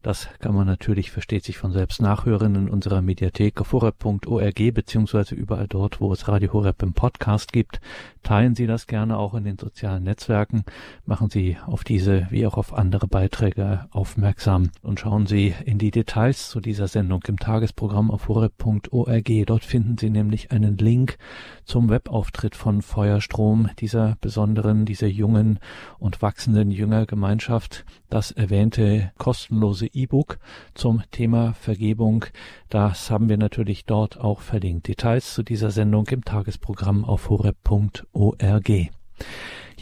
das 0.02 0.28
kann 0.38 0.54
man 0.54 0.66
natürlich, 0.66 1.10
versteht 1.10 1.44
sich 1.44 1.58
von 1.58 1.72
selbst 1.72 2.00
nachhören 2.00 2.54
in 2.54 2.70
unserer 2.70 3.02
Mediathek 3.02 3.60
auf 3.60 3.72
horeb.org 3.72 4.72
beziehungsweise 4.72 5.34
überall 5.34 5.68
dort, 5.68 6.00
wo 6.00 6.10
es 6.12 6.26
Radio 6.26 6.54
Horeb 6.54 6.82
im 6.82 6.94
Podcast 6.94 7.52
gibt. 7.52 7.80
Teilen 8.22 8.54
Sie 8.54 8.66
das 8.66 8.86
gerne 8.86 9.18
auch 9.18 9.34
in 9.34 9.44
den 9.44 9.58
sozialen 9.58 10.04
Netzwerken. 10.04 10.64
Machen 11.04 11.28
Sie 11.28 11.58
auf 11.66 11.84
diese 11.84 12.26
wie 12.30 12.46
auch 12.46 12.56
auf 12.56 12.72
andere 12.72 13.08
Beiträge 13.08 13.88
aufmerksam 13.90 14.70
und 14.82 15.00
schauen 15.00 15.26
Sie 15.26 15.54
in 15.66 15.78
die 15.78 15.90
Details 15.90 16.48
zu 16.48 16.60
dieser 16.60 16.88
Sendung 16.88 17.22
im 17.28 17.38
Tagesprogramm 17.38 18.10
auf 18.10 18.28
horeb.org. 18.28 19.30
Dort 19.46 19.64
finden 19.64 19.98
Sie 19.98 20.08
nämlich 20.08 20.50
einen 20.50 20.78
Link 20.78 21.18
zum 21.64 21.90
Webauftritt 21.90 22.56
von 22.56 22.80
Feuerstrom, 22.80 23.68
dieser 23.78 24.16
besonderen, 24.22 24.86
dieser 24.86 25.08
jungen 25.08 25.58
und 25.98 26.22
wachsenden 26.22 26.70
Jüngergemeinschaft. 26.70 27.84
Das 28.08 28.30
erwähnte 28.30 29.12
kostenlose 29.18 29.89
E-Book 29.92 30.38
zum 30.74 31.02
Thema 31.10 31.54
Vergebung. 31.54 32.26
Das 32.68 33.10
haben 33.10 33.28
wir 33.28 33.38
natürlich 33.38 33.84
dort 33.84 34.18
auch 34.20 34.40
verlinkt. 34.40 34.88
Details 34.88 35.34
zu 35.34 35.42
dieser 35.42 35.70
Sendung 35.70 36.06
im 36.08 36.24
Tagesprogramm 36.24 37.04
auf 37.04 37.30
horeb.org. 37.30 38.70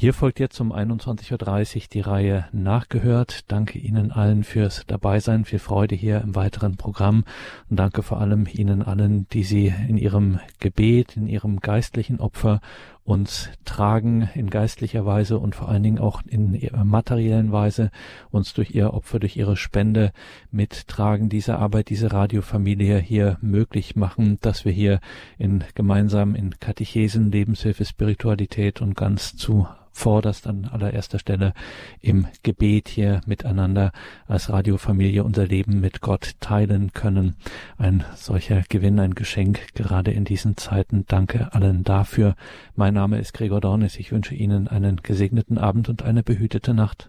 Hier 0.01 0.15
folgt 0.15 0.39
jetzt 0.39 0.61
um 0.61 0.73
21.30 0.73 1.75
Uhr 1.77 1.83
die 1.93 2.01
Reihe 2.01 2.45
Nachgehört. 2.53 3.51
Danke 3.51 3.81
Ihnen 3.81 4.13
allen 4.13 4.45
fürs 4.45 4.85
Dabeisein, 4.87 5.45
viel 5.45 5.59
Freude 5.59 5.97
hier 5.97 6.21
im 6.21 6.37
weiteren 6.37 6.77
Programm 6.77 7.25
und 7.69 7.81
danke 7.81 8.05
vor 8.05 8.21
allem 8.21 8.47
Ihnen 8.49 8.83
allen, 8.83 9.29
die 9.31 9.43
Sie 9.43 9.75
in 9.89 9.99
Ihrem 9.99 10.39
Gebet, 10.61 11.17
in 11.17 11.27
Ihrem 11.27 11.59
geistlichen 11.59 12.21
Opfer 12.21 12.61
uns 13.09 13.49
tragen 13.65 14.29
in 14.35 14.51
geistlicher 14.51 15.07
Weise 15.07 15.39
und 15.39 15.55
vor 15.55 15.71
allen 15.71 15.83
Dingen 15.83 15.99
auch 15.99 16.21
in 16.27 16.61
materiellen 16.85 17.53
Weise 17.53 17.91
uns 18.31 18.53
durch 18.53 18.73
ihr 18.73 18.93
Opfer, 18.93 19.19
durch 19.19 19.35
ihre 19.35 19.57
Spende 19.57 20.13
mittragen, 20.51 21.31
diese 21.31 21.59
Arbeit, 21.59 21.89
diese 21.89 22.13
Radiofamilie 22.13 22.99
hier 22.99 23.39
möglich 23.41 23.97
machen, 23.97 24.37
dass 24.43 24.67
wir 24.67 24.73
hier 24.73 25.01
in 25.39 25.65
gemeinsam 25.75 26.35
in 26.35 26.61
Katechesen, 26.61 27.33
Lebenshilfe, 27.33 27.87
Spiritualität 27.87 28.83
und 28.83 28.95
ganz 28.95 29.35
zu 29.35 29.67
vorderst 29.99 30.47
an 30.47 30.67
allererster 30.67 31.19
Stelle 31.19 31.53
im 32.01 32.27
Gebet 32.45 32.89
hier 32.89 33.21
miteinander 33.27 33.91
als 34.29 34.49
Radiofamilie 34.49 35.25
unser 35.25 35.47
Leben 35.47 35.81
mit 35.81 36.01
Gott 36.01 36.37
teilen 36.41 36.93
können. 36.93 37.35
Ein 37.77 38.05
solcher 38.15 38.63
Gewinn, 38.69 39.01
ein 39.01 39.15
Geschenk 39.15 39.75
gerade 39.75 40.13
in 40.13 40.25
diesen 40.25 40.57
Zeiten. 40.57 41.05
Danke 41.09 41.53
allen 41.53 41.83
dafür. 41.83 42.37
Mein 42.77 42.95
Name 42.99 43.21
ist 43.21 43.33
Gregor 43.33 43.61
Dornis. 43.61 43.97
Ich 43.97 44.11
wünsche 44.11 44.35
Ihnen 44.35 44.67
einen 44.67 44.97
gesegneten 44.97 45.57
Abend 45.57 45.89
und 45.89 46.03
eine 46.03 46.25
behütete 46.25 46.75
Nacht. 46.75 47.07